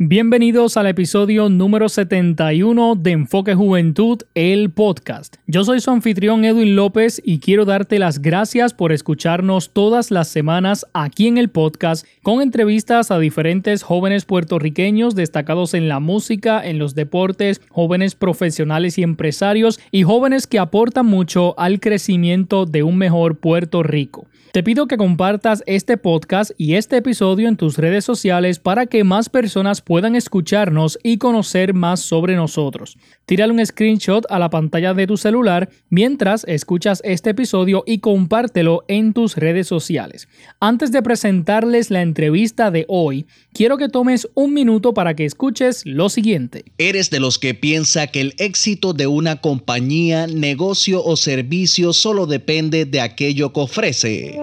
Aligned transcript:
Bienvenidos 0.00 0.76
al 0.76 0.86
episodio 0.86 1.48
número 1.48 1.88
71 1.88 2.94
de 2.94 3.10
Enfoque 3.10 3.56
Juventud, 3.56 4.20
el 4.36 4.70
podcast. 4.70 5.38
Yo 5.48 5.64
soy 5.64 5.80
su 5.80 5.90
anfitrión 5.90 6.44
Edwin 6.44 6.76
López 6.76 7.20
y 7.24 7.40
quiero 7.40 7.64
darte 7.64 7.98
las 7.98 8.22
gracias 8.22 8.74
por 8.74 8.92
escucharnos 8.92 9.70
todas 9.70 10.12
las 10.12 10.28
semanas 10.28 10.86
aquí 10.92 11.26
en 11.26 11.36
el 11.36 11.48
podcast 11.48 12.06
con 12.22 12.42
entrevistas 12.42 13.10
a 13.10 13.18
diferentes 13.18 13.82
jóvenes 13.82 14.24
puertorriqueños 14.24 15.16
destacados 15.16 15.74
en 15.74 15.88
la 15.88 15.98
música, 15.98 16.64
en 16.64 16.78
los 16.78 16.94
deportes, 16.94 17.60
jóvenes 17.68 18.14
profesionales 18.14 18.98
y 18.98 19.02
empresarios 19.02 19.80
y 19.90 20.04
jóvenes 20.04 20.46
que 20.46 20.60
aportan 20.60 21.06
mucho 21.06 21.58
al 21.58 21.80
crecimiento 21.80 22.66
de 22.66 22.84
un 22.84 22.98
mejor 22.98 23.38
Puerto 23.38 23.82
Rico. 23.82 24.28
Te 24.52 24.62
pido 24.62 24.86
que 24.86 24.96
compartas 24.96 25.62
este 25.66 25.98
podcast 25.98 26.52
y 26.56 26.74
este 26.74 26.96
episodio 26.96 27.48
en 27.48 27.56
tus 27.56 27.76
redes 27.76 28.04
sociales 28.04 28.58
para 28.58 28.86
que 28.86 29.04
más 29.04 29.28
personas 29.28 29.82
puedan 29.88 30.14
escucharnos 30.16 30.98
y 31.02 31.16
conocer 31.16 31.72
más 31.72 32.00
sobre 32.00 32.36
nosotros. 32.36 32.98
Tírale 33.24 33.54
un 33.54 33.64
screenshot 33.64 34.26
a 34.28 34.38
la 34.38 34.50
pantalla 34.50 34.92
de 34.92 35.06
tu 35.06 35.16
celular 35.16 35.70
mientras 35.88 36.44
escuchas 36.46 37.00
este 37.06 37.30
episodio 37.30 37.84
y 37.86 38.00
compártelo 38.00 38.84
en 38.86 39.14
tus 39.14 39.36
redes 39.36 39.66
sociales. 39.66 40.28
Antes 40.60 40.92
de 40.92 41.02
presentarles 41.02 41.90
la 41.90 42.02
entrevista 42.02 42.70
de 42.70 42.84
hoy, 42.86 43.24
quiero 43.54 43.78
que 43.78 43.88
tomes 43.88 44.28
un 44.34 44.52
minuto 44.52 44.92
para 44.92 45.14
que 45.14 45.24
escuches 45.24 45.86
lo 45.86 46.10
siguiente. 46.10 46.66
¿Eres 46.76 47.08
de 47.08 47.20
los 47.20 47.38
que 47.38 47.54
piensa 47.54 48.08
que 48.08 48.20
el 48.20 48.34
éxito 48.36 48.92
de 48.92 49.06
una 49.06 49.40
compañía, 49.40 50.26
negocio 50.26 51.02
o 51.02 51.16
servicio 51.16 51.94
solo 51.94 52.26
depende 52.26 52.84
de 52.84 53.00
aquello 53.00 53.54
que 53.54 53.60
ofrece? 53.60 54.38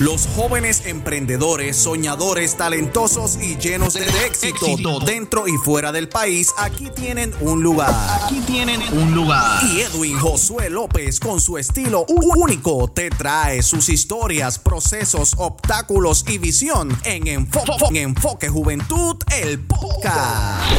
Los 0.00 0.26
jóvenes 0.34 0.86
emprendedores, 0.86 1.76
soñadores, 1.76 2.56
talentosos 2.56 3.38
y 3.40 3.56
llenos 3.56 3.94
de, 3.94 4.04
éxito, 4.26 4.98
dentro 4.98 5.46
y 5.46 5.52
fuera 5.52 5.92
del 5.92 6.08
país, 6.08 6.52
aquí 6.58 6.90
tienen 6.90 7.32
un 7.40 7.62
lugar. 7.62 7.94
Aquí 8.24 8.40
tienen 8.40 8.82
un 8.92 9.14
lugar. 9.14 9.62
Y 9.64 9.82
Edwin 9.82 10.18
Josué 10.18 10.68
López, 10.68 11.20
con 11.20 11.40
su 11.40 11.58
estilo 11.58 12.04
único, 12.08 12.88
te 12.88 13.08
trae 13.08 13.62
sus 13.62 13.88
historias, 13.88 14.58
procesos, 14.58 15.34
obstáculos 15.38 16.24
y 16.26 16.38
visión 16.38 16.96
en 17.04 17.28
Enfoque, 17.28 17.86
en 17.88 17.96
Enfoque 17.96 18.48
Juventud, 18.48 19.16
el 19.40 19.60
podcast. 19.60 20.73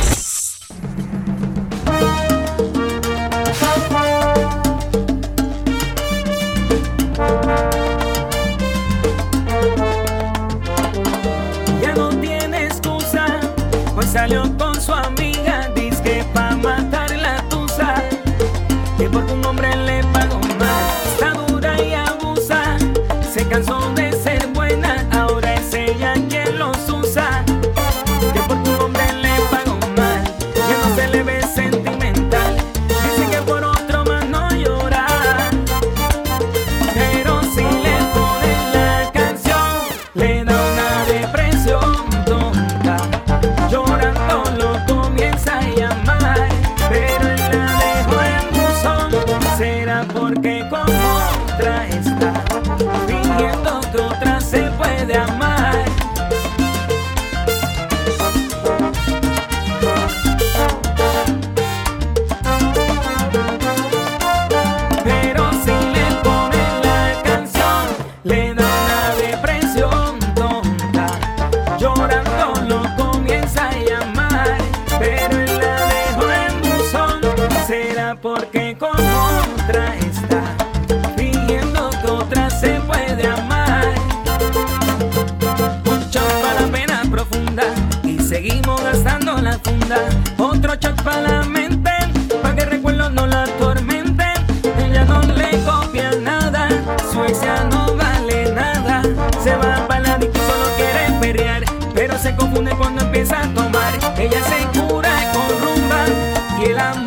El 106.66 106.80
amor 106.80 107.05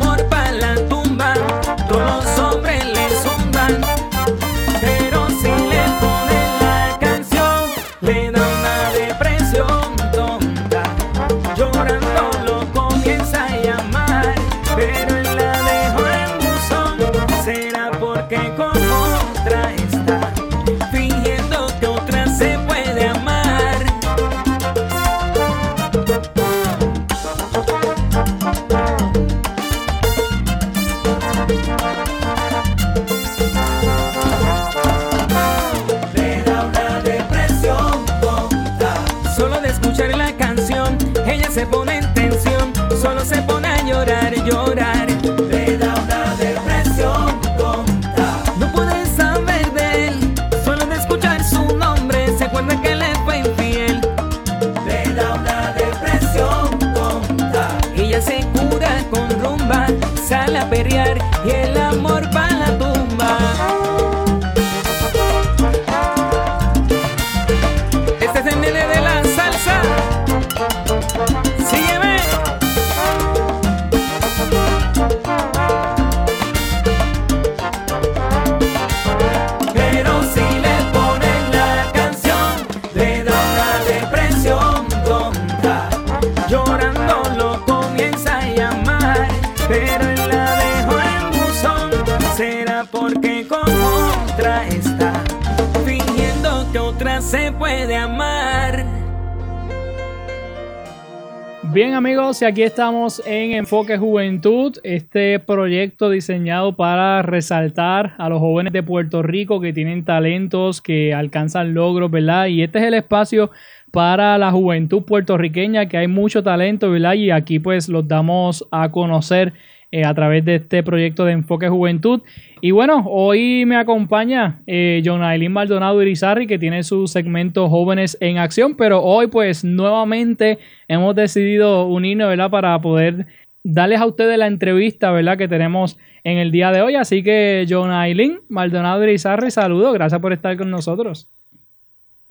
y 102.29 102.45
aquí 102.45 102.61
estamos 102.61 103.23
en 103.25 103.53
Enfoque 103.53 103.97
Juventud, 103.97 104.77
este 104.83 105.39
proyecto 105.39 106.11
diseñado 106.11 106.75
para 106.75 107.23
resaltar 107.23 108.13
a 108.19 108.29
los 108.29 108.39
jóvenes 108.39 108.71
de 108.71 108.83
Puerto 108.83 109.23
Rico 109.23 109.59
que 109.59 109.73
tienen 109.73 110.05
talentos, 110.05 110.79
que 110.79 111.11
alcanzan 111.15 111.73
logros, 111.73 112.11
¿verdad? 112.11 112.45
Y 112.45 112.61
este 112.61 112.77
es 112.77 112.85
el 112.85 112.93
espacio 112.93 113.49
para 113.91 114.37
la 114.37 114.51
juventud 114.51 115.01
puertorriqueña, 115.05 115.87
que 115.87 115.97
hay 115.97 116.07
mucho 116.07 116.43
talento, 116.43 116.91
¿verdad? 116.91 117.13
Y 117.13 117.31
aquí 117.31 117.57
pues 117.57 117.89
los 117.89 118.07
damos 118.07 118.67
a 118.69 118.91
conocer 118.91 119.53
eh, 119.91 120.05
a 120.05 120.13
través 120.13 120.45
de 120.45 120.55
este 120.55 120.83
proyecto 120.83 121.25
de 121.25 121.31
Enfoque 121.31 121.67
Juventud. 121.67 122.21
Y 122.61 122.71
bueno, 122.71 123.05
hoy 123.07 123.65
me 123.65 123.75
acompaña 123.75 124.61
eh, 124.67 125.01
John 125.03 125.21
Maldonado 125.51 126.01
Irizarri, 126.01 126.45
que 126.45 126.59
tiene 126.59 126.83
su 126.83 127.07
segmento 127.07 127.69
Jóvenes 127.69 128.17
en 128.21 128.37
Acción, 128.37 128.75
pero 128.75 129.01
hoy 129.01 129.27
pues 129.27 129.63
nuevamente 129.63 130.59
hemos 130.87 131.15
decidido 131.15 131.87
unirnos, 131.87 132.29
¿verdad? 132.29 132.51
Para 132.51 132.79
poder 132.79 133.25
darles 133.63 133.99
a 133.99 134.05
ustedes 134.05 134.37
la 134.37 134.47
entrevista, 134.47 135.11
¿verdad? 135.11 135.37
Que 135.37 135.47
tenemos 135.47 135.97
en 136.23 136.37
el 136.37 136.51
día 136.51 136.71
de 136.71 136.81
hoy. 136.81 136.95
Así 136.95 137.23
que 137.23 137.65
John 137.67 137.91
Aileen 137.91 138.41
Maldonado 138.47 139.03
Irizarri, 139.03 139.49
saludos, 139.49 139.93
gracias 139.93 140.21
por 140.21 140.33
estar 140.33 140.55
con 140.55 140.69
nosotros. 140.69 141.27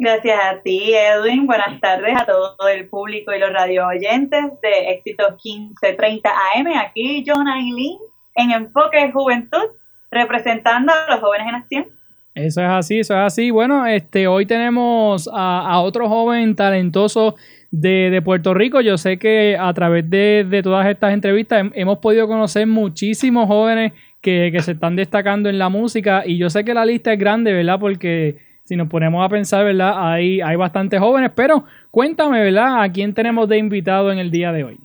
Gracias 0.00 0.38
a 0.40 0.62
ti, 0.62 0.94
Edwin. 0.94 1.44
Buenas 1.44 1.80
tardes 1.80 2.14
a 2.16 2.24
todo 2.24 2.68
el 2.72 2.88
público 2.88 3.34
y 3.34 3.40
los 3.40 3.52
radio 3.52 3.88
oyentes 3.88 4.44
de 4.62 4.92
Éxito 4.92 5.24
1530 5.42 6.30
AM. 6.30 6.68
Aquí, 6.78 7.24
John 7.26 7.48
Aileen, 7.48 7.98
en 8.36 8.52
Enfoque 8.52 9.10
Juventud, 9.10 9.64
representando 10.12 10.92
a 10.92 11.10
los 11.10 11.20
jóvenes 11.20 11.48
en 11.48 11.54
acción. 11.56 11.86
Eso 12.32 12.62
es 12.62 12.68
así, 12.68 13.00
eso 13.00 13.14
es 13.14 13.20
así. 13.20 13.50
Bueno, 13.50 13.84
este, 13.86 14.28
hoy 14.28 14.46
tenemos 14.46 15.28
a, 15.32 15.80
otro 15.80 16.08
joven 16.08 16.54
talentoso 16.54 17.34
de, 17.72 18.10
de, 18.10 18.22
Puerto 18.22 18.54
Rico. 18.54 18.80
Yo 18.80 18.98
sé 18.98 19.18
que 19.18 19.56
a 19.58 19.74
través 19.74 20.08
de, 20.08 20.46
de 20.48 20.62
todas 20.62 20.86
estas 20.86 21.12
entrevistas 21.12 21.58
hem, 21.58 21.72
hemos 21.74 21.98
podido 21.98 22.28
conocer 22.28 22.68
muchísimos 22.68 23.48
jóvenes 23.48 23.94
que, 24.20 24.50
que 24.52 24.62
se 24.62 24.72
están 24.72 24.94
destacando 24.94 25.48
en 25.48 25.58
la 25.58 25.68
música 25.68 26.22
y 26.24 26.38
yo 26.38 26.50
sé 26.50 26.64
que 26.64 26.72
la 26.72 26.84
lista 26.86 27.12
es 27.12 27.18
grande, 27.18 27.52
¿verdad? 27.52 27.80
Porque 27.80 28.47
si 28.68 28.76
nos 28.76 28.86
ponemos 28.90 29.24
a 29.24 29.30
pensar, 29.30 29.64
¿verdad? 29.64 29.94
Hay, 29.96 30.42
hay 30.42 30.54
bastantes 30.54 31.00
jóvenes, 31.00 31.32
pero 31.34 31.64
cuéntame, 31.90 32.42
¿verdad? 32.42 32.82
¿A 32.82 32.92
quién 32.92 33.14
tenemos 33.14 33.48
de 33.48 33.56
invitado 33.56 34.12
en 34.12 34.18
el 34.18 34.30
día 34.30 34.52
de 34.52 34.64
hoy? 34.64 34.78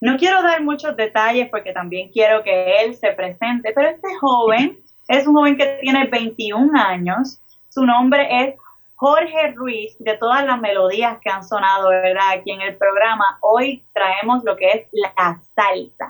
No 0.00 0.16
quiero 0.16 0.42
dar 0.42 0.62
muchos 0.62 0.96
detalles 0.96 1.50
porque 1.50 1.74
también 1.74 2.08
quiero 2.10 2.42
que 2.42 2.82
él 2.82 2.94
se 2.94 3.12
presente, 3.12 3.72
pero 3.74 3.90
este 3.90 4.08
joven 4.18 4.78
es 5.08 5.26
un 5.26 5.34
joven 5.34 5.58
que 5.58 5.78
tiene 5.82 6.06
21 6.06 6.72
años. 6.80 7.38
Su 7.68 7.84
nombre 7.84 8.26
es 8.30 8.54
Jorge 8.94 9.52
Ruiz, 9.54 9.94
de 9.98 10.16
todas 10.16 10.46
las 10.46 10.58
melodías 10.58 11.18
que 11.22 11.28
han 11.28 11.44
sonado, 11.44 11.90
¿verdad? 11.90 12.30
Aquí 12.32 12.50
en 12.50 12.62
el 12.62 12.78
programa, 12.78 13.36
hoy 13.42 13.84
traemos 13.92 14.42
lo 14.42 14.56
que 14.56 14.70
es 14.70 14.88
la 14.92 15.38
salsa. 15.54 16.08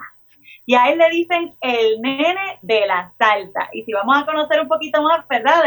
Y 0.65 0.75
a 0.75 0.89
él 0.89 0.99
le 0.99 1.09
dicen 1.09 1.53
el 1.59 2.01
nene 2.01 2.59
de 2.61 2.87
la 2.87 3.11
salsa. 3.17 3.67
Y 3.73 3.83
si 3.83 3.91
vamos 3.91 4.17
a 4.17 4.25
conocer 4.25 4.61
un 4.61 4.69
poquito 4.69 5.01
más, 5.01 5.27
¿verdad? 5.27 5.63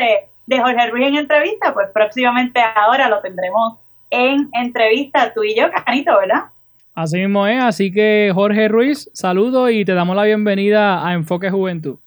De 0.46 0.60
Jorge 0.60 0.90
Ruiz 0.90 1.08
en 1.08 1.16
entrevista, 1.16 1.72
pues 1.74 1.88
próximamente 1.92 2.60
ahora 2.74 3.08
lo 3.08 3.20
tendremos 3.20 3.78
en 4.10 4.48
entrevista 4.52 5.32
tú 5.32 5.44
y 5.44 5.56
yo, 5.56 5.70
Canito, 5.84 6.18
¿verdad? 6.18 6.46
Así 6.94 7.18
mismo 7.18 7.46
es, 7.46 7.62
así 7.62 7.92
que 7.92 8.30
Jorge 8.34 8.68
Ruiz, 8.68 9.08
saludo 9.12 9.70
y 9.70 9.84
te 9.84 9.94
damos 9.94 10.16
la 10.16 10.24
bienvenida 10.24 11.06
a 11.06 11.14
Enfoque 11.14 11.50
Juventud. 11.50 11.98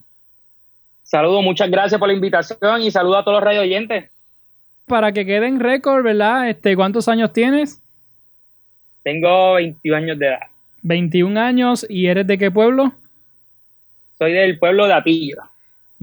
Saludos, 1.04 1.44
muchas 1.44 1.70
gracias 1.70 2.00
por 2.00 2.10
la 2.10 2.14
invitación 2.14 2.82
y 2.82 2.92
saludo 2.92 3.18
a 3.18 3.24
todos 3.24 3.38
los 3.38 3.44
radio 3.44 3.62
oyentes. 3.62 4.10
Para 4.88 5.12
que 5.14 5.26
quede 5.26 5.48
en 5.48 5.60
récord, 5.60 6.04
¿verdad? 6.04 6.50
Este, 6.50 6.76
¿Cuántos 6.76 7.08
años 7.08 7.32
tienes? 7.32 7.82
Tengo 9.04 9.54
21 9.54 9.98
años 9.98 10.20
de 10.20 10.28
edad. 10.28 10.40
21 10.82 11.40
años 11.40 11.86
y 11.90 12.08
eres 12.08 12.28
de 12.28 12.38
qué 12.38 12.52
pueblo? 12.52 12.92
Soy 14.18 14.34
del 14.34 14.60
pueblo 14.60 14.88
de 14.88 14.94
Atillo 14.94 15.53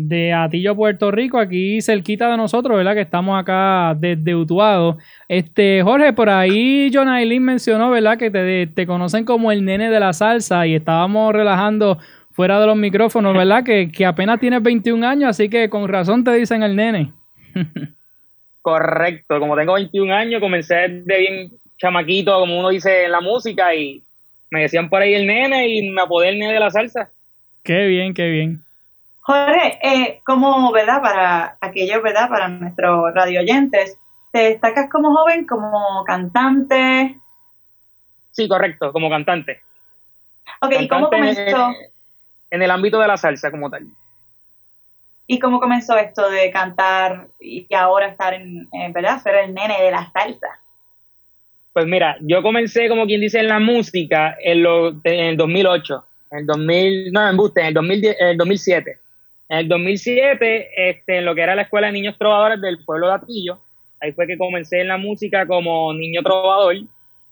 de 0.09 0.33
Atillo, 0.33 0.75
Puerto 0.75 1.11
Rico, 1.11 1.38
aquí 1.38 1.80
cerquita 1.83 2.30
de 2.30 2.37
nosotros, 2.37 2.76
¿verdad? 2.76 2.95
Que 2.95 3.00
estamos 3.02 3.38
acá 3.38 3.95
desde 3.99 4.35
Utuado. 4.35 4.99
Este, 5.28 5.83
Jorge, 5.83 6.12
por 6.12 6.28
ahí 6.28 6.90
John 6.92 7.09
Aileen 7.09 7.42
mencionó, 7.42 7.90
¿verdad? 7.90 8.19
Que 8.19 8.30
te, 8.30 8.66
te, 8.66 8.87
conocen 8.87 9.25
como 9.25 9.52
el 9.52 9.64
nene 9.64 9.90
de 9.90 10.00
la 10.00 10.12
salsa 10.12 10.66
y 10.66 10.75
estábamos 10.75 11.33
relajando 11.33 11.99
fuera 12.33 12.61
de 12.61 12.66
los 12.66 12.76
micrófonos, 12.76 13.37
¿verdad? 13.37 13.64
que, 13.64 13.90
que 13.90 14.07
apenas 14.07 14.40
tienes 14.40 14.62
21 14.62 15.07
años, 15.07 15.30
así 15.30 15.49
que 15.49 15.69
con 15.69 15.88
razón 15.88 16.25
te 16.25 16.33
dicen 16.33 16.62
el 16.62 16.76
nene. 16.76 17.12
Correcto, 18.62 19.38
como 19.38 19.57
tengo 19.57 19.75
21 19.75 20.14
años, 20.14 20.40
comencé 20.40 20.75
de 20.75 21.19
bien 21.19 21.50
chamaquito, 21.78 22.38
como 22.38 22.59
uno 22.59 22.69
dice 22.69 23.04
en 23.04 23.12
la 23.12 23.21
música, 23.21 23.75
y 23.75 24.02
me 24.50 24.62
decían 24.62 24.88
por 24.88 25.00
ahí 25.00 25.14
el 25.14 25.26
nene 25.26 25.69
y 25.69 25.90
me 25.90 26.02
apodé 26.02 26.30
el 26.30 26.38
nene 26.38 26.54
de 26.54 26.61
la 26.61 26.71
salsa. 26.71 27.11
Qué 27.62 27.87
bien, 27.87 28.14
qué 28.14 28.28
bien. 28.28 28.61
Jorge, 29.21 29.79
eh, 29.83 30.21
como, 30.25 30.73
¿verdad? 30.73 31.00
Para 31.03 31.57
aquellos, 31.61 32.03
¿verdad? 32.03 32.29
Para 32.29 32.49
nuestros 32.49 33.15
radio 33.15 33.41
oyentes, 33.41 33.99
¿te 34.33 34.39
destacas 34.41 34.89
como 34.91 35.15
joven, 35.15 35.47
como 35.47 36.05
cantante? 36.05 37.17
Sí, 38.33 38.49
correcto, 38.49 38.93
como 38.93 39.11
cantante. 39.11 39.61
Ok, 40.61 40.71
cantante 40.71 40.85
¿y 40.85 40.89
cómo 40.89 41.11
comenzó? 41.11 41.73
En, 42.50 42.62
el 42.62 42.71
ámbito 42.71 42.99
de 42.99 43.09
la 43.09 43.17
salsa 43.17 43.50
como 43.50 43.71
tal. 43.71 43.87
¿Y 45.27 45.39
cómo 45.39 45.61
comenzó 45.61 45.97
esto 45.97 46.29
de 46.29 46.50
cantar 46.50 47.29
y 47.39 47.73
ahora 47.75 48.09
estar 48.09 48.35
en, 48.35 48.69
en, 48.73 48.93
¿verdad? 48.93 49.23
Ser 49.23 49.37
el 49.37 49.55
nene 49.55 49.81
de 49.81 49.91
la 49.91 50.11
salsa? 50.11 50.61
Pues 51.73 51.87
mira, 51.87 52.17
yo 52.21 52.43
comencé, 52.43 52.89
como 52.89 53.07
quien 53.07 53.21
dice, 53.21 53.39
en 53.39 53.49
la 53.49 53.61
música 53.61 54.37
en, 54.43 54.62
lo, 54.62 54.89
en 55.05 55.21
el 55.21 55.37
2008, 55.37 56.05
en 56.33 56.39
el 56.39 56.47
2000, 56.47 57.12
no, 57.12 57.29
en 57.29 57.37
Buste, 57.37 57.61
en 57.61 57.67
el, 57.69 57.75
2010, 57.75 58.17
en 58.19 58.29
el 58.29 58.37
2007. 58.37 58.99
En 59.50 59.59
el 59.59 59.69
2007, 59.69 60.90
este, 60.90 61.19
en 61.19 61.25
lo 61.25 61.35
que 61.35 61.40
era 61.40 61.57
la 61.57 61.62
Escuela 61.62 61.88
de 61.88 61.95
Niños 61.95 62.16
Trovadores 62.16 62.61
del 62.61 62.85
pueblo 62.85 63.09
de 63.09 63.14
Atillo, 63.14 63.59
ahí 64.00 64.12
fue 64.12 64.28
que 64.28 64.38
comencé 64.38 64.80
en 64.80 64.87
la 64.87 64.97
música 64.97 65.45
como 65.45 65.92
niño 65.92 66.23
trovador. 66.23 66.76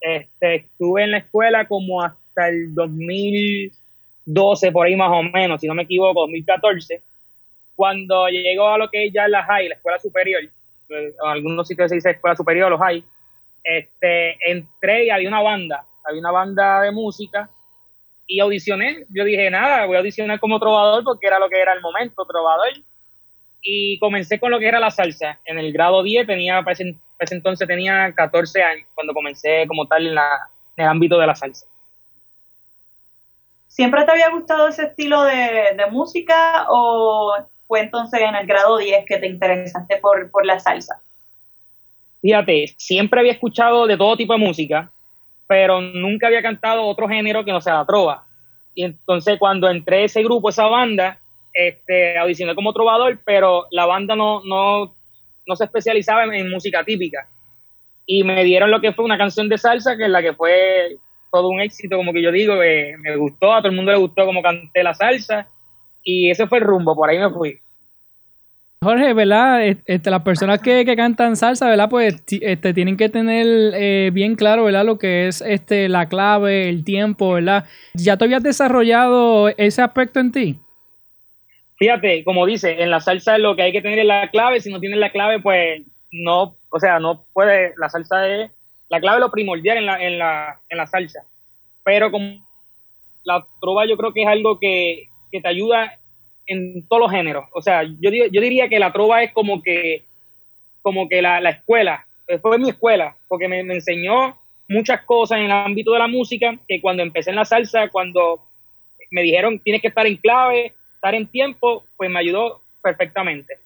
Este, 0.01 0.57
estuve 0.57 1.05
en 1.05 1.13
la 1.13 1.19
escuela 1.19 1.69
como 1.69 2.03
hasta 2.03 2.49
el 2.49 2.75
2012, 2.75 4.73
por 4.73 4.89
ahí 4.89 4.97
más 4.97 5.13
o 5.13 5.23
menos, 5.23 5.61
si 5.61 5.69
no 5.69 5.75
me 5.75 5.85
equivoco, 5.85 6.23
2014. 6.23 7.01
Cuando 7.77 8.27
llegó 8.27 8.67
a 8.67 8.79
lo 8.79 8.91
que 8.91 9.07
es 9.07 9.13
ya 9.13 9.29
la 9.29 9.45
high, 9.45 9.69
la 9.69 9.77
escuela 9.77 10.01
superior, 10.01 10.43
en 10.43 11.13
algunos 11.25 11.69
sitios 11.69 11.89
se 11.89 11.95
dice 11.95 12.11
escuela 12.11 12.35
superior, 12.35 12.69
los 12.69 12.81
high, 12.81 13.05
este, 13.63 14.37
entré 14.51 15.05
y 15.05 15.11
había 15.11 15.29
una 15.29 15.43
banda, 15.43 15.85
había 16.05 16.19
una 16.19 16.33
banda 16.33 16.83
de 16.83 16.91
música 16.91 17.49
y 18.29 18.39
audicioné. 18.41 19.07
Yo 19.09 19.25
dije, 19.25 19.51
nada, 19.51 19.87
voy 19.87 19.97
a 19.97 19.99
audicionar 19.99 20.39
como 20.39 20.61
trovador 20.61 21.03
porque 21.03 21.27
era 21.27 21.41
lo 21.41 21.49
que 21.49 21.61
era 21.61 21.73
el 21.73 21.81
momento, 21.81 22.25
trovador. 22.25 22.69
Y 23.63 23.99
comencé 23.99 24.39
con 24.39 24.53
lo 24.53 24.61
que 24.61 24.69
era 24.69 24.79
la 24.79 24.91
salsa. 24.91 25.41
En 25.45 25.59
el 25.59 25.73
grado 25.73 26.03
10 26.05 26.27
tenía, 26.27 26.63
para 26.63 26.75
ese, 26.75 26.95
entonces 27.31 27.67
tenía 27.67 28.13
14 28.15 28.63
años, 28.63 28.87
cuando 28.95 29.15
comencé 29.15 29.67
como 29.67 29.87
tal 29.87 30.07
en, 30.07 30.15
la, 30.15 30.29
en 30.77 30.85
el 30.85 30.91
ámbito 30.91 31.19
de 31.19 31.27
la 31.27 31.35
salsa. 31.35 31.67
¿Siempre 33.67 34.05
te 34.05 34.13
había 34.13 34.31
gustado 34.31 34.69
ese 34.69 34.85
estilo 34.85 35.23
de, 35.23 35.75
de 35.77 35.87
música 35.91 36.67
o 36.69 37.35
fue 37.67 37.81
entonces 37.81 38.21
en 38.21 38.35
el 38.35 38.47
grado 38.47 38.77
10 38.77 39.05
que 39.07 39.19
te 39.19 39.27
interesaste 39.27 39.97
por, 39.97 40.31
por 40.31 40.45
la 40.45 40.61
salsa? 40.61 41.01
Fíjate, 42.21 42.75
siempre 42.77 43.21
había 43.21 43.33
escuchado 43.33 43.87
de 43.87 43.97
todo 43.97 44.17
tipo 44.17 44.33
de 44.33 44.41
música, 44.41 44.91
pero 45.49 45.81
nunca 45.81 46.27
había 46.29 46.43
cantado 46.43 46.85
otro 46.85 47.09
género 47.09 47.45
que 47.45 47.51
no 47.51 47.61
sea 47.61 47.75
la 47.75 47.87
trova. 47.87 48.25
Y 48.75 48.85
entonces 48.85 49.39
cuando 49.39 49.69
entré 49.69 50.03
a 50.03 50.05
ese 50.05 50.23
grupo, 50.23 50.51
esa 50.51 50.67
banda, 50.67 51.19
este, 51.53 52.17
audicioné 52.19 52.55
como 52.55 52.73
trovador, 52.73 53.19
pero 53.25 53.67
la 53.71 53.87
banda 53.87 54.15
no, 54.15 54.43
no, 54.45 54.95
no 55.47 55.57
se 55.57 55.65
especializaba 55.65 56.25
en, 56.25 56.51
música 56.51 56.85
típica. 56.85 57.27
Y 58.07 58.23
me 58.23 58.45
dieron 58.45 58.71
lo 58.71 58.81
que 58.81 58.93
fue 58.93 59.05
una 59.05 59.19
canción 59.19 59.49
de 59.49 59.59
salsa, 59.59 59.97
que 59.97 60.05
es 60.05 60.11
la 60.11 60.23
que 60.23 60.35
fue 60.35 60.99
todo 61.33 61.49
un 61.49 61.61
éxito, 61.61 61.97
como 61.97 62.13
que 62.13 62.23
yo 62.23 62.31
digo, 62.31 62.55
me 62.57 63.17
gustó, 63.17 63.53
a 63.53 63.59
todo 63.59 63.69
el 63.69 63.77
mundo 63.77 63.93
le 63.93 63.99
gustó 63.99 64.25
como 64.25 64.43
canté 64.43 64.83
la 64.83 64.95
salsa, 64.95 65.49
y 66.03 66.31
ese 66.31 66.47
fue 66.47 66.59
el 66.59 66.65
rumbo, 66.65 66.95
por 66.95 67.09
ahí 67.11 67.19
me 67.19 67.31
fui. 67.31 67.59
Jorge, 68.81 69.13
¿verdad? 69.13 69.67
Este, 69.87 70.09
las 70.09 70.23
personas 70.23 70.61
que, 70.61 70.85
cantan 70.97 71.35
salsa, 71.35 71.69
¿verdad? 71.69 71.91
Pues 71.91 72.23
este, 72.31 72.73
tienen 72.73 72.97
que 72.97 73.09
tener 73.09 73.47
eh, 73.75 74.11
bien 74.13 74.37
claro, 74.37 74.65
¿verdad? 74.65 74.85
Lo 74.85 74.99
que 74.99 75.27
es 75.27 75.41
este, 75.41 75.89
la 75.89 76.09
clave, 76.09 76.69
el 76.69 76.85
tiempo, 76.85 77.33
¿verdad? 77.33 77.65
¿Ya 77.95 78.17
te 78.17 78.25
habías 78.25 78.43
desarrollado 78.43 79.49
ese 79.49 79.83
aspecto 79.83 80.21
en 80.21 80.31
ti? 80.31 80.59
Fíjate, 81.77 82.23
como 82.23 82.47
dice, 82.47 82.81
en 82.81 82.91
la 82.91 83.01
salsa 83.01 83.37
lo 83.39 83.57
que 83.57 83.63
hay 83.63 83.73
que 83.73 83.83
tener 83.83 83.99
es 83.99 84.07
la 84.07 84.31
clave. 84.31 84.61
Si 84.61 84.71
no 84.71 84.79
tienes 84.79 84.99
la 85.01 85.11
clave, 85.11 85.41
pues 85.41 85.83
no, 86.13 86.55
o 86.71 86.79
sea, 86.79 87.01
no 87.01 87.25
puede, 87.33 87.75
la 87.79 87.89
salsa 87.89 88.29
es, 88.29 88.51
la 88.89 89.01
clave 89.01 89.17
es 89.19 89.23
lo 89.23 89.31
primordial 89.33 89.79
en 89.79 89.87
la, 89.87 90.01
en 90.01 90.19
la, 90.19 90.61
en 90.69 90.79
la 90.79 90.87
salsa. 90.87 91.25
Pero 91.85 92.13
como 92.13 92.47
la 93.25 93.45
trova 93.61 93.87
yo 93.87 93.97
creo 93.97 94.13
que 94.13 94.23
es 94.23 94.29
algo 94.29 94.61
que 94.61 95.09
te 95.33 95.49
ayuda 95.49 95.99
en 96.49 96.87
todos 96.89 97.03
los 97.03 97.13
géneros. 97.13 97.45
O 97.53 97.63
sea, 97.63 97.85
yo, 97.85 98.11
yo 98.11 98.41
diría 98.41 98.69
que 98.69 98.79
la 98.79 98.93
trova 98.93 99.23
es 99.23 99.33
como 99.33 99.63
que, 99.63 100.05
como 100.83 101.09
que 101.09 101.23
la, 101.23 101.41
la 101.41 101.51
escuela, 101.51 102.05
fue 102.43 102.59
mi 102.59 102.69
escuela, 102.69 103.15
porque 103.27 103.49
me, 103.49 103.61
enseñó 103.61 104.37
muchas 104.69 105.03
cosas 105.03 105.39
en 105.39 105.45
el 105.45 105.53
ámbito 105.53 105.93
de 105.93 105.99
la 105.99 106.09
música, 106.09 106.55
que 106.67 106.81
cuando 106.81 107.03
empecé 107.03 107.31
en 107.31 107.37
la 107.37 107.45
salsa, 107.45 107.89
cuando 107.89 108.43
me 109.11 109.23
dijeron 109.23 109.59
tienes 109.61 109.81
que 109.81 109.89
estar 109.89 110.07
en 110.07 110.17
clave, 110.17 110.75
estar 110.95 111.15
en 111.15 111.27
tiempo, 111.27 111.85
pues 111.97 112.11
me 112.11 112.19
ayudó 112.19 112.61
perfectamente. 112.83 113.59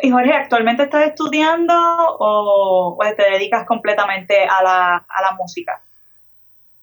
Y 0.00 0.10
Jorge, 0.10 0.32
¿actualmente 0.32 0.84
estás 0.84 1.06
estudiando 1.06 1.74
o, 2.18 2.98
te 3.16 3.30
dedicas 3.30 3.66
completamente 3.66 4.42
a 4.44 4.62
la, 4.62 4.96
a 4.96 5.22
la 5.22 5.32
música? 5.38 5.80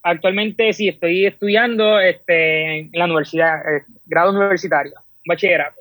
Actualmente 0.02 0.72
sí, 0.74 0.88
estoy 0.88 1.26
estudiando 1.26 2.00
este, 2.00 2.80
en 2.80 2.92
la 2.94 3.06
universidad, 3.06 3.60
eh, 3.60 3.84
grado 4.06 4.32
universitario, 4.32 4.94
bachillerato. 5.28 5.80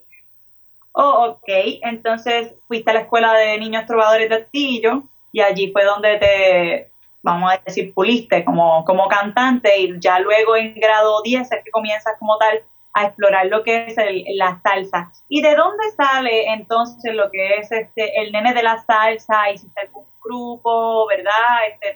Oh, 0.92 1.28
ok. 1.28 1.48
Entonces 1.82 2.54
fuiste 2.66 2.90
a 2.90 2.94
la 2.94 3.00
escuela 3.00 3.32
de 3.34 3.58
niños 3.58 3.87
trovadores 3.87 4.28
de 4.28 4.34
Astillo 4.34 5.04
y 5.30 5.40
allí 5.40 5.70
fue 5.70 5.84
donde 5.84 6.16
te, 6.18 6.90
vamos 7.22 7.52
a 7.52 7.62
decir, 7.64 7.94
puliste 7.94 8.44
como, 8.44 8.84
como 8.84 9.06
cantante 9.06 9.78
y 9.78 10.00
ya 10.00 10.18
luego 10.18 10.56
en 10.56 10.75
grado 10.75 11.22
10 11.22 11.52
es 11.52 11.64
que 11.64 11.70
comienzas 11.70 12.14
como 12.18 12.37
tal 12.38 12.62
a 12.94 13.06
explorar 13.06 13.46
lo 13.46 13.62
que 13.62 13.87
es 13.87 13.96
la 14.34 14.60
salsa. 14.62 15.12
¿Y 15.28 15.42
de 15.42 15.54
dónde 15.54 15.84
sale 15.96 16.52
entonces 16.52 17.14
lo 17.14 17.30
que 17.30 17.58
es 17.58 17.70
este 17.70 18.20
el 18.20 18.32
nene 18.32 18.54
de 18.54 18.62
la 18.62 18.82
salsa? 18.84 19.50
¿Hiciste 19.52 19.80
algún 19.80 20.06
grupo, 20.20 21.06
verdad? 21.06 21.68
Este, 21.70 21.94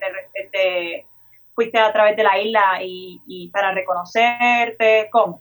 te, 0.53 1.07
fuiste 1.55 1.79
a 1.79 1.93
través 1.93 2.17
de 2.17 2.25
la 2.25 2.41
isla 2.41 2.81
y, 2.83 3.49
para 3.53 3.73
reconocerte? 3.73 5.09
¿Cómo? 5.11 5.41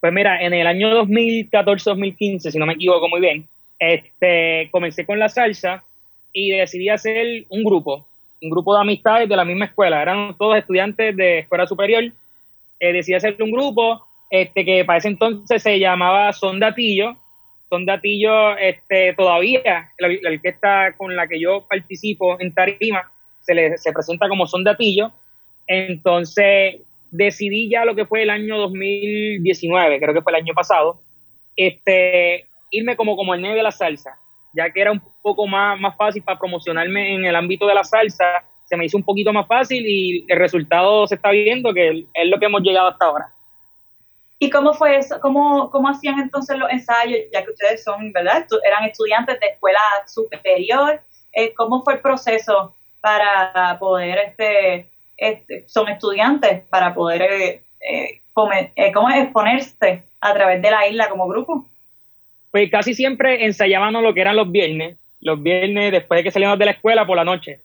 Pues 0.00 0.12
mira, 0.12 0.42
en 0.42 0.52
el 0.52 0.66
año 0.66 0.90
2014-2015, 1.04 2.50
si 2.50 2.58
no 2.58 2.66
me 2.66 2.74
equivoco 2.74 3.08
muy 3.08 3.20
bien, 3.20 3.46
este, 3.78 4.68
comencé 4.70 5.06
con 5.06 5.18
la 5.18 5.28
salsa 5.28 5.84
y 6.32 6.50
decidí 6.50 6.88
hacer 6.88 7.44
un 7.48 7.62
grupo, 7.62 8.06
un 8.40 8.50
grupo 8.50 8.74
de 8.74 8.80
amistades 8.80 9.28
de 9.28 9.36
la 9.36 9.44
misma 9.44 9.66
escuela. 9.66 10.02
Eran 10.02 10.36
todos 10.36 10.56
estudiantes 10.56 11.16
de 11.16 11.40
escuela 11.40 11.66
superior. 11.66 12.04
Eh, 12.80 12.92
decidí 12.92 13.14
hacer 13.14 13.36
un 13.40 13.52
grupo 13.52 14.04
este, 14.30 14.64
que 14.64 14.84
para 14.84 14.98
ese 14.98 15.08
entonces 15.08 15.62
se 15.62 15.78
llamaba 15.78 16.32
Sondatillo. 16.32 17.16
Sondatillo 17.68 18.56
este, 18.56 19.14
todavía, 19.14 19.90
la 19.98 20.08
orquesta 20.30 20.94
con 20.96 21.14
la 21.14 21.26
que 21.26 21.40
yo 21.40 21.64
participo 21.68 22.40
en 22.40 22.52
Tarima, 22.52 23.10
se, 23.42 23.54
le, 23.54 23.78
se 23.78 23.92
presenta 23.92 24.28
como 24.28 24.46
son 24.46 24.64
datillo. 24.64 25.12
Entonces 25.66 26.80
decidí 27.12 27.68
ya 27.68 27.84
lo 27.84 27.94
que 27.94 28.06
fue 28.06 28.22
el 28.22 28.30
año 28.30 28.58
2019, 28.58 30.00
creo 30.00 30.14
que 30.14 30.22
fue 30.22 30.32
el 30.32 30.42
año 30.42 30.54
pasado, 30.54 31.00
este, 31.54 32.46
irme 32.70 32.96
como, 32.96 33.16
como 33.16 33.34
el 33.34 33.42
neve 33.42 33.56
de 33.56 33.62
la 33.62 33.70
salsa, 33.70 34.18
ya 34.54 34.70
que 34.70 34.80
era 34.80 34.90
un 34.90 35.02
poco 35.22 35.46
más, 35.46 35.78
más 35.78 35.94
fácil 35.96 36.22
para 36.22 36.38
promocionarme 36.38 37.14
en 37.14 37.24
el 37.26 37.36
ámbito 37.36 37.66
de 37.66 37.74
la 37.74 37.84
salsa, 37.84 38.44
se 38.64 38.76
me 38.76 38.86
hizo 38.86 38.96
un 38.96 39.04
poquito 39.04 39.32
más 39.32 39.46
fácil 39.46 39.84
y 39.86 40.24
el 40.26 40.38
resultado 40.38 41.06
se 41.06 41.16
está 41.16 41.30
viendo, 41.30 41.74
que 41.74 42.06
es 42.14 42.28
lo 42.28 42.38
que 42.38 42.46
hemos 42.46 42.62
llegado 42.62 42.88
hasta 42.88 43.04
ahora. 43.04 43.32
¿Y 44.38 44.50
cómo 44.50 44.72
fue 44.72 44.96
eso? 44.96 45.20
¿Cómo, 45.20 45.70
cómo 45.70 45.88
hacían 45.88 46.18
entonces 46.18 46.58
los 46.58 46.70
ensayos, 46.70 47.20
ya 47.32 47.44
que 47.44 47.50
ustedes 47.50 47.84
son, 47.84 48.12
¿verdad? 48.12 48.46
Eran 48.66 48.84
estudiantes 48.84 49.38
de 49.38 49.46
escuela 49.48 49.78
superior. 50.06 51.00
Eh, 51.34 51.52
¿Cómo 51.54 51.82
fue 51.84 51.94
el 51.94 52.00
proceso 52.00 52.74
para 53.02 53.78
poder, 53.78 54.18
este, 54.28 54.88
este 55.16 55.68
son 55.68 55.88
estudiantes, 55.88 56.62
para 56.70 56.94
poder 56.94 57.22
eh, 57.22 57.62
eh, 57.80 58.22
eh 58.76 58.92
¿cómo 58.94 59.10
exponerse 59.10 60.04
a 60.20 60.32
través 60.32 60.62
de 60.62 60.70
la 60.70 60.86
isla 60.88 61.10
como 61.10 61.26
grupo? 61.26 61.66
Pues 62.50 62.70
casi 62.70 62.94
siempre 62.94 63.44
ensayábamos 63.44 64.02
lo 64.02 64.14
que 64.14 64.20
eran 64.20 64.36
los 64.36 64.50
viernes, 64.50 64.96
los 65.20 65.42
viernes 65.42 65.90
después 65.90 66.18
de 66.18 66.24
que 66.24 66.30
salíamos 66.30 66.58
de 66.58 66.66
la 66.66 66.70
escuela 66.70 67.04
por 67.04 67.16
la 67.16 67.24
noche. 67.24 67.60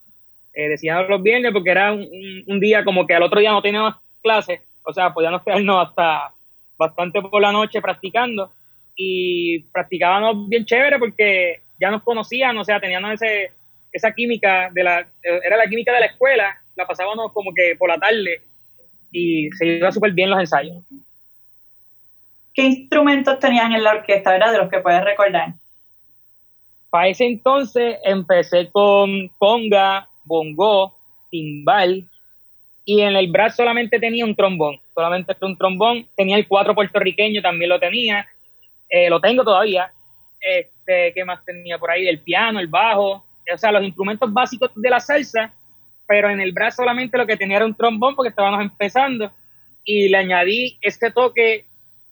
Eh, 0.54 0.70
decíamos 0.70 1.08
los 1.08 1.22
viernes 1.22 1.54
porque 1.54 1.70
era 1.70 1.94
un, 1.94 2.10
un, 2.48 2.60
día 2.60 2.84
como 2.84 3.06
que 3.06 3.14
al 3.14 3.22
otro 3.22 3.40
día 3.40 3.52
no 3.52 3.62
teníamos 3.62 3.96
clases, 4.24 4.60
o 4.84 4.92
sea, 4.92 5.14
podíamos 5.14 5.44
quedarnos 5.44 5.88
hasta 5.88 6.34
bastante 6.78 7.22
por 7.22 7.42
la 7.42 7.52
noche 7.52 7.80
practicando 7.80 8.52
y 8.96 9.60
practicábamos 9.72 10.50
bien 10.50 10.66
chévere 10.66 10.98
porque 10.98 11.62
ya 11.80 11.92
nos 11.92 12.02
conocían, 12.02 12.58
o 12.58 12.64
sea, 12.64 12.80
teníamos 12.80 13.22
ese, 13.22 13.52
esa 13.98 14.14
química 14.14 14.70
de 14.74 14.84
la, 14.84 15.08
era 15.22 15.58
la 15.58 15.68
química 15.68 15.94
de 15.94 16.00
la 16.00 16.06
escuela, 16.08 16.60
la 16.76 16.86
pasábamos 16.86 17.34
como 17.34 17.54
que 17.54 17.76
por 17.78 17.90
la 17.90 17.98
tarde 17.98 18.42
y 19.12 19.50
se 19.52 19.66
iba 19.66 19.92
súper 19.92 20.12
bien 20.14 20.30
los 20.30 20.40
ensayos. 20.40 20.78
¿Qué 22.54 22.64
instrumentos 22.64 23.40
tenían 23.40 23.74
en 23.74 23.84
la 23.84 23.92
orquesta, 23.92 24.32
verdad? 24.32 24.52
De 24.52 24.58
los 24.58 24.70
que 24.70 24.80
puedes 24.80 25.04
recordar. 25.04 25.54
Para 26.90 27.10
ese 27.10 27.26
entonces 27.26 27.98
empecé 28.04 28.70
con 28.72 29.28
conga, 29.38 30.10
bongo, 30.24 30.98
timbal 31.30 32.08
y 32.90 33.02
en 33.02 33.18
el 33.18 33.30
brazo 33.30 33.58
solamente 33.58 34.00
tenía 34.00 34.24
un 34.24 34.34
trombón, 34.34 34.80
solamente 34.96 35.36
un 35.42 35.58
trombón. 35.58 36.08
Tenía 36.16 36.38
el 36.38 36.48
cuatro 36.48 36.74
puertorriqueño, 36.74 37.42
también 37.42 37.68
lo 37.68 37.82
tenía, 37.82 38.26
eh, 38.90 39.10
lo 39.10 39.20
tengo 39.20 39.44
todavía. 39.44 39.92
Este, 40.40 41.12
¿Qué 41.14 41.26
más 41.26 41.44
tenía 41.44 41.78
por 41.78 41.92
ahí? 41.92 42.08
El 42.08 42.20
piano, 42.20 42.62
el 42.62 42.68
bajo, 42.68 43.27
o 43.54 43.58
sea, 43.58 43.72
los 43.72 43.84
instrumentos 43.84 44.32
básicos 44.32 44.72
de 44.76 44.90
la 44.90 45.00
salsa, 45.00 45.54
pero 46.08 46.30
en 46.30 46.40
el 46.40 46.52
brazo 46.52 46.78
solamente 46.78 47.18
lo 47.18 47.26
que 47.26 47.38
tenía 47.38 47.58
era 47.58 47.66
un 47.66 47.76
trombón 47.76 48.16
porque 48.16 48.30
estábamos 48.30 48.62
empezando 48.62 49.32
y 49.84 50.10
le 50.10 50.18
añadí 50.18 50.78
este 50.82 51.12
toque 51.12 51.66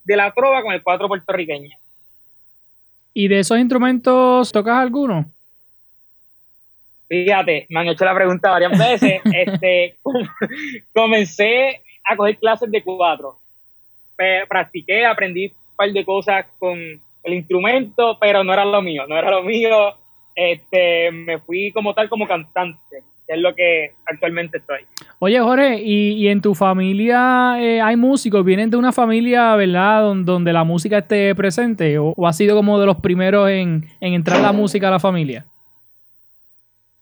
de 0.03 0.15
la 0.15 0.31
trova 0.31 0.61
con 0.61 0.73
el 0.73 0.83
cuatro 0.83 1.07
puertorriqueño. 1.07 1.75
¿Y 3.13 3.27
de 3.27 3.39
esos 3.39 3.57
instrumentos 3.57 4.51
tocas 4.51 4.77
alguno? 4.77 5.25
Fíjate, 7.07 7.65
me 7.69 7.79
han 7.79 7.87
hecho 7.87 8.05
la 8.05 8.15
pregunta 8.15 8.51
varias 8.51 8.77
veces. 8.77 9.21
este, 9.33 9.97
comencé 10.93 11.81
a 12.03 12.15
coger 12.15 12.37
clases 12.37 12.69
de 12.71 12.83
cuatro. 12.83 13.39
Practiqué, 14.47 15.05
aprendí 15.05 15.47
un 15.47 15.75
par 15.75 15.91
de 15.91 16.05
cosas 16.05 16.45
con 16.57 16.77
el 17.23 17.33
instrumento, 17.33 18.17
pero 18.19 18.43
no 18.43 18.53
era 18.53 18.63
lo 18.65 18.81
mío, 18.81 19.05
no 19.07 19.17
era 19.17 19.31
lo 19.31 19.43
mío. 19.43 19.95
Este, 20.35 21.11
me 21.11 21.39
fui 21.39 21.71
como 21.71 21.93
tal 21.93 22.09
como 22.09 22.27
cantante, 22.27 23.03
que 23.27 23.33
es 23.33 23.39
lo 23.39 23.55
que 23.55 23.91
actualmente 24.05 24.57
estoy. 24.57 24.79
Oye, 25.19 25.39
Jorge, 25.39 25.81
¿y, 25.81 26.27
en 26.27 26.41
tu 26.41 26.53
familia 26.53 27.55
eh, 27.59 27.81
hay 27.81 27.95
músicos? 27.95 28.43
¿Vienen 28.43 28.69
de 28.69 28.77
una 28.77 28.91
familia, 28.91 29.55
verdad, 29.55 30.13
donde, 30.23 30.51
la 30.51 30.63
música 30.63 30.99
esté 30.99 31.33
presente? 31.35 31.97
¿O, 31.97 32.13
ha 32.27 32.33
sido 32.33 32.55
como 32.55 32.79
de 32.79 32.85
los 32.85 32.97
primeros 32.97 33.49
en, 33.49 33.85
en 34.01 34.13
entrar 34.13 34.41
la 34.41 34.51
música 34.51 34.89
a 34.89 34.91
la 34.91 34.99
familia? 34.99 35.45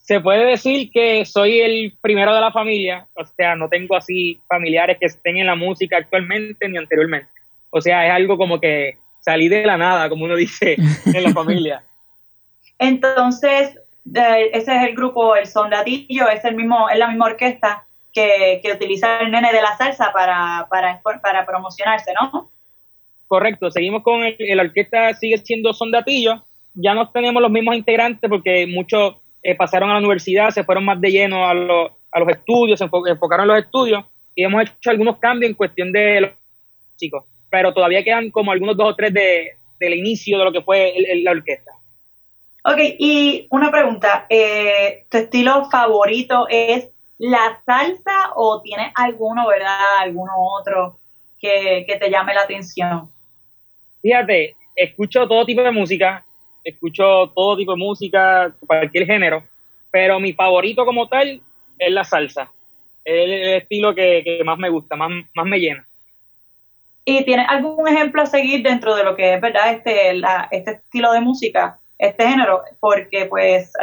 se 0.04 0.20
puede 0.20 0.46
decir 0.46 0.92
que 0.92 1.24
soy 1.24 1.62
el 1.62 1.94
primero 2.02 2.36
de 2.36 2.42
la 2.42 2.52
familia, 2.52 3.08
o 3.16 3.26
sea, 3.26 3.56
no 3.56 3.70
tengo 3.70 3.96
así 3.96 4.38
familiares 4.50 4.98
que 5.00 5.06
estén 5.06 5.38
en 5.38 5.46
la 5.46 5.56
música 5.56 5.96
actualmente 5.98 6.68
ni 6.68 6.78
anteriormente. 6.78 7.30
O 7.70 7.80
sea, 7.80 8.06
es 8.06 8.12
algo 8.12 8.38
como 8.38 8.60
que 8.60 8.98
salí 9.22 9.48
de 9.48 9.66
la 9.66 9.78
nada, 9.78 10.10
como 10.10 10.26
uno 10.26 10.36
dice 10.36 10.76
en 11.06 11.24
la 11.24 11.30
familia. 11.34 11.84
Entonces, 12.84 13.80
ese 14.06 14.76
es 14.76 14.84
el 14.90 14.94
grupo 14.94 15.38
El 15.38 15.48
Sondadillo, 15.48 16.28
es, 16.28 16.44
el 16.44 16.56
mismo, 16.56 16.90
es 16.90 17.00
la 17.00 17.08
misma 17.08 17.28
orquesta 17.28 17.86
que, 18.12 18.62
utiliza 18.76 19.22
el 19.22 19.32
nene 19.32 19.54
de 19.54 19.62
la 19.62 19.78
salsa 19.78 20.12
para, 20.12 20.68
para, 20.70 21.02
para 21.22 21.46
promocionarse, 21.46 22.12
¿no? 22.22 22.50
Correcto, 23.28 23.72
seguimos 23.72 24.04
con 24.04 24.22
el, 24.22 24.36
la 24.38 24.64
orquesta, 24.64 25.14
sigue 25.14 25.38
siendo 25.38 25.74
Sondatillo, 25.74 26.44
ya 26.74 26.94
no 26.94 27.10
tenemos 27.10 27.42
los 27.42 27.52
mismos 27.52 27.76
integrantes 27.76 28.30
porque 28.30 28.68
muchos 28.68 29.16
eh, 29.42 29.56
pasaron 29.56 29.90
a 29.90 29.94
la 29.94 30.00
universidad, 30.00 30.50
se 30.50 30.66
fueron 30.66 30.84
más 30.84 31.00
de 31.00 31.10
lleno 31.10 31.46
a, 31.46 31.52
a 31.52 32.20
los 32.20 32.30
estudios, 32.30 32.80
se 32.80 32.86
enfocaron 32.86 33.46
en 33.46 33.56
los 33.56 33.64
estudios 33.64 34.04
y 34.36 34.44
hemos 34.44 34.64
hecho 34.64 34.90
algunos 34.90 35.20
cambios 35.20 35.50
en 35.50 35.56
cuestión 35.56 35.92
de 35.94 36.22
los 36.22 36.32
chicos, 36.98 37.24
pero 37.50 37.74
todavía 37.74 38.04
quedan 38.04 38.30
como 38.30 38.52
algunos 38.52 38.76
dos 38.76 38.90
o 38.90 38.96
tres 38.96 39.14
de, 39.14 39.54
del 39.80 39.94
inicio 39.94 40.38
de 40.38 40.44
lo 40.44 40.52
que 40.52 40.62
fue 40.62 40.94
la 41.24 41.32
orquesta. 41.32 41.72
Ok, 42.66 42.78
y 42.98 43.48
una 43.50 43.70
pregunta, 43.72 44.26
eh, 44.30 45.06
¿tu 45.10 45.18
estilo 45.18 45.70
favorito 45.70 46.48
es 46.50 46.90
la 47.18 47.62
salsa 47.66 48.32
o 48.36 48.62
tienes 48.62 48.92
alguno, 48.96 49.48
verdad, 49.48 50.00
alguno 50.00 50.32
otro 50.38 50.98
que, 51.40 51.84
que 51.86 51.98
te 51.98 52.10
llame 52.10 52.34
la 52.34 52.44
atención? 52.44 53.12
Fíjate, 54.02 54.56
escucho 54.76 55.28
todo 55.28 55.46
tipo 55.46 55.62
de 55.62 55.72
música, 55.72 56.26
escucho 56.64 57.32
todo 57.36 57.58
tipo 57.58 57.74
de 57.74 57.78
música, 57.78 58.54
cualquier 58.66 59.06
género, 59.06 59.44
pero 59.92 60.20
mi 60.20 60.34
favorito 60.34 60.86
como 60.86 61.08
tal 61.08 61.42
es 61.78 61.92
la 61.92 62.04
salsa. 62.04 62.50
Es 63.04 63.30
el 63.30 63.54
estilo 63.56 63.94
que, 63.94 64.42
más 64.46 64.58
me 64.58 64.70
gusta, 64.70 64.96
más, 64.96 65.12
más 65.36 65.46
me 65.46 65.60
llena. 65.60 65.86
¿Y 67.06 67.26
tienes 67.26 67.48
algún 67.50 67.88
ejemplo 67.88 68.22
a 68.22 68.26
seguir 68.26 68.64
dentro 68.64 68.96
de 68.96 69.04
lo 69.04 69.16
que 69.16 69.34
es, 69.34 69.42
verdad, 69.42 69.74
este, 69.74 70.14
la, 70.14 70.48
este 70.52 70.72
estilo 70.72 71.12
de 71.12 71.20
música, 71.20 71.80
este 72.08 72.28
género? 72.28 72.64
Porque, 72.80 73.26
pues, 73.26 73.74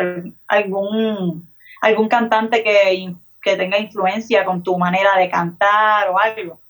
algún, 0.47 1.49
algún 1.81 2.09
cantante 2.09 2.62
que, 2.62 3.15
que 3.43 3.57
tenga 3.57 3.79
influencia 3.79 4.45
con 4.45 4.62
tu 4.62 4.77
manera 4.79 5.17
de 5.17 5.29
cantar 5.29 6.09
o 6.11 6.19
algo. 6.19 6.61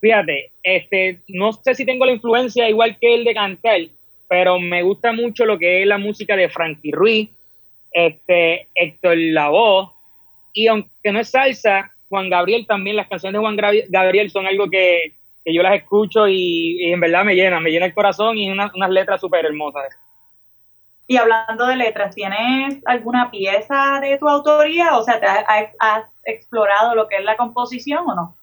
Fíjate, 0.00 0.52
este, 0.62 1.20
no 1.28 1.52
sé 1.52 1.74
si 1.74 1.84
tengo 1.84 2.06
la 2.06 2.12
influencia 2.12 2.68
igual 2.68 2.96
que 2.98 3.14
el 3.14 3.24
de 3.24 3.34
cantar, 3.34 3.80
pero 4.28 4.58
me 4.58 4.82
gusta 4.82 5.12
mucho 5.12 5.44
lo 5.44 5.58
que 5.58 5.82
es 5.82 5.86
la 5.86 5.98
música 5.98 6.36
de 6.36 6.48
Frankie 6.48 6.92
Ruiz, 6.92 7.30
este, 7.92 8.68
Héctor 8.74 9.16
Lavoe, 9.16 9.90
y 10.54 10.68
aunque 10.68 11.12
no 11.12 11.20
es 11.20 11.30
salsa, 11.30 11.92
Juan 12.08 12.30
Gabriel 12.30 12.66
también, 12.66 12.96
las 12.96 13.08
canciones 13.08 13.38
de 13.38 13.44
Juan 13.44 13.56
Gabriel 13.88 14.30
son 14.30 14.46
algo 14.46 14.70
que, 14.70 15.12
yo 15.44 15.62
las 15.62 15.74
escucho 15.74 16.28
y, 16.28 16.92
en 16.92 17.00
verdad 17.00 17.24
me 17.24 17.34
llena, 17.34 17.60
me 17.60 17.70
llena 17.70 17.86
el 17.86 17.94
corazón 17.94 18.38
y 18.38 18.50
unas 18.50 18.90
letras 18.90 19.20
súper 19.20 19.44
hermosas. 19.44 19.96
Y 21.10 21.16
hablando 21.16 21.66
de 21.66 21.74
letras, 21.74 22.14
¿tienes 22.14 22.80
alguna 22.84 23.32
pieza 23.32 23.98
de 24.00 24.16
tu 24.16 24.28
autoría? 24.28 24.96
O 24.96 25.02
sea, 25.02 25.14
has, 25.48 25.66
has 25.80 26.04
explorado 26.24 26.94
lo 26.94 27.08
que 27.08 27.16
es 27.16 27.24
la 27.24 27.36
composición 27.36 28.08
o 28.08 28.14
no? 28.14 28.36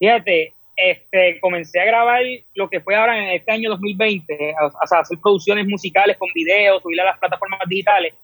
Fíjate, 0.00 0.54
este, 0.74 1.38
comencé 1.38 1.80
a 1.80 1.84
grabar 1.84 2.20
lo 2.56 2.68
que 2.68 2.80
fue 2.80 2.96
ahora 2.96 3.16
en 3.16 3.28
este 3.28 3.52
año 3.52 3.70
2020, 3.70 4.56
a, 4.60 4.98
hacer 4.98 5.16
producciones 5.22 5.68
musicales 5.68 6.16
con 6.16 6.28
videos, 6.34 6.82
subir 6.82 7.00
a 7.00 7.04
las 7.04 7.18
plataformas 7.20 7.60
digitales. 7.68 8.14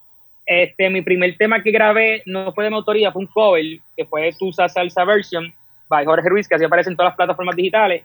Este, 0.44 0.90
mi 0.90 1.02
primer 1.02 1.36
tema 1.36 1.62
que 1.62 1.70
grabé 1.70 2.24
no 2.26 2.52
fue 2.52 2.64
de 2.64 2.70
mi 2.70 2.76
autoría, 2.76 3.12
fue 3.12 3.22
un 3.22 3.28
cover, 3.28 3.64
que 3.96 4.04
fue 4.04 4.32
Tusa 4.36 4.68
Salsa 4.68 5.04
Version, 5.04 5.54
by 5.88 6.04
Jorge 6.04 6.28
Ruiz, 6.28 6.48
que 6.48 6.56
así 6.56 6.64
aparece 6.64 6.90
en 6.90 6.96
todas 6.96 7.10
las 7.10 7.16
plataformas 7.16 7.54
digitales. 7.54 8.02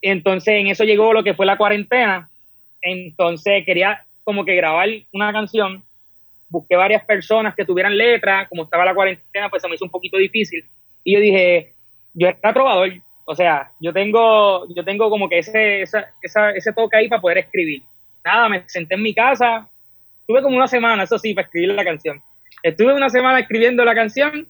Entonces, 0.00 0.54
en 0.54 0.68
eso 0.68 0.84
llegó 0.84 1.12
lo 1.12 1.24
que 1.24 1.34
fue 1.34 1.46
la 1.46 1.56
cuarentena. 1.56 2.28
Entonces, 2.80 3.64
quería 3.66 4.04
como 4.24 4.44
que 4.44 4.54
grabar 4.54 4.88
una 5.12 5.32
canción. 5.32 5.82
Busqué 6.48 6.76
varias 6.76 7.04
personas 7.04 7.54
que 7.54 7.64
tuvieran 7.64 7.96
letra. 7.96 8.46
Como 8.48 8.64
estaba 8.64 8.84
la 8.84 8.94
cuarentena, 8.94 9.48
pues 9.48 9.62
se 9.62 9.68
me 9.68 9.74
hizo 9.74 9.84
un 9.84 9.90
poquito 9.90 10.16
difícil. 10.18 10.64
Y 11.04 11.14
yo 11.14 11.20
dije, 11.20 11.72
yo 12.14 12.28
era 12.28 12.52
trovador, 12.52 12.92
o 13.24 13.34
sea, 13.34 13.70
yo 13.80 13.92
tengo, 13.92 14.66
yo 14.74 14.84
tengo 14.84 15.08
como 15.08 15.28
que 15.28 15.38
ese, 15.38 15.82
esa, 15.82 16.50
ese 16.54 16.72
toque 16.72 16.96
ahí 16.96 17.08
para 17.08 17.20
poder 17.20 17.38
escribir. 17.38 17.82
Nada, 18.24 18.48
me 18.48 18.68
senté 18.68 18.94
en 18.94 19.02
mi 19.02 19.14
casa, 19.14 19.68
estuve 20.20 20.42
como 20.42 20.56
una 20.56 20.68
semana, 20.68 21.04
eso 21.04 21.18
sí, 21.18 21.34
para 21.34 21.46
escribir 21.46 21.74
la 21.74 21.84
canción. 21.84 22.20
Estuve 22.62 22.94
una 22.94 23.08
semana 23.08 23.40
escribiendo 23.40 23.84
la 23.84 23.94
canción 23.94 24.46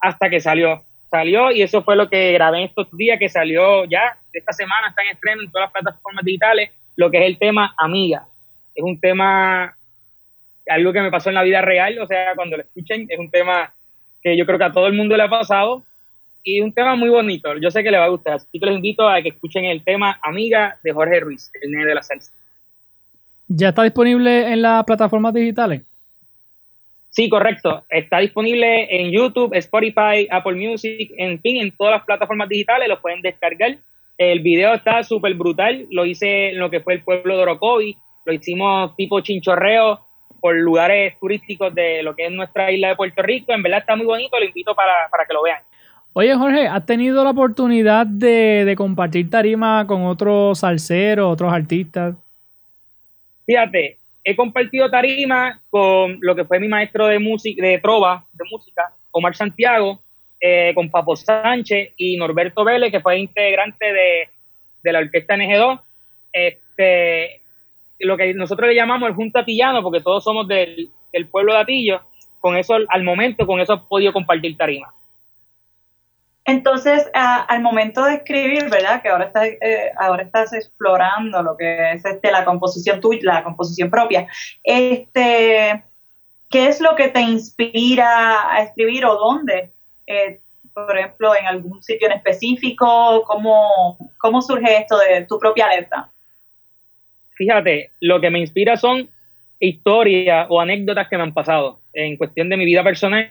hasta 0.00 0.28
que 0.30 0.40
salió. 0.40 0.82
Salió 1.10 1.50
y 1.50 1.62
eso 1.62 1.82
fue 1.82 1.96
lo 1.96 2.08
que 2.08 2.32
grabé 2.32 2.64
estos 2.64 2.88
días, 2.96 3.18
que 3.18 3.28
salió 3.28 3.84
ya, 3.86 4.18
esta 4.32 4.52
semana 4.52 4.88
está 4.88 5.02
en 5.02 5.08
estreno 5.08 5.42
en 5.42 5.50
todas 5.50 5.66
las 5.66 5.72
plataformas 5.72 6.24
digitales, 6.24 6.70
lo 6.96 7.10
que 7.10 7.18
es 7.18 7.24
el 7.24 7.38
tema 7.38 7.74
Amiga. 7.78 8.26
Es 8.78 8.84
un 8.84 9.00
tema, 9.00 9.74
algo 10.68 10.92
que 10.92 11.00
me 11.00 11.10
pasó 11.10 11.30
en 11.30 11.34
la 11.34 11.42
vida 11.42 11.60
real, 11.60 11.98
o 11.98 12.06
sea, 12.06 12.36
cuando 12.36 12.56
lo 12.56 12.62
escuchen, 12.62 13.06
es 13.08 13.18
un 13.18 13.28
tema 13.28 13.74
que 14.22 14.36
yo 14.36 14.46
creo 14.46 14.56
que 14.56 14.64
a 14.66 14.72
todo 14.72 14.86
el 14.86 14.92
mundo 14.92 15.16
le 15.16 15.24
ha 15.24 15.28
pasado, 15.28 15.82
y 16.44 16.60
un 16.60 16.72
tema 16.72 16.94
muy 16.94 17.08
bonito. 17.08 17.58
Yo 17.58 17.72
sé 17.72 17.82
que 17.82 17.90
le 17.90 17.98
va 17.98 18.04
a 18.04 18.10
gustar, 18.10 18.34
así 18.34 18.60
que 18.60 18.66
les 18.66 18.76
invito 18.76 19.08
a 19.08 19.20
que 19.20 19.30
escuchen 19.30 19.64
el 19.64 19.82
tema 19.82 20.20
Amiga 20.22 20.78
de 20.84 20.92
Jorge 20.92 21.18
Ruiz, 21.18 21.50
el 21.60 21.72
nene 21.72 21.86
de 21.86 21.94
la 21.96 22.04
salsa. 22.04 22.30
¿Ya 23.48 23.70
está 23.70 23.82
disponible 23.82 24.52
en 24.52 24.62
las 24.62 24.84
plataformas 24.84 25.34
digitales? 25.34 25.82
Sí, 27.10 27.28
correcto. 27.28 27.84
Está 27.88 28.20
disponible 28.20 28.86
en 28.94 29.10
YouTube, 29.10 29.54
Spotify, 29.54 30.28
Apple 30.30 30.54
Music, 30.54 31.10
en 31.16 31.40
fin, 31.40 31.60
en 31.60 31.72
todas 31.72 31.94
las 31.94 32.04
plataformas 32.04 32.48
digitales, 32.48 32.88
lo 32.88 33.00
pueden 33.00 33.22
descargar. 33.22 33.76
El 34.16 34.38
video 34.38 34.72
está 34.72 35.02
súper 35.02 35.34
brutal, 35.34 35.88
lo 35.90 36.06
hice 36.06 36.50
en 36.50 36.60
lo 36.60 36.70
que 36.70 36.78
fue 36.78 36.94
el 36.94 37.02
pueblo 37.02 37.36
de 37.36 37.42
Orocovi, 37.42 37.96
lo 38.28 38.34
hicimos 38.34 38.94
tipo 38.94 39.20
chinchorreo 39.20 40.00
por 40.38 40.54
lugares 40.54 41.18
turísticos 41.18 41.74
de 41.74 42.02
lo 42.02 42.14
que 42.14 42.26
es 42.26 42.30
nuestra 42.30 42.70
isla 42.70 42.88
de 42.88 42.96
Puerto 42.96 43.22
Rico. 43.22 43.54
En 43.54 43.62
verdad 43.62 43.80
está 43.80 43.96
muy 43.96 44.04
bonito, 44.04 44.38
lo 44.38 44.44
invito 44.44 44.74
para, 44.74 45.08
para 45.10 45.24
que 45.24 45.32
lo 45.32 45.42
vean. 45.42 45.60
Oye, 46.12 46.34
Jorge, 46.34 46.66
¿has 46.66 46.84
tenido 46.84 47.24
la 47.24 47.30
oportunidad 47.30 48.06
de, 48.06 48.74
compartir 48.76 49.30
tarima 49.30 49.86
con 49.86 50.04
otros 50.04 50.58
salseros, 50.58 51.32
otros 51.32 51.50
artistas? 51.50 52.16
Fíjate, 53.46 53.96
he 54.22 54.36
compartido 54.36 54.90
tarima 54.90 55.58
con 55.70 56.18
lo 56.20 56.36
que 56.36 56.44
fue 56.44 56.60
mi 56.60 56.68
maestro 56.68 57.06
de 57.06 57.18
música, 57.18 57.64
de 57.64 57.78
trova, 57.78 58.24
de 58.34 58.44
música, 58.50 58.92
Omar 59.10 59.34
Santiago, 59.34 60.00
eh, 60.38 60.72
con 60.74 60.90
Papo 60.90 61.16
Sánchez 61.16 61.92
y 61.96 62.18
Norberto 62.18 62.62
Vélez, 62.62 62.92
que 62.92 63.00
fue 63.00 63.18
integrante 63.18 63.86
de, 63.90 64.92
la 64.92 64.98
orquesta 64.98 65.34
NG2. 65.34 65.80
Este, 66.32 67.40
lo 67.98 68.16
que 68.16 68.34
nosotros 68.34 68.68
le 68.68 68.74
llamamos 68.74 69.08
el 69.08 69.14
Junta 69.14 69.40
Atillano, 69.40 69.82
porque 69.82 70.00
todos 70.00 70.24
somos 70.24 70.46
del, 70.46 70.90
pueblo 71.30 71.54
de 71.54 71.60
Atillo. 71.60 72.00
Con 72.40 72.56
eso, 72.56 72.76
al 72.88 73.02
momento, 73.02 73.46
con 73.46 73.60
eso 73.60 73.74
he 73.74 73.88
podido 73.88 74.12
compartir 74.12 74.56
tarima. 74.56 74.94
Entonces, 76.44 77.10
al 77.12 77.60
momento 77.60 78.04
de 78.04 78.14
escribir, 78.14 78.70
¿verdad? 78.70 79.02
Que 79.02 79.08
ahora 79.08 79.26
estás, 79.26 79.48
eh, 79.60 79.90
ahora 79.98 80.22
estás 80.22 80.52
explorando 80.54 81.42
lo 81.42 81.56
que 81.56 81.92
es 81.92 82.04
este, 82.04 82.30
la 82.30 82.44
composición 82.44 83.00
tuya, 83.00 83.20
la 83.24 83.44
composición 83.44 83.90
propia. 83.90 84.26
Este, 84.62 85.84
¿Qué 86.48 86.68
es 86.68 86.80
lo 86.80 86.96
que 86.96 87.08
te 87.08 87.20
inspira 87.20 88.50
a 88.50 88.62
escribir 88.62 89.04
o 89.04 89.16
dónde? 89.16 89.72
Eh, 90.06 90.40
por 90.72 90.96
ejemplo, 90.96 91.34
en 91.34 91.46
algún 91.46 91.82
sitio 91.82 92.06
en 92.06 92.14
específico, 92.14 93.22
¿cómo, 93.26 93.98
¿cómo 94.18 94.40
surge 94.40 94.78
esto 94.78 94.96
de 94.98 95.26
tu 95.26 95.38
propia 95.38 95.68
letra? 95.68 96.08
Fíjate, 97.38 97.90
lo 98.00 98.20
que 98.20 98.30
me 98.30 98.40
inspira 98.40 98.76
son 98.76 99.08
historias 99.60 100.46
o 100.50 100.60
anécdotas 100.60 101.08
que 101.08 101.16
me 101.16 101.22
han 101.22 101.32
pasado 101.32 101.78
en 101.92 102.16
cuestión 102.16 102.48
de 102.48 102.56
mi 102.56 102.64
vida 102.64 102.82
personal, 102.82 103.30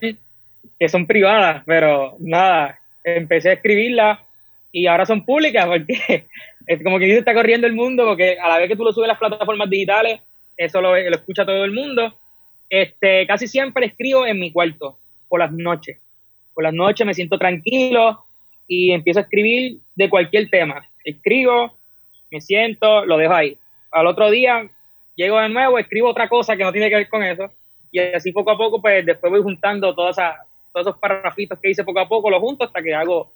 que 0.80 0.90
son 0.90 1.06
privadas, 1.06 1.62
pero 1.66 2.16
nada, 2.20 2.80
empecé 3.04 3.50
a 3.50 3.54
escribirla 3.54 4.24
y 4.72 4.88
ahora 4.88 5.06
son 5.06 5.26
públicas 5.26 5.66
porque 5.66 6.26
es 6.68 6.84
como 6.84 7.00
que 7.00 7.06
dice 7.06 7.20
está 7.20 7.34
corriendo 7.34 7.68
el 7.68 7.74
mundo 7.74 8.06
porque 8.06 8.38
a 8.40 8.48
la 8.48 8.60
vez 8.60 8.70
que 8.70 8.78
tú 8.78 8.86
lo 8.86 8.94
subes 8.94 9.10
a 9.10 9.14
las 9.14 9.20
plataformas 9.20 9.70
digitales, 9.70 10.22
eso 10.56 10.82
lo, 10.82 10.96
lo 10.98 11.16
escucha 11.16 11.46
todo 11.46 11.66
el 11.66 11.72
mundo 11.72 12.14
Este, 12.70 13.28
casi 13.28 13.48
siempre 13.48 13.88
escribo 13.88 14.26
en 14.26 14.40
mi 14.40 14.52
cuarto, 14.52 14.98
por 15.28 15.42
las 15.42 15.52
noches. 15.52 15.98
Por 16.54 16.64
las 16.64 16.74
noches 16.74 17.06
me 17.06 17.14
siento 17.14 17.38
tranquilo 17.38 18.24
y 18.68 18.92
empiezo 18.92 19.20
a 19.20 19.24
escribir 19.24 19.80
de 19.96 20.10
cualquier 20.10 20.50
tema. 20.50 20.90
Escribo, 21.04 21.76
me 22.32 22.40
siento, 22.40 23.06
lo 23.06 23.18
dejo 23.18 23.34
ahí. 23.34 23.58
Al 23.92 24.08
otro 24.08 24.30
día 24.30 24.68
llego 25.16 25.40
de 25.40 25.50
nuevo, 25.50 25.80
escribo 25.80 26.10
otra 26.10 26.30
cosa 26.30 26.56
que 26.56 26.64
no 26.64 26.72
tiene 26.72 26.90
que 26.90 26.96
ver 26.96 27.10
con 27.10 27.24
eso. 27.24 27.52
Y 27.92 28.00
así 28.00 28.32
poco 28.32 28.52
a 28.52 28.58
poco, 28.58 28.82
pues 28.82 29.06
después 29.06 29.32
voy 29.32 29.42
juntando 29.42 29.94
todas 29.96 30.16
todos 30.74 30.88
esos 30.88 31.00
parrafitos 31.00 31.58
que 31.60 31.72
hice 31.72 31.84
poco 31.84 32.00
a 32.00 32.08
poco, 32.08 32.30
los 32.30 32.40
junto 32.40 32.66
hasta 32.66 32.82
que 32.82 32.94
hago 32.94 33.32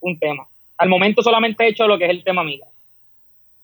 un 0.00 0.18
tema. 0.18 0.46
Al 0.78 0.88
momento 0.88 1.22
solamente 1.22 1.64
he 1.64 1.68
hecho 1.68 1.86
lo 1.86 1.98
que 1.98 2.04
es 2.04 2.10
el 2.10 2.24
tema 2.24 2.42
amiga. 2.42 2.66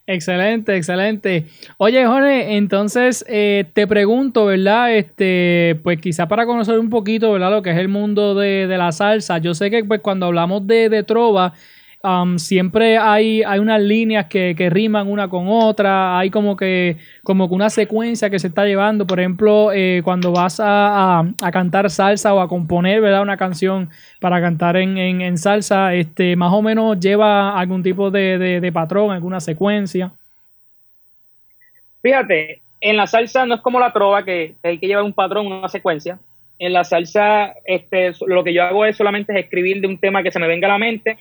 Excelente, 0.06 0.76
excelente. 0.76 1.46
Oye, 1.76 2.04
Jorge, 2.04 2.56
entonces 2.56 3.24
eh, 3.28 3.64
te 3.72 3.86
pregunto, 3.86 4.46
¿verdad? 4.46 4.94
Este, 4.94 5.78
pues 5.82 6.00
quizá 6.00 6.26
para 6.26 6.44
conocer 6.44 6.78
un 6.78 6.90
poquito, 6.90 7.32
¿verdad? 7.32 7.52
Lo 7.52 7.62
que 7.62 7.70
es 7.70 7.78
el 7.78 7.88
mundo 7.88 8.34
de, 8.34 8.66
la 8.66 8.90
salsa. 8.90 9.38
Yo 9.38 9.54
sé 9.54 9.70
que 9.70 9.84
pues 9.84 10.00
cuando 10.00 10.26
hablamos 10.26 10.66
de, 10.66 10.88
de 10.88 11.04
trova, 11.04 11.54
siempre 12.36 12.98
hay, 12.98 13.42
hay 13.42 13.60
unas 13.60 13.80
líneas 13.80 14.26
que, 14.26 14.68
riman 14.70 15.08
una 15.08 15.28
con 15.28 15.46
otra, 15.48 16.18
hay 16.18 16.30
como 16.30 16.56
que, 16.56 16.96
como 17.22 17.48
que 17.48 17.54
una 17.54 17.70
secuencia 17.70 18.28
que 18.28 18.38
se 18.38 18.48
está 18.48 18.64
llevando. 18.64 19.06
Por 19.06 19.20
ejemplo, 19.20 19.70
eh, 19.72 20.00
cuando 20.02 20.32
vas 20.32 20.60
a, 20.62 21.24
cantar 21.52 21.90
salsa 21.90 22.34
o 22.34 22.40
a 22.40 22.48
componer 22.48 23.00
¿verdad? 23.00 23.22
una 23.22 23.36
canción 23.36 23.90
para 24.20 24.40
cantar 24.40 24.76
en, 24.76 25.38
salsa, 25.38 25.94
este, 25.94 26.34
más 26.34 26.52
o 26.52 26.62
menos 26.62 26.98
lleva 26.98 27.58
algún 27.58 27.82
tipo 27.82 28.10
de, 28.10 28.70
patrón, 28.72 29.12
alguna 29.12 29.40
secuencia. 29.40 30.10
Fíjate, 32.02 32.60
en 32.80 32.96
la 32.96 33.06
salsa 33.06 33.46
no 33.46 33.54
es 33.54 33.60
como 33.60 33.78
la 33.78 33.92
trova, 33.92 34.24
que 34.24 34.56
hay 34.64 34.78
que 34.78 34.88
llevar 34.88 35.04
un 35.04 35.12
patrón, 35.12 35.46
una 35.46 35.68
secuencia. 35.68 36.18
En 36.58 36.72
la 36.72 36.82
salsa, 36.84 37.54
este, 37.64 38.12
lo 38.26 38.42
que 38.42 38.54
yo 38.54 38.64
hago 38.64 38.84
es 38.84 38.96
solamente 38.96 39.38
escribir 39.38 39.80
de 39.80 39.86
un 39.86 39.98
tema 39.98 40.22
que 40.22 40.32
se 40.32 40.40
me 40.40 40.48
venga 40.48 40.66
a 40.66 40.72
la 40.72 40.78
mente 40.78 41.16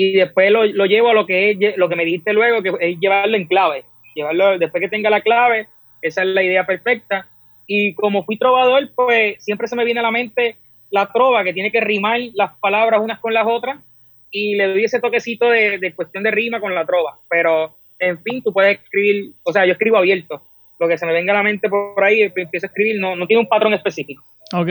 y 0.00 0.12
después 0.12 0.48
lo, 0.52 0.64
lo, 0.64 0.86
llevo 0.86 1.08
a 1.08 1.12
lo 1.12 1.26
que 1.26 1.50
es 1.50 1.76
lo 1.76 1.88
que 1.88 1.96
me 1.96 2.04
dijiste 2.04 2.32
luego, 2.32 2.62
que 2.62 2.70
es 2.78 3.00
llevarlo 3.00 3.36
en 3.36 3.46
clave. 3.46 3.82
Llevarlo, 4.14 4.56
después 4.56 4.80
que 4.80 4.88
tenga 4.88 5.10
la 5.10 5.22
clave, 5.22 5.66
esa 6.00 6.22
es 6.22 6.28
la 6.28 6.44
idea 6.44 6.64
perfecta. 6.64 7.26
Y 7.66 7.94
como 7.94 8.24
fui 8.24 8.38
trovador, 8.38 8.90
pues 8.94 9.42
siempre 9.42 9.66
se 9.66 9.74
me 9.74 9.84
viene 9.84 9.98
a 9.98 10.04
la 10.04 10.12
mente 10.12 10.54
la 10.92 11.10
trova, 11.12 11.42
que 11.42 11.52
tiene 11.52 11.72
que 11.72 11.80
rimar 11.80 12.20
las 12.34 12.56
palabras 12.58 13.00
unas 13.02 13.18
con 13.18 13.34
las 13.34 13.44
otras, 13.44 13.80
y 14.30 14.54
le 14.54 14.68
doy 14.68 14.84
ese 14.84 15.00
toquecito 15.00 15.50
de, 15.50 15.78
de 15.78 15.92
cuestión 15.92 16.22
de 16.22 16.30
rima 16.30 16.60
con 16.60 16.76
la 16.76 16.86
trova. 16.86 17.18
Pero, 17.28 17.74
en 17.98 18.22
fin, 18.22 18.40
tú 18.40 18.52
puedes 18.52 18.78
escribir, 18.78 19.32
o 19.42 19.52
sea, 19.52 19.66
yo 19.66 19.72
escribo 19.72 19.96
abierto. 19.96 20.40
Lo 20.78 20.86
que 20.86 20.96
se 20.96 21.06
me 21.06 21.12
venga 21.12 21.32
a 21.32 21.38
la 21.38 21.42
mente 21.42 21.68
por 21.68 22.04
ahí, 22.04 22.22
empiezo 22.22 22.66
a 22.66 22.68
escribir, 22.68 23.00
no, 23.00 23.16
no 23.16 23.26
tiene 23.26 23.40
un 23.40 23.48
patrón 23.48 23.74
específico. 23.74 24.22
Ok, 24.54 24.68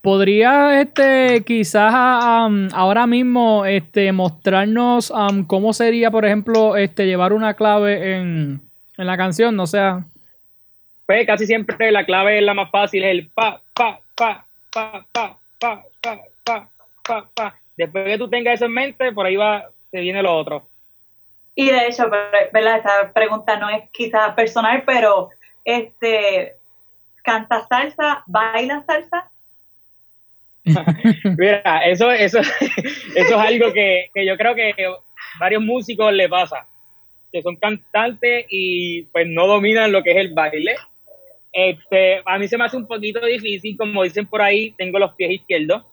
¿podría 0.00 0.80
este 0.80 1.44
quizás 1.46 1.94
ahora 1.94 3.06
mismo 3.06 3.64
este 3.64 4.10
mostrarnos 4.10 5.12
cómo 5.46 5.72
sería, 5.72 6.10
por 6.10 6.24
ejemplo, 6.24 6.76
este 6.76 7.06
llevar 7.06 7.32
una 7.32 7.54
clave 7.54 8.16
en, 8.16 8.60
la 8.96 9.16
canción? 9.16 9.54
No 9.54 9.66
sea. 9.66 10.04
Pues 11.06 11.26
casi 11.26 11.46
siempre 11.46 11.92
la 11.92 12.04
clave 12.04 12.38
es 12.38 12.44
la 12.44 12.54
más 12.54 12.70
fácil, 12.70 13.04
es 13.04 13.10
el 13.12 13.28
pa, 13.28 13.60
pa, 13.72 14.00
pa, 14.16 14.44
pa, 14.72 15.04
pa, 15.12 15.36
pa, 15.60 15.82
pa, 16.00 16.20
pa, 16.44 16.68
pa, 17.04 17.28
pa. 17.32 17.54
Después 17.76 18.04
que 18.06 18.18
tú 18.18 18.28
tengas 18.28 18.54
eso 18.54 18.64
en 18.64 18.72
mente, 18.72 19.12
por 19.12 19.26
ahí 19.26 19.36
va, 19.36 19.64
se 19.92 20.00
viene 20.00 20.22
lo 20.22 20.36
otro. 20.36 20.66
Y 21.54 21.70
de 21.70 21.86
hecho, 21.86 22.10
¿verdad? 22.52 22.78
Esta 22.78 23.12
pregunta 23.12 23.56
no 23.58 23.70
es 23.70 23.88
quizás 23.90 24.34
personal, 24.34 24.82
pero 24.84 25.30
este 25.64 26.56
canta 27.22 27.66
salsa, 27.68 28.22
baila 28.26 28.84
salsa. 28.86 29.30
Mira, 31.38 31.84
eso, 31.86 32.10
eso, 32.10 32.40
eso 33.14 33.14
es 33.14 33.32
algo 33.32 33.72
que, 33.72 34.10
yo 34.14 34.36
creo 34.36 34.54
que 34.54 34.74
varios 35.38 35.62
músicos 35.62 36.12
le 36.12 36.28
pasa, 36.28 36.66
que 37.32 37.42
son 37.42 37.56
cantantes 37.56 38.46
y 38.50 39.02
pues 39.04 39.26
no 39.28 39.46
dominan 39.46 39.92
lo 39.92 40.02
que 40.02 40.12
es 40.12 40.16
el 40.18 40.34
baile. 40.34 40.76
Este, 41.52 42.22
a 42.24 42.38
mí 42.38 42.46
se 42.46 42.56
me 42.56 42.64
hace 42.64 42.76
un 42.76 42.86
poquito 42.86 43.24
difícil, 43.24 43.76
como 43.76 44.02
dicen 44.02 44.26
por 44.26 44.42
ahí, 44.42 44.72
tengo 44.72 44.98
los 44.98 45.14
pies 45.14 45.32
izquierdos. 45.32 45.84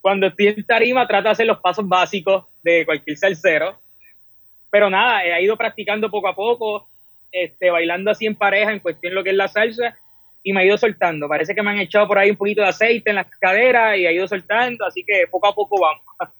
Cuando 0.00 0.26
estoy 0.26 0.48
en 0.48 0.64
tarima 0.64 1.06
trato 1.06 1.24
de 1.24 1.30
hacer 1.30 1.46
los 1.46 1.60
pasos 1.60 1.86
básicos 1.88 2.44
de 2.62 2.84
cualquier 2.84 3.16
salsero. 3.16 3.80
Pero 4.70 4.90
nada, 4.90 5.24
he 5.24 5.42
ido 5.42 5.56
practicando 5.56 6.10
poco 6.10 6.28
a 6.28 6.34
poco, 6.34 6.86
este, 7.32 7.70
bailando 7.70 8.10
así 8.10 8.26
en 8.26 8.34
pareja 8.34 8.70
en 8.70 8.80
cuestión 8.80 9.12
de 9.12 9.14
lo 9.14 9.24
que 9.24 9.30
es 9.30 9.36
la 9.36 9.48
salsa 9.48 9.98
y 10.48 10.52
me 10.54 10.62
ha 10.62 10.64
ido 10.64 10.78
soltando. 10.78 11.28
Parece 11.28 11.54
que 11.54 11.62
me 11.62 11.70
han 11.70 11.78
echado 11.78 12.08
por 12.08 12.18
ahí 12.18 12.30
un 12.30 12.36
poquito 12.36 12.62
de 12.62 12.68
aceite 12.68 13.10
en 13.10 13.16
las 13.16 13.26
caderas 13.38 13.98
y 13.98 14.06
ha 14.06 14.12
ido 14.12 14.26
soltando, 14.26 14.86
así 14.86 15.04
que 15.06 15.26
poco 15.30 15.46
a 15.46 15.54
poco 15.54 15.78
vamos. 15.78 16.02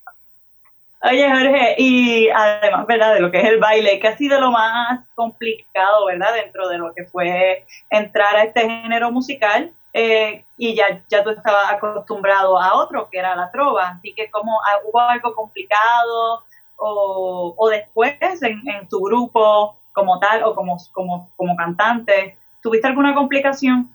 Oye, 1.03 1.31
Jorge, 1.31 1.75
y 1.77 2.29
además, 2.31 2.87
¿verdad? 2.87 3.13
De 3.13 3.21
lo 3.21 3.31
que 3.31 3.39
es 3.39 3.45
el 3.45 3.59
baile, 3.59 4.01
que 4.01 4.09
ha 4.09 4.17
sido 4.17 4.41
lo 4.41 4.51
más 4.51 5.01
complicado, 5.15 6.07
¿verdad? 6.07 6.33
Dentro 6.33 6.71
de 6.71 6.79
lo 6.79 6.95
que 6.95 7.05
fue 7.05 7.67
entrar 7.91 8.35
a 8.35 8.45
este 8.45 8.63
género 8.63 9.13
musical, 9.13 9.75
eh, 9.93 10.43
y 10.57 10.75
ya, 10.75 11.03
ya 11.11 11.23
tú 11.23 11.29
estabas 11.29 11.71
acostumbrado 11.71 12.59
a 12.59 12.77
otro, 12.77 13.11
que 13.11 13.19
era 13.19 13.37
la 13.37 13.51
trova, 13.51 13.91
así 13.91 14.15
que 14.15 14.31
como 14.31 14.59
ah, 14.59 14.81
hubo 14.87 15.01
algo 15.01 15.35
complicado 15.35 16.45
o, 16.77 17.55
o 17.59 17.69
después 17.69 18.17
en, 18.43 18.63
en, 18.67 18.89
tu 18.89 19.01
grupo 19.03 19.79
como 19.93 20.19
tal 20.19 20.45
o 20.45 20.55
como, 20.55 20.79
como, 20.95 21.31
como 21.37 21.55
cantante, 21.57 22.39
¿Tuviste 22.63 22.89
alguna 22.89 23.15
complicación? 23.15 23.91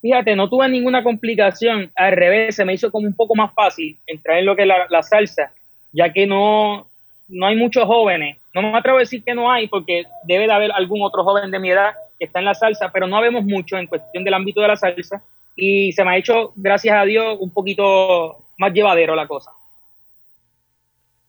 Fíjate, 0.00 0.34
no 0.34 0.48
tuve 0.48 0.68
ninguna 0.68 1.02
complicación, 1.02 1.90
al 1.94 2.12
revés, 2.12 2.56
se 2.56 2.64
me 2.64 2.72
hizo 2.72 2.90
como 2.90 3.06
un 3.06 3.14
poco 3.14 3.34
más 3.34 3.52
fácil 3.52 3.96
entrar 4.06 4.38
en 4.38 4.46
lo 4.46 4.56
que 4.56 4.62
es 4.62 4.68
la, 4.68 5.02
salsa, 5.02 5.52
ya 5.92 6.10
que 6.12 6.26
no, 6.26 6.86
no 7.28 7.46
hay 7.46 7.56
muchos 7.56 7.84
jóvenes, 7.84 8.38
no 8.54 8.62
me 8.62 8.78
atrevo 8.78 8.96
a 8.96 9.00
decir 9.00 9.22
que 9.22 9.34
no 9.34 9.50
hay, 9.50 9.68
porque 9.68 10.04
debe 10.24 10.46
de 10.46 10.52
haber 10.52 10.72
algún 10.72 11.02
otro 11.02 11.22
joven 11.22 11.50
de 11.50 11.58
mi 11.58 11.70
edad 11.70 11.92
que 12.18 12.24
está 12.24 12.38
en 12.38 12.46
la 12.46 12.54
salsa, 12.54 12.90
pero 12.92 13.06
no 13.06 13.16
habemos 13.16 13.44
mucho 13.44 13.76
en 13.76 13.86
cuestión 13.86 14.24
del 14.24 14.34
ámbito 14.34 14.62
de 14.62 14.68
la 14.68 14.76
salsa, 14.76 15.22
y 15.54 15.92
se 15.92 16.02
me 16.02 16.12
ha 16.12 16.16
hecho, 16.16 16.52
gracias 16.56 16.96
a 16.96 17.04
Dios, 17.04 17.36
un 17.38 17.50
poquito 17.50 18.38
más 18.56 18.72
llevadero 18.72 19.14
la 19.14 19.26
cosa. 19.26 19.50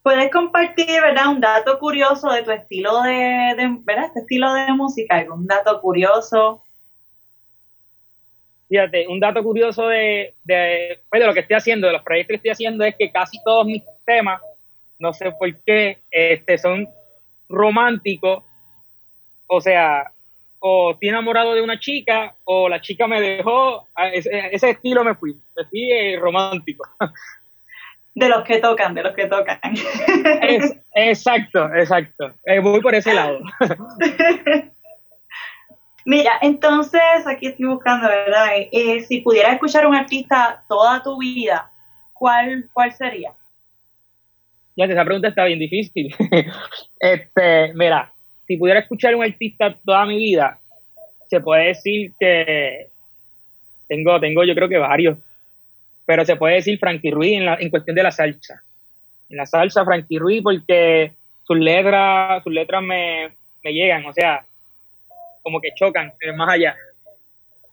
¿Puedes 0.03 0.31
compartir, 0.31 0.87
verdad, 0.87 1.27
un 1.27 1.41
dato 1.41 1.77
curioso 1.77 2.31
de 2.31 2.41
tu 2.41 2.51
estilo 2.51 3.03
de, 3.03 3.77
verdad, 3.83 4.05
este 4.05 4.21
estilo 4.21 4.51
de 4.53 4.73
música? 4.73 5.17
¿Algún 5.17 5.45
dato 5.45 5.79
curioso? 5.79 6.63
Fíjate, 8.71 9.05
un 9.05 9.19
dato 9.19 9.43
curioso 9.43 9.89
de, 9.89 10.33
de, 10.45 10.97
pues, 11.09 11.19
de 11.19 11.27
lo 11.27 11.33
que 11.33 11.41
estoy 11.41 11.57
haciendo, 11.57 11.87
de 11.87 11.93
los 11.93 12.03
proyectos 12.03 12.29
que 12.29 12.35
estoy 12.37 12.51
haciendo, 12.51 12.85
es 12.85 12.95
que 12.97 13.11
casi 13.11 13.37
todos 13.43 13.65
mis 13.65 13.83
temas, 14.05 14.41
no 14.97 15.11
sé 15.11 15.29
por 15.37 15.53
qué, 15.65 15.97
este, 16.09 16.57
son 16.57 16.87
románticos. 17.49 18.45
O 19.47 19.59
sea, 19.59 20.13
o 20.59 20.91
estoy 20.91 21.09
enamorado 21.09 21.53
de 21.53 21.61
una 21.61 21.81
chica, 21.81 22.33
o 22.45 22.69
la 22.69 22.79
chica 22.79 23.07
me 23.07 23.19
dejó, 23.19 23.89
ese, 24.13 24.29
ese 24.53 24.69
estilo 24.69 25.03
me 25.03 25.15
fui, 25.15 25.33
me 25.33 25.65
fui 25.65 25.91
eh, 25.91 26.17
romántico. 26.17 26.87
De 28.15 28.27
los 28.27 28.43
que 28.43 28.59
tocan, 28.59 28.93
de 28.93 29.03
los 29.03 29.15
que 29.15 29.27
tocan. 29.27 29.57
exacto, 30.93 31.73
exacto. 31.73 32.33
Eh, 32.45 32.59
voy 32.59 32.81
por 32.81 32.93
ese 32.93 33.13
lado. 33.13 33.39
Mira, 36.05 36.39
entonces 36.41 37.01
aquí 37.25 37.47
estoy 37.47 37.67
buscando, 37.67 38.07
¿verdad? 38.07 38.47
Eh, 38.71 39.01
si 39.01 39.21
pudieras 39.21 39.53
escuchar 39.53 39.83
a 39.83 39.87
un 39.87 39.95
artista 39.95 40.63
toda 40.67 41.01
tu 41.03 41.17
vida, 41.19 41.69
¿cuál, 42.13 42.65
cuál 42.73 42.91
sería? 42.93 43.31
Ya, 44.75 44.85
esa 44.85 45.05
pregunta 45.05 45.27
está 45.27 45.45
bien 45.45 45.59
difícil. 45.59 46.15
este, 46.99 47.73
mira, 47.73 48.11
si 48.47 48.57
pudiera 48.57 48.79
escuchar 48.79 49.13
a 49.13 49.17
un 49.17 49.23
artista 49.23 49.75
toda 49.85 50.05
mi 50.05 50.17
vida, 50.17 50.59
se 51.29 51.39
puede 51.39 51.67
decir 51.67 52.11
que 52.19 52.87
tengo, 53.87 54.19
tengo 54.19 54.43
yo 54.43 54.55
creo 54.55 54.69
que 54.69 54.77
varios 54.77 55.17
pero 56.11 56.25
se 56.25 56.35
puede 56.35 56.55
decir 56.55 56.77
Frankie 56.77 57.09
Ruiz 57.11 57.37
en, 57.37 57.45
la, 57.45 57.55
en 57.55 57.69
cuestión 57.69 57.95
de 57.95 58.03
la 58.03 58.11
salsa. 58.11 58.61
En 59.29 59.37
la 59.37 59.45
salsa, 59.45 59.85
Frankie 59.85 60.19
Ruiz, 60.19 60.41
porque 60.43 61.13
sus 61.43 61.57
letras, 61.57 62.43
sus 62.43 62.51
letras 62.51 62.83
me, 62.83 63.29
llegan, 63.63 64.05
o 64.05 64.11
sea, 64.11 64.45
como 65.41 65.59
que 65.59 65.69
chocan, 65.75 66.13
más 66.35 66.49
allá. 66.49 66.75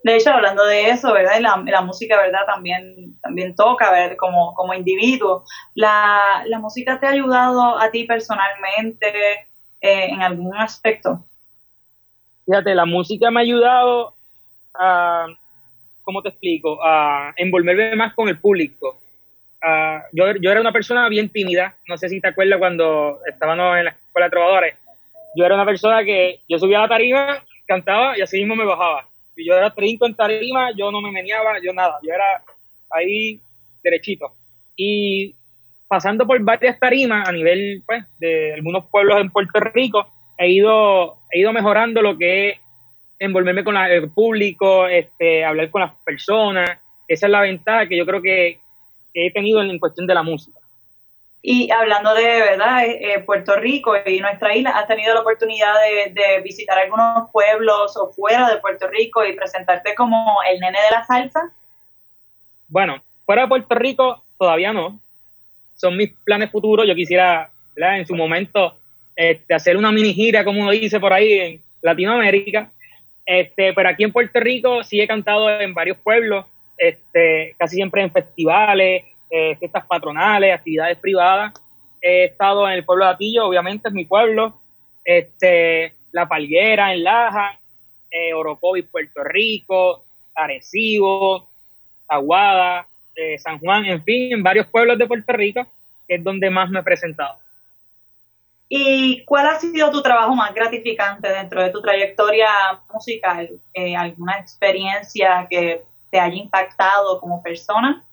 De 0.02 0.16
hecho, 0.16 0.30
hablando 0.30 0.64
de 0.64 0.90
eso, 0.90 1.12
¿verdad? 1.12 1.40
la, 1.40 1.62
la 1.66 1.80
música, 1.82 2.16
¿verdad? 2.16 2.46
También, 2.46 3.18
también 3.20 3.54
toca, 3.54 3.90
ver 3.90 4.16
como, 4.16 4.54
como 4.54 4.72
individuo. 4.72 5.44
La, 5.74 6.44
¿La 6.46 6.58
música 6.58 7.00
te 7.00 7.06
ha 7.06 7.10
ayudado 7.10 7.78
a 7.78 7.90
ti 7.90 8.04
personalmente 8.04 9.08
eh, 9.80 10.08
en 10.10 10.22
algún 10.22 10.56
aspecto? 10.56 11.24
Fíjate, 12.46 12.74
la 12.74 12.86
música 12.86 13.30
me 13.30 13.40
ha 13.40 13.42
ayudado 13.42 14.14
a, 14.74 15.26
¿cómo 16.02 16.22
te 16.22 16.30
explico? 16.30 16.78
A 16.82 17.32
envolverme 17.36 17.96
más 17.96 18.14
con 18.14 18.28
el 18.28 18.38
público. 18.38 18.96
yo, 20.12 20.24
yo 20.40 20.50
era 20.50 20.60
una 20.60 20.72
persona 20.72 21.08
bien 21.08 21.28
tímida, 21.28 21.76
no 21.88 21.98
sé 21.98 22.08
si 22.08 22.20
te 22.20 22.28
acuerdas 22.28 22.58
cuando 22.58 23.18
estábamos 23.26 23.76
en 23.76 23.84
la 23.86 23.90
escuela 23.90 24.26
de 24.26 24.30
trovadores. 24.30 24.76
Yo 25.34 25.44
era 25.44 25.56
una 25.56 25.66
persona 25.66 26.04
que 26.04 26.40
yo 26.48 26.58
subía 26.58 26.78
a 26.78 26.82
la 26.82 26.88
tarima, 26.88 27.44
cantaba 27.68 28.18
y 28.18 28.22
así 28.22 28.38
mismo 28.38 28.56
me 28.56 28.64
bajaba. 28.64 29.08
yo 29.36 29.54
era 29.54 29.72
trinco 29.72 30.06
en 30.06 30.16
tarima, 30.16 30.72
yo 30.76 30.90
no 30.90 31.00
me 31.00 31.12
meneaba, 31.12 31.60
yo 31.62 31.72
nada, 31.72 31.98
yo 32.02 32.12
era 32.12 32.42
ahí 32.90 33.40
derechito. 33.84 34.32
Y 34.74 35.34
pasando 35.86 36.26
por 36.26 36.40
varias 36.42 36.78
tarimas 36.78 37.28
a 37.28 37.32
nivel 37.32 37.82
pues, 37.86 38.04
de 38.18 38.54
algunos 38.54 38.86
pueblos 38.86 39.20
en 39.20 39.30
Puerto 39.30 39.60
Rico, 39.60 40.08
he 40.36 40.50
ido, 40.50 41.18
he 41.30 41.40
ido 41.40 41.52
mejorando 41.52 42.02
lo 42.02 42.16
que 42.16 42.50
es 42.50 42.58
envolverme 43.18 43.64
con 43.64 43.76
el 43.76 44.10
público, 44.10 44.88
este, 44.88 45.44
hablar 45.44 45.70
con 45.70 45.82
las 45.82 45.94
personas. 46.04 46.78
Esa 47.06 47.26
es 47.26 47.32
la 47.32 47.40
ventaja 47.40 47.86
que 47.86 47.96
yo 47.96 48.06
creo 48.06 48.22
que, 48.22 48.60
he 49.14 49.32
tenido 49.32 49.60
en, 49.62 49.78
cuestión 49.78 50.06
de 50.06 50.14
la 50.14 50.22
música. 50.22 50.57
Y 51.40 51.70
hablando 51.70 52.14
de 52.14 52.24
verdad, 52.24 52.84
eh, 52.84 53.14
eh, 53.14 53.18
Puerto 53.20 53.54
Rico 53.56 53.94
y 54.04 54.20
nuestra 54.20 54.54
isla, 54.56 54.70
¿has 54.70 54.88
tenido 54.88 55.14
la 55.14 55.20
oportunidad 55.20 55.74
de, 56.12 56.40
visitar 56.42 56.78
algunos 56.78 57.30
pueblos 57.32 57.96
o 57.96 58.10
fuera 58.12 58.50
de 58.50 58.58
Puerto 58.58 58.88
Rico 58.88 59.24
y 59.24 59.34
presentarte 59.34 59.94
como 59.94 60.38
el 60.50 60.58
nene 60.58 60.78
de 60.78 60.90
la 60.90 61.04
salsa? 61.04 61.52
Bueno, 62.68 63.02
fuera 63.24 63.42
de 63.42 63.48
Puerto 63.48 63.74
Rico 63.76 64.22
todavía 64.36 64.72
no. 64.72 65.00
Son 65.76 65.96
mis 65.96 66.12
planes 66.24 66.50
futuros. 66.50 66.86
Yo 66.88 66.94
quisiera, 66.94 67.50
en 67.76 68.06
su 68.06 68.16
momento, 68.16 68.76
este, 69.14 69.54
hacer 69.54 69.76
una 69.76 69.92
mini 69.92 70.12
gira, 70.12 70.44
como 70.44 70.62
uno 70.62 70.72
dice 70.72 70.98
por 70.98 71.12
ahí, 71.12 71.32
en 71.32 71.60
Latinoamérica. 71.82 72.70
Este, 73.24 73.72
pero 73.74 73.90
aquí 73.90 74.02
en 74.02 74.12
Puerto 74.12 74.40
Rico 74.40 74.82
sí 74.82 75.00
he 75.00 75.06
cantado 75.06 75.48
en 75.60 75.72
varios 75.72 75.98
pueblos, 75.98 76.46
este, 76.76 77.54
casi 77.58 77.76
siempre 77.76 78.02
en 78.02 78.10
festivales, 78.10 79.04
eh, 79.30 79.56
fiestas 79.56 79.86
patronales, 79.86 80.54
actividades 80.54 80.98
privadas. 80.98 81.52
He 82.00 82.24
estado 82.24 82.66
en 82.68 82.74
el 82.74 82.84
pueblo 82.84 83.04
de 83.04 83.10
Atillo, 83.12 83.46
obviamente 83.46 83.88
es 83.88 83.94
mi 83.94 84.04
pueblo, 84.04 84.58
este, 85.04 85.94
La 86.12 86.28
Palguera 86.28 86.92
en 86.92 87.04
Laja, 87.04 87.58
eh, 88.10 88.32
Orocovis, 88.32 88.86
Puerto 88.86 89.22
Rico, 89.24 90.04
Arecibo, 90.34 91.48
Aguada, 92.06 92.86
eh, 93.14 93.38
San 93.38 93.58
Juan, 93.58 93.84
en 93.84 94.02
fin, 94.04 94.32
en 94.32 94.42
varios 94.42 94.66
pueblos 94.68 94.96
de 94.96 95.06
Puerto 95.06 95.32
Rico, 95.32 95.66
que 96.06 96.14
es 96.14 96.24
donde 96.24 96.50
más 96.50 96.70
me 96.70 96.80
he 96.80 96.82
presentado. 96.82 97.38
¿Y 98.68 99.24
cuál 99.24 99.46
ha 99.46 99.58
sido 99.58 99.90
tu 99.90 100.02
trabajo 100.02 100.34
más 100.34 100.54
gratificante 100.54 101.28
dentro 101.28 101.62
de 101.62 101.70
tu 101.70 101.80
trayectoria 101.80 102.48
musical? 102.92 103.50
Eh, 103.72 103.96
¿Alguna 103.96 104.38
experiencia 104.38 105.46
que 105.48 105.84
te 106.10 106.20
haya 106.20 106.36
impactado 106.36 107.18
como 107.18 107.42
persona? 107.42 108.04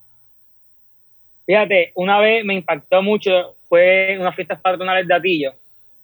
Fíjate, 1.46 1.92
una 1.96 2.20
vez 2.20 2.44
me 2.44 2.56
impactó 2.56 3.02
mucho, 3.02 3.56
fue 3.68 4.18
unas 4.20 4.36
fiestas 4.36 4.60
patronales 4.62 5.08
de 5.08 5.14
Atillo. 5.14 5.54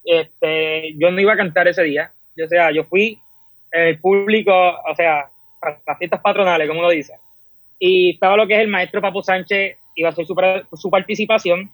Este, 0.04 0.94
yo 0.98 1.12
no 1.12 1.20
iba 1.20 1.34
a 1.34 1.38
cantar 1.38 1.68
ese 1.68 1.84
día, 1.84 2.12
o 2.44 2.48
sea, 2.48 2.72
yo 2.72 2.84
fui 2.86 3.20
el 3.72 4.00
público, 4.00 4.52
o 4.54 4.96
sea, 4.96 5.28
las 5.88 5.98
fiestas 5.98 6.22
patronales, 6.22 6.68
como 6.68 6.82
lo 6.82 6.90
dice, 6.90 7.14
y 7.78 8.12
estaba 8.12 8.36
lo 8.36 8.48
que 8.48 8.56
es 8.56 8.62
el 8.62 8.68
maestro 8.68 9.02
Papo 9.02 9.22
Sánchez, 9.22 9.78
iba 9.96 10.10
a 10.10 10.12
hacer 10.12 10.26
su, 10.26 10.36
su 10.74 10.90
participación, 10.90 11.72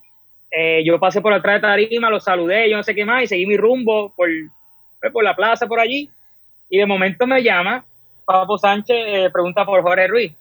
eh, 0.51 0.83
yo 0.85 0.99
pasé 0.99 1.21
por 1.21 1.33
atrás 1.33 1.55
de 1.55 1.67
tarima, 1.67 2.09
lo 2.09 2.19
saludé, 2.19 2.69
yo 2.69 2.77
no 2.77 2.83
sé 2.83 2.95
qué 2.95 3.05
más, 3.05 3.23
y 3.23 3.27
seguí 3.27 3.45
mi 3.45 3.57
rumbo 3.57 4.13
por, 4.15 4.29
pues, 4.99 5.11
por 5.11 5.23
la 5.23 5.35
plaza 5.35 5.67
por 5.67 5.79
allí. 5.79 6.09
Y 6.69 6.77
de 6.77 6.85
momento 6.85 7.27
me 7.27 7.43
llama 7.43 7.85
Papo 8.25 8.57
Sánchez, 8.57 8.97
eh, 8.97 9.29
pregunta 9.31 9.65
por 9.65 9.81
Jorge 9.81 10.07
Ruiz. 10.07 10.33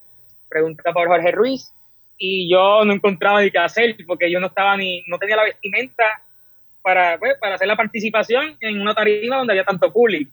Pregunta 0.48 0.92
por 0.92 1.08
Jorge 1.08 1.32
Ruiz. 1.32 1.72
Y 2.18 2.50
yo 2.50 2.84
no 2.84 2.94
encontraba 2.94 3.42
ni 3.42 3.50
qué 3.50 3.58
hacer, 3.58 3.96
porque 4.06 4.30
yo 4.30 4.40
no 4.40 4.46
estaba 4.46 4.76
ni, 4.76 5.02
no 5.06 5.18
tenía 5.18 5.36
la 5.36 5.44
vestimenta 5.44 6.22
para, 6.82 7.18
pues, 7.18 7.36
para 7.40 7.56
hacer 7.56 7.68
la 7.68 7.76
participación 7.76 8.56
en 8.60 8.80
una 8.80 8.94
tarima 8.94 9.36
donde 9.36 9.52
había 9.52 9.64
tanto 9.64 9.92
público. 9.92 10.30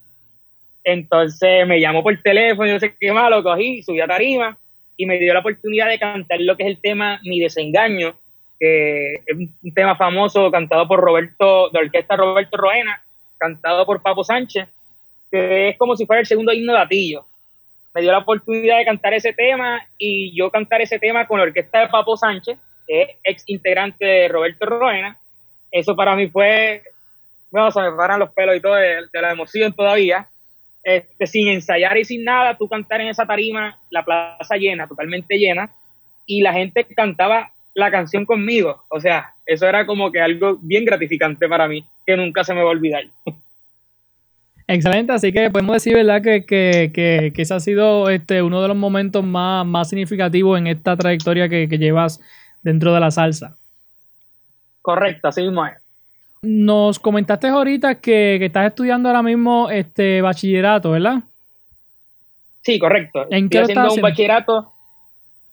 Entonces 0.83 1.65
me 1.65 1.79
llamó 1.79 2.03
por 2.03 2.21
teléfono, 2.21 2.69
yo 2.69 2.79
sé 2.79 2.95
qué 2.99 3.11
más, 3.11 3.31
cogí, 3.41 3.81
subí 3.83 4.01
a 4.01 4.07
tarima 4.07 4.57
y 4.97 5.05
me 5.05 5.17
dio 5.17 5.33
la 5.33 5.39
oportunidad 5.39 5.87
de 5.87 5.99
cantar 5.99 6.39
lo 6.41 6.55
que 6.55 6.63
es 6.63 6.69
el 6.69 6.81
tema 6.81 7.19
Mi 7.23 7.39
Desengaño, 7.39 8.15
es 8.59 9.21
un 9.35 9.73
tema 9.73 9.95
famoso 9.95 10.49
cantado 10.51 10.87
por 10.87 10.99
Roberto, 10.99 11.69
de 11.69 11.79
orquesta 11.79 12.15
Roberto 12.15 12.57
Roena, 12.57 13.01
cantado 13.37 13.85
por 13.85 14.01
Papo 14.01 14.23
Sánchez, 14.23 14.67
que 15.31 15.69
es 15.69 15.77
como 15.77 15.95
si 15.95 16.05
fuera 16.05 16.21
el 16.21 16.25
segundo 16.25 16.53
himno 16.53 16.73
de 16.73 16.79
Atillo. 16.79 17.25
Me 17.93 18.01
dio 18.01 18.11
la 18.11 18.19
oportunidad 18.19 18.79
de 18.79 18.85
cantar 18.85 19.13
ese 19.13 19.33
tema 19.33 19.85
y 19.97 20.35
yo 20.35 20.49
cantar 20.49 20.81
ese 20.81 20.99
tema 20.99 21.27
con 21.27 21.37
la 21.37 21.43
orquesta 21.43 21.79
de 21.79 21.89
Papo 21.89 22.17
Sánchez, 22.17 22.57
que 22.87 23.01
es 23.01 23.09
ex 23.23 23.43
integrante 23.47 24.05
de 24.05 24.27
Roberto 24.27 24.65
Roena. 24.65 25.17
Eso 25.71 25.95
para 25.95 26.15
mí 26.15 26.27
fue, 26.27 26.81
bueno, 27.51 27.71
se 27.71 27.81
me 27.81 27.91
paran 27.91 28.19
los 28.19 28.31
pelos 28.31 28.55
y 28.55 28.61
todo 28.61 28.75
de, 28.75 29.07
la 29.13 29.31
emoción 29.31 29.73
todavía. 29.73 30.27
Este, 30.83 31.27
sin 31.27 31.47
ensayar 31.47 31.97
y 31.97 32.03
sin 32.03 32.25
nada, 32.25 32.57
tú 32.57 32.67
cantar 32.67 32.99
en 32.99 33.07
esa 33.07 33.25
tarima, 33.25 33.79
la 33.89 34.03
plaza 34.03 34.57
llena, 34.57 34.85
totalmente 34.85 35.37
llena, 35.37 35.71
y 36.25 36.41
la 36.41 36.51
gente 36.51 36.83
cantaba 36.93 37.51
la 37.73 37.89
canción 37.89 38.25
conmigo. 38.25 38.83
O 38.89 38.99
sea, 38.99 39.33
eso 39.45 39.67
era 39.67 39.85
como 39.85 40.11
que 40.11 40.19
algo 40.19 40.57
bien 40.61 40.83
gratificante 40.83 41.47
para 41.47 41.67
mí, 41.67 41.85
que 42.05 42.17
nunca 42.17 42.43
se 42.43 42.53
me 42.53 42.61
va 42.61 42.67
a 42.67 42.71
olvidar. 42.71 43.05
Excelente, 44.67 45.11
así 45.11 45.31
que 45.33 45.49
podemos 45.49 45.73
decir, 45.73 45.93
¿verdad? 45.93 46.21
Que, 46.21 46.45
que, 46.45 46.91
que, 46.93 47.41
ese 47.41 47.53
ha 47.53 47.59
sido 47.59 48.09
este, 48.09 48.41
uno 48.41 48.61
de 48.61 48.69
los 48.69 48.77
momentos 48.77 49.23
más, 49.23 49.65
más 49.65 49.89
significativos 49.89 50.57
en 50.57 50.67
esta 50.67 50.95
trayectoria 50.95 51.49
que, 51.49 51.67
llevas 51.67 52.21
dentro 52.61 52.93
de 52.93 52.99
la 52.99 53.11
salsa. 53.11 53.57
Correcto, 54.81 55.27
así 55.27 55.41
mismo 55.41 55.65
es. 55.65 55.73
Nos 56.41 56.99
comentaste 56.99 57.47
ahorita 57.47 57.99
que, 57.99 58.35
estás 58.43 58.67
estudiando 58.67 59.09
ahora 59.09 59.21
mismo 59.21 59.69
este 59.69 60.21
bachillerato, 60.21 60.91
¿verdad? 60.91 61.23
Sí, 62.61 62.79
correcto. 62.79 63.27
¿En 63.29 63.49
qué 63.49 63.59
Estoy 63.59 63.75
haciendo 63.75 63.93
un 63.93 64.01
bachillerato 64.01 64.73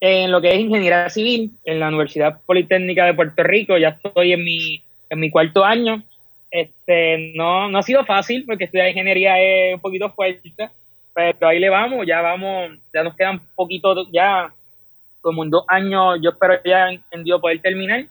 en 0.01 0.33
lo 0.33 0.41
que 0.41 0.53
es 0.53 0.61
ingeniería 0.61 1.09
civil 1.11 1.53
en 1.65 1.79
la 1.79 1.89
Universidad 1.89 2.41
Politécnica 2.47 3.05
de 3.05 3.15
Puerto 3.15 3.43
Rico. 3.43 3.77
Ya 3.77 3.89
estoy 3.89 4.33
en 4.33 4.43
mi, 4.43 4.83
en 5.11 5.21
mi 5.21 5.31
cuarto 5.31 5.65
año. 5.65 6.03
Este, 6.51 7.33
no, 7.37 7.69
no 7.69 7.79
ha 7.79 7.83
sido 7.83 8.05
fácil 8.05 8.45
porque 8.45 8.65
estudiar 8.65 8.89
ingeniería 8.89 9.41
es 9.41 9.75
un 9.75 9.81
poquito 9.81 10.11
fuerte, 10.11 10.53
pero 11.15 11.49
ahí 11.49 11.59
le 11.59 11.69
vamos, 11.69 12.07
ya 12.07 12.21
vamos, 12.21 12.73
ya 12.93 13.03
nos 13.03 13.15
quedan 13.15 13.41
poquito, 13.55 14.07
ya 14.11 14.53
como 15.21 15.45
en 15.45 15.51
dos 15.51 15.65
años, 15.69 16.19
yo 16.23 16.31
espero 16.31 16.55
ya 16.65 16.89
en 16.91 17.41
poder 17.41 17.61
terminar. 17.61 18.07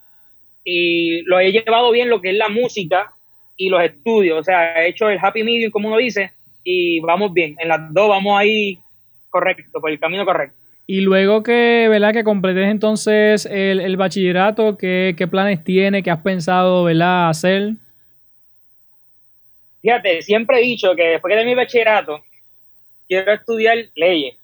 Y 0.64 1.22
lo 1.24 1.40
he 1.40 1.52
llevado 1.52 1.92
bien 1.92 2.10
lo 2.10 2.22
que 2.22 2.32
es 2.32 2.38
la 2.38 2.50
música 2.50 3.12
y 3.58 3.70
los 3.70 3.84
estudios, 3.84 4.40
o 4.40 4.44
sea, 4.44 4.82
he 4.82 4.90
hecho 4.90 5.10
el 5.10 5.20
happy 5.22 5.44
medium, 5.44 5.72
como 5.72 5.90
uno 5.90 5.98
dice, 5.98 6.32
y 6.64 7.00
vamos 7.02 7.34
bien, 7.34 7.56
en 7.60 7.68
las 7.68 7.94
dos 7.94 8.10
vamos 8.10 8.40
ahí 8.40 8.80
correcto, 9.30 9.82
por 9.82 9.92
el 9.92 10.00
camino 10.00 10.26
correcto. 10.26 10.56
Y 10.88 11.02
luego 11.02 11.44
que, 11.44 11.88
¿verdad? 11.88 12.14
Que 12.14 12.24
completes 12.24 12.68
entonces 12.68 13.46
el, 13.46 13.96
bachillerato, 13.96 14.76
¿qué, 14.76 15.28
planes 15.30 15.64
tiene, 15.64 16.02
qué 16.02 16.10
has 16.10 16.22
pensado, 16.22 16.84
¿verdad? 16.84 17.30
Hacer. 17.30 17.74
Fíjate, 19.82 20.22
siempre 20.22 20.60
he 20.60 20.64
dicho 20.64 20.96
que 20.96 21.04
después 21.04 21.36
de 21.36 21.46
mi 21.46 21.56
bachillerato, 21.56 22.22
quiero 23.08 23.34
estudiar 23.34 23.78
leyes. 23.96 24.38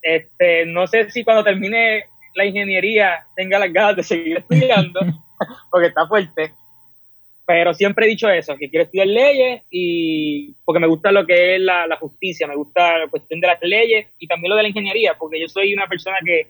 Este, 0.00 0.64
no 0.66 0.86
sé 0.86 1.10
si 1.10 1.24
cuando 1.24 1.44
termine 1.44 2.04
la 2.34 2.44
ingeniería 2.44 3.26
tenga 3.34 3.58
las 3.58 3.72
ganas 3.72 3.96
de 3.96 4.02
seguir 4.02 4.38
estudiando, 4.48 5.00
porque 5.70 5.88
está 5.88 6.06
fuerte 6.06 6.52
pero 7.48 7.72
siempre 7.72 8.04
he 8.04 8.10
dicho 8.10 8.28
eso, 8.28 8.58
que 8.58 8.68
quiero 8.68 8.84
estudiar 8.84 9.06
leyes 9.06 9.62
y 9.70 10.52
porque 10.66 10.80
me 10.80 10.86
gusta 10.86 11.10
lo 11.10 11.24
que 11.24 11.54
es 11.54 11.60
la, 11.62 11.96
justicia, 11.98 12.46
me 12.46 12.54
gusta 12.54 12.98
la 12.98 13.08
cuestión 13.08 13.40
de 13.40 13.46
las 13.46 13.58
leyes 13.62 14.06
y 14.18 14.26
también 14.26 14.50
lo 14.50 14.56
de 14.56 14.64
la 14.64 14.68
ingeniería, 14.68 15.14
porque 15.18 15.40
yo 15.40 15.48
soy 15.48 15.72
una 15.72 15.86
persona 15.86 16.18
que, 16.22 16.48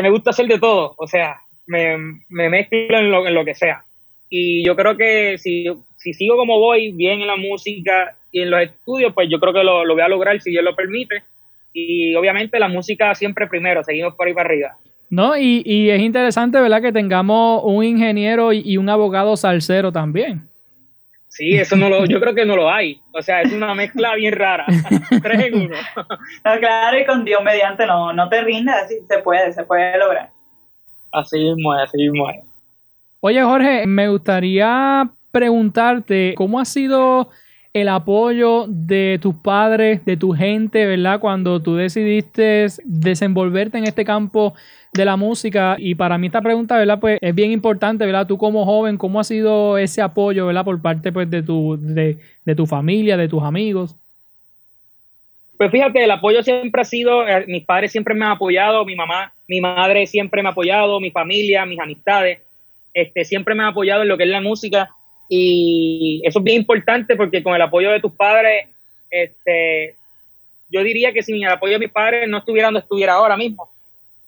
me 0.00 0.08
gusta 0.08 0.30
hacer 0.30 0.46
de 0.46 0.58
todo, 0.58 0.94
o 0.96 1.06
sea, 1.06 1.36
me, 1.66 1.98
me 2.30 2.48
mezclo 2.48 2.98
en 2.98 3.10
lo, 3.10 3.26
en 3.26 3.34
lo, 3.34 3.44
que 3.44 3.54
sea. 3.54 3.84
Y 4.30 4.64
yo 4.64 4.74
creo 4.74 4.96
que 4.96 5.36
si, 5.36 5.66
si 6.06 6.14
sigo 6.14 6.36
como 6.36 6.60
voy, 6.60 6.92
bien 6.92 7.20
en 7.20 7.26
la 7.26 7.34
música 7.34 8.16
y 8.30 8.42
en 8.42 8.50
los 8.50 8.62
estudios, 8.62 9.12
pues 9.12 9.28
yo 9.28 9.40
creo 9.40 9.52
que 9.52 9.64
lo, 9.64 9.84
lo 9.84 9.94
voy 9.94 10.04
a 10.04 10.08
lograr 10.08 10.40
si 10.40 10.52
Dios 10.52 10.62
lo 10.62 10.76
permite. 10.76 11.24
Y 11.72 12.14
obviamente 12.14 12.60
la 12.60 12.68
música 12.68 13.12
siempre 13.16 13.48
primero, 13.48 13.82
seguimos 13.82 14.14
por 14.14 14.28
ahí 14.28 14.32
para 14.32 14.48
arriba. 14.48 14.76
No, 15.10 15.36
y, 15.36 15.62
y, 15.66 15.90
es 15.90 16.00
interesante, 16.00 16.60
¿verdad? 16.60 16.80
Que 16.80 16.92
tengamos 16.92 17.60
un 17.64 17.82
ingeniero 17.82 18.52
y, 18.52 18.76
un 18.76 18.88
abogado 18.88 19.36
salsero 19.36 19.90
también. 19.90 20.48
Sí, 21.26 21.56
eso 21.56 21.74
no 21.74 21.88
lo, 21.88 22.06
yo 22.06 22.20
creo 22.20 22.36
que 22.36 22.46
no 22.46 22.54
lo 22.54 22.70
hay. 22.70 23.00
O 23.12 23.20
sea, 23.20 23.42
es 23.42 23.52
una 23.52 23.74
mezcla 23.74 24.14
bien 24.14 24.32
rara. 24.32 24.64
Tres 25.22 25.40
en 25.40 25.54
uno. 25.54 25.76
claro, 26.60 27.00
y 27.00 27.04
con 27.04 27.24
Dios 27.24 27.42
mediante 27.42 27.84
no, 27.84 28.12
no 28.12 28.28
te 28.28 28.42
rindas, 28.42 28.84
así 28.84 28.94
se 29.08 29.18
puede, 29.18 29.52
se 29.52 29.64
puede 29.64 29.98
lograr. 29.98 30.30
Así 31.10 31.36
mismo 31.36 31.74
es, 31.74 31.82
así 31.82 31.98
mismo 31.98 32.30
es. 32.30 32.36
Oye, 33.20 33.42
Jorge, 33.42 33.86
me 33.88 34.08
gustaría 34.08 35.10
preguntarte 35.36 36.32
cómo 36.34 36.58
ha 36.58 36.64
sido 36.64 37.28
el 37.74 37.90
apoyo 37.90 38.64
de 38.68 39.18
tus 39.20 39.34
padres, 39.34 40.02
de 40.06 40.16
tu 40.16 40.32
gente, 40.32 40.86
¿verdad? 40.86 41.20
Cuando 41.20 41.60
tú 41.60 41.76
decidiste 41.76 42.68
desenvolverte 42.84 43.76
en 43.76 43.84
este 43.84 44.06
campo 44.06 44.54
de 44.94 45.04
la 45.04 45.16
música. 45.16 45.76
Y 45.78 45.94
para 45.94 46.16
mí 46.16 46.28
esta 46.28 46.40
pregunta, 46.40 46.78
¿verdad? 46.78 46.98
Pues 46.98 47.18
es 47.20 47.34
bien 47.34 47.52
importante, 47.52 48.06
¿verdad? 48.06 48.26
Tú 48.26 48.38
como 48.38 48.64
joven, 48.64 48.96
¿cómo 48.96 49.20
ha 49.20 49.24
sido 49.24 49.76
ese 49.76 50.00
apoyo, 50.00 50.46
¿verdad? 50.46 50.64
Por 50.64 50.80
parte 50.80 51.12
pues, 51.12 51.28
de, 51.28 51.42
tu, 51.42 51.76
de, 51.78 52.16
tu 52.56 52.64
familia, 52.64 53.18
de 53.18 53.28
tus 53.28 53.42
amigos. 53.42 53.94
Pues 55.58 55.70
fíjate, 55.70 56.02
el 56.02 56.10
apoyo 56.10 56.42
siempre 56.42 56.80
ha 56.80 56.84
sido, 56.86 57.28
eh, 57.28 57.44
mis 57.46 57.66
padres 57.66 57.92
siempre 57.92 58.14
me 58.14 58.24
han 58.24 58.32
apoyado, 58.32 58.86
mi 58.86 58.94
mamá, 58.94 59.34
mi 59.48 59.60
madre 59.60 60.06
siempre 60.06 60.42
me 60.42 60.48
ha 60.48 60.52
apoyado, 60.52 60.98
mi 60.98 61.10
familia, 61.10 61.66
mis 61.66 61.78
amistades, 61.78 62.40
este, 62.94 63.26
siempre 63.26 63.54
me 63.54 63.64
han 63.64 63.68
apoyado 63.68 64.00
en 64.00 64.08
lo 64.08 64.16
que 64.16 64.24
es 64.24 64.30
la 64.30 64.40
música 64.40 64.88
y 65.28 66.22
eso 66.24 66.38
es 66.38 66.44
bien 66.44 66.58
importante 66.58 67.16
porque 67.16 67.42
con 67.42 67.54
el 67.54 67.62
apoyo 67.62 67.90
de 67.90 68.00
tus 68.00 68.12
padres, 68.12 68.66
este, 69.10 69.96
yo 70.68 70.82
diría 70.82 71.12
que 71.12 71.22
sin 71.22 71.42
el 71.42 71.50
apoyo 71.50 71.74
de 71.74 71.80
mis 71.80 71.90
padres 71.90 72.28
no 72.28 72.38
estuviera 72.38 72.68
donde 72.68 72.80
estuviera 72.80 73.14
ahora 73.14 73.36
mismo, 73.36 73.68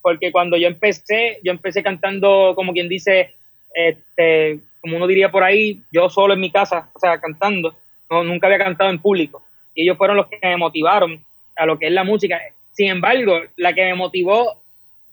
porque 0.03 0.33
cuando 0.33 0.57
yo 0.57 0.69
empecé, 0.69 1.39
yo 1.43 1.53
empecé 1.53 1.83
cantando, 1.83 2.53
como 2.55 2.73
quien 2.73 2.89
dice, 2.89 3.35
este, 3.75 4.61
como 4.81 4.97
uno 4.97 5.07
diría 5.07 5.31
por 5.31 5.45
ahí, 5.45 5.83
yo 5.93 6.09
solo 6.09 6.35
en 6.35 6.41
mi 6.41 6.51
casa, 6.51 6.91
o 6.95 6.99
sea, 6.99 7.21
cantando, 7.21 7.77
no, 8.11 8.25
nunca 8.25 8.47
había 8.47 8.59
cantado 8.59 8.91
en 8.91 9.01
público 9.01 9.43
y 9.79 9.83
ellos 9.83 9.97
fueron 9.97 10.17
los 10.17 10.27
que 10.27 10.41
me 10.43 10.57
motivaron 10.57 11.25
a 11.57 11.65
lo 11.65 11.79
que 11.79 11.87
es 11.87 11.93
la 11.93 12.03
música. 12.03 12.41
Sin 12.73 12.89
embargo, 12.89 13.41
la 13.57 13.73
que 13.73 13.85
me 13.85 13.95
motivó 13.95 14.61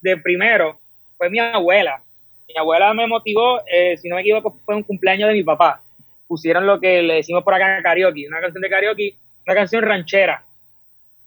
de 0.01 0.17
primero 0.17 0.79
fue 1.17 1.29
mi 1.29 1.37
abuela. 1.37 2.01
Mi 2.47 2.55
abuela 2.57 2.93
me 2.93 3.07
motivó, 3.07 3.59
eh, 3.65 3.97
si 3.97 4.07
no 4.07 4.15
me 4.15 4.21
equivoco, 4.21 4.57
fue 4.65 4.75
un 4.75 4.83
cumpleaños 4.83 5.29
de 5.29 5.35
mi 5.35 5.43
papá. 5.43 5.81
Pusieron 6.27 6.65
lo 6.65 6.79
que 6.79 7.01
le 7.01 7.15
decimos 7.15 7.43
por 7.43 7.53
acá 7.53 7.81
karaoke, 7.81 8.27
una 8.27 8.41
canción 8.41 8.61
de 8.61 8.69
karaoke, 8.69 9.15
una 9.45 9.55
canción 9.55 9.83
ranchera. 9.83 10.43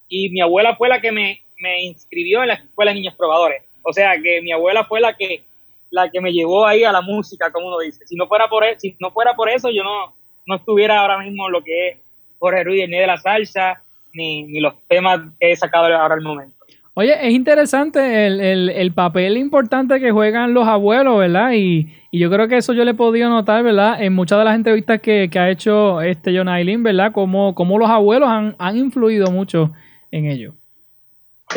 Y 0.08 0.30
mi 0.30 0.40
abuela 0.40 0.76
fue 0.76 0.88
la 0.88 1.00
que 1.00 1.12
me, 1.12 1.42
me 1.58 1.82
inscribió 1.82 2.42
en 2.42 2.48
la 2.48 2.54
escuela 2.54 2.90
de 2.90 2.96
niños 2.96 3.14
probadores. 3.14 3.62
O 3.82 3.92
sea 3.92 4.20
que 4.22 4.40
mi 4.42 4.52
abuela 4.52 4.84
fue 4.84 5.00
la 5.00 5.16
que 5.16 5.42
la 5.90 6.10
que 6.10 6.20
me 6.20 6.32
llevó 6.32 6.66
ahí 6.66 6.84
a 6.84 6.92
la 6.92 7.00
música, 7.00 7.50
como 7.50 7.68
uno 7.68 7.78
dice. 7.78 8.06
Si 8.06 8.14
no 8.14 8.26
fuera 8.26 8.48
por, 8.48 8.64
e, 8.64 8.78
si 8.78 8.96
no 9.00 9.10
fuera 9.10 9.34
por 9.34 9.48
eso, 9.48 9.70
yo 9.70 9.82
no, 9.82 10.14
no 10.46 10.56
estuviera 10.56 11.00
ahora 11.00 11.18
mismo 11.18 11.48
lo 11.48 11.62
que 11.62 11.88
es 11.88 11.98
Jorge 12.38 12.64
Ruiz, 12.64 12.88
ni 12.88 12.98
de 12.98 13.06
la 13.06 13.18
salsa, 13.18 13.82
ni, 14.12 14.42
ni 14.44 14.60
los 14.60 14.74
temas 14.86 15.20
que 15.38 15.52
he 15.52 15.56
sacado 15.56 15.86
ahora 15.86 16.14
al 16.14 16.20
momento. 16.20 16.57
Oye, 17.00 17.14
es 17.28 17.32
interesante 17.32 18.26
el, 18.26 18.92
papel 18.92 19.36
importante 19.36 20.00
que 20.00 20.10
juegan 20.10 20.52
los 20.52 20.66
abuelos, 20.66 21.16
¿verdad? 21.16 21.52
Y, 21.54 21.86
yo 22.10 22.28
creo 22.28 22.48
que 22.48 22.56
eso 22.56 22.72
yo 22.72 22.84
le 22.84 22.90
he 22.90 22.94
podido 22.94 23.28
notar, 23.28 23.62
¿verdad? 23.62 24.02
En 24.02 24.14
muchas 24.14 24.36
de 24.40 24.44
las 24.44 24.56
entrevistas 24.56 25.00
que, 25.00 25.30
ha 25.32 25.48
hecho 25.48 26.02
este 26.02 26.36
John 26.36 26.48
Aileen, 26.48 26.82
¿verdad? 26.82 27.12
Cómo, 27.12 27.54
cómo 27.54 27.78
los 27.78 27.88
abuelos 27.88 28.28
han, 28.28 28.56
han, 28.58 28.76
influido 28.76 29.30
mucho 29.30 29.70
en 30.10 30.26
ello. 30.26 30.54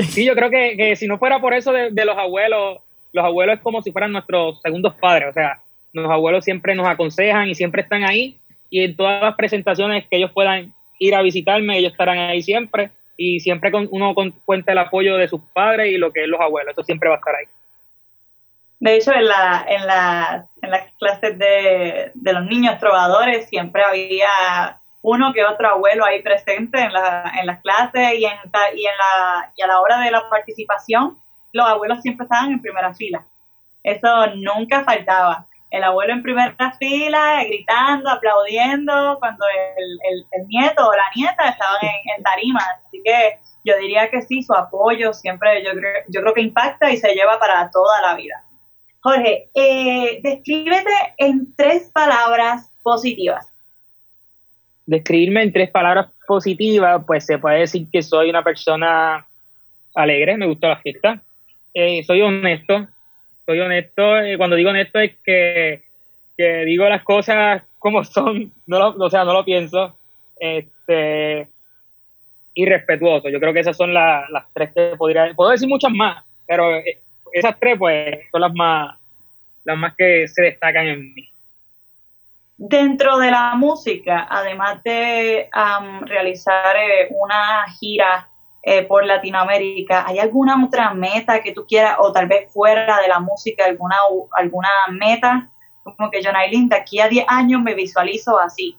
Sí, 0.10 0.26
yo 0.26 0.36
creo 0.36 0.52
que, 0.52 0.78
que 0.78 0.96
si 0.96 1.08
no 1.08 1.18
fuera 1.18 1.42
por 1.42 1.56
eso 1.56 1.72
de, 1.72 1.90
de, 1.90 2.06
los 2.06 2.20
abuelos, 2.20 2.78
los 3.12 3.26
abuelos 3.26 3.56
es 3.56 3.62
como 3.64 3.82
si 3.82 3.92
fueran 3.92 4.12
nuestros 4.12 4.62
segundos 4.62 4.94
padres, 5.02 5.30
o 5.32 5.34
sea, 5.34 5.60
los 5.92 6.12
abuelos 6.12 6.46
siempre 6.46 6.76
nos 6.76 6.86
aconsejan 6.86 7.50
y 7.50 7.56
siempre 7.56 7.82
están 7.82 8.04
ahí 8.04 8.38
y 8.70 8.84
en 8.84 8.96
todas 8.96 9.24
las 9.24 9.34
presentaciones 9.34 10.06
que 10.06 10.18
ellos 10.18 10.30
puedan 10.36 10.72
ir 11.00 11.16
a 11.16 11.24
visitarme, 11.24 11.80
ellos 11.80 11.94
estarán 11.94 12.20
ahí 12.20 12.44
siempre 12.44 12.92
y 13.24 13.40
siempre 13.40 13.72
con, 13.72 13.88
uno 13.92 14.16
cuenta 14.46 14.72
el 14.72 14.80
apoyo 14.80 15.16
de 15.16 15.28
sus 15.28 15.42
padres 15.54 15.92
y 15.92 15.98
lo 15.98 16.12
que 16.12 16.24
es 16.24 16.28
los 16.28 16.42
abuelos, 16.42 16.72
eso 16.72 16.84
siempre 16.84 17.08
va 17.08 17.16
a 17.16 17.18
estar 17.20 17.36
ahí. 17.36 17.46
De 18.80 18.96
hecho, 18.96 19.14
en, 19.14 19.28
la, 19.28 19.64
en, 19.68 19.86
la, 19.86 20.48
en 20.60 20.72
las 20.72 20.92
clases 20.94 21.38
de, 21.38 22.12
de 22.16 22.34
los 22.34 22.46
niños 22.46 22.80
trovadores 22.80 23.48
siempre 23.48 23.84
había 23.84 24.80
uno 25.04 25.34
que 25.34 25.46
otro 25.46 25.70
abuelo 25.70 26.04
ahí 26.04 26.24
presente 26.24 26.80
en, 26.80 26.92
la, 26.92 27.32
en 27.40 27.46
las 27.46 27.62
clases 27.62 28.14
y, 28.18 28.26
en, 28.26 28.34
y, 28.76 28.88
en 28.88 28.98
la, 28.98 29.52
y 29.56 29.62
a 29.62 29.68
la 29.68 29.82
hora 29.82 30.00
de 30.00 30.10
la 30.10 30.28
participación, 30.28 31.20
los 31.52 31.68
abuelos 31.68 32.02
siempre 32.02 32.24
estaban 32.24 32.52
en 32.52 32.62
primera 32.62 32.92
fila. 32.96 33.24
Eso 33.84 34.28
nunca 34.36 34.84
faltaba 34.84 35.46
el 35.72 35.84
abuelo 35.84 36.14
en 36.14 36.22
primera 36.22 36.76
fila, 36.78 37.44
gritando, 37.46 38.10
aplaudiendo, 38.10 39.18
cuando 39.20 39.46
el, 39.78 40.26
el, 40.32 40.48
nieto 40.48 40.86
o 40.86 40.94
la 40.94 41.10
nieta 41.16 41.50
estaban 41.50 41.80
en, 41.82 42.24
tarima. 42.24 42.60
Así 42.86 43.02
que 43.04 43.40
yo 43.64 43.78
diría 43.78 44.10
que 44.10 44.22
sí, 44.22 44.44
su 44.44 44.54
apoyo 44.54 45.14
siempre 45.14 45.64
yo 45.64 45.72
creo, 45.72 46.04
yo 46.10 46.22
creo 46.22 46.34
que 46.34 46.42
impacta 46.42 46.92
y 46.92 46.98
se 46.98 47.14
lleva 47.14 47.40
para 47.40 47.70
toda 47.72 48.02
la 48.02 48.16
vida. 48.16 48.44
Jorge, 49.00 49.50
eh, 49.56 50.20
descríbete 50.22 51.16
en 51.18 51.56
tres 51.56 51.90
palabras 51.94 52.70
positivas. 52.84 53.48
Describirme 54.86 55.44
en 55.44 55.54
tres 55.54 55.70
palabras 55.70 56.08
positivas, 56.28 57.02
pues 57.08 57.26
se 57.26 57.38
puede 57.38 57.60
decir 57.60 57.88
que 57.90 58.04
soy 58.04 58.30
una 58.30 58.44
persona 58.44 59.26
alegre, 59.96 60.36
me 60.38 60.48
gusta 60.48 60.68
la 60.68 60.78
fiesta, 60.78 61.22
eh, 61.74 62.04
soy 62.04 62.22
honesto, 62.22 62.88
soy 63.52 63.60
honesto, 63.60 64.26
y 64.26 64.38
cuando 64.38 64.56
digo 64.56 64.70
honesto 64.70 65.00
es 65.00 65.12
que, 65.26 65.84
digo 66.38 66.88
las 66.88 67.04
cosas 67.04 67.64
como 67.78 68.04
son, 68.06 68.52
no 68.66 68.80
lo, 68.80 69.06
o 69.06 69.10
sea, 69.10 69.26
no 69.26 69.34
lo 69.34 69.44
pienso, 69.44 69.94
este, 70.40 71.50
y 72.54 72.66
respetuoso. 72.66 73.30
Yo 73.30 73.40
creo 73.40 73.54
que 73.54 73.60
esas 73.60 73.76
son 73.76 73.94
las 73.94 74.46
tres 74.54 74.72
que 74.74 74.96
podría, 74.98 75.34
puedo 75.36 75.52
decir 75.52 75.68
muchas 75.68 75.92
más, 75.92 76.24
pero 76.48 76.78
eh, 76.78 77.00
esas 77.34 77.60
tres 77.60 77.78
pues 77.78 78.20
son 78.32 78.42
las 78.42 78.54
más, 78.54 78.98
las 79.66 79.78
más 79.78 79.96
que 79.98 80.28
se 80.30 80.44
destacan 80.44 80.88
en 80.88 81.14
mí. 81.14 81.28
Dentro 82.58 83.18
de 83.18 83.32
la 83.32 83.56
música, 83.56 84.28
además 84.30 84.82
de 84.84 85.50
realizar 86.06 86.76
eh, 86.78 87.08
una 87.10 87.66
gira 87.80 88.30
eh, 88.64 88.84
por 88.84 89.06
Latinoamérica, 89.06 90.06
¿hay 90.08 90.20
alguna 90.20 90.64
otra 90.64 90.94
meta 90.94 91.42
que 91.42 91.52
tú 91.52 91.66
quieras, 91.68 91.96
o 92.00 92.12
tal 92.12 92.28
vez 92.28 92.52
fuera 92.54 93.02
de 93.02 93.08
la 93.08 93.20
música, 93.20 93.66
alguna, 93.66 93.96
alguna 94.34 94.70
meta? 94.92 95.50
Como 95.84 96.12
que 96.12 96.22
John 96.24 96.36
Aileen, 96.36 96.70
de 96.70 96.76
aquí 96.76 97.00
a 97.00 97.08
10 97.08 97.26
años 97.28 97.62
me 97.62 97.74
visualizo 97.74 98.38
así. 98.40 98.78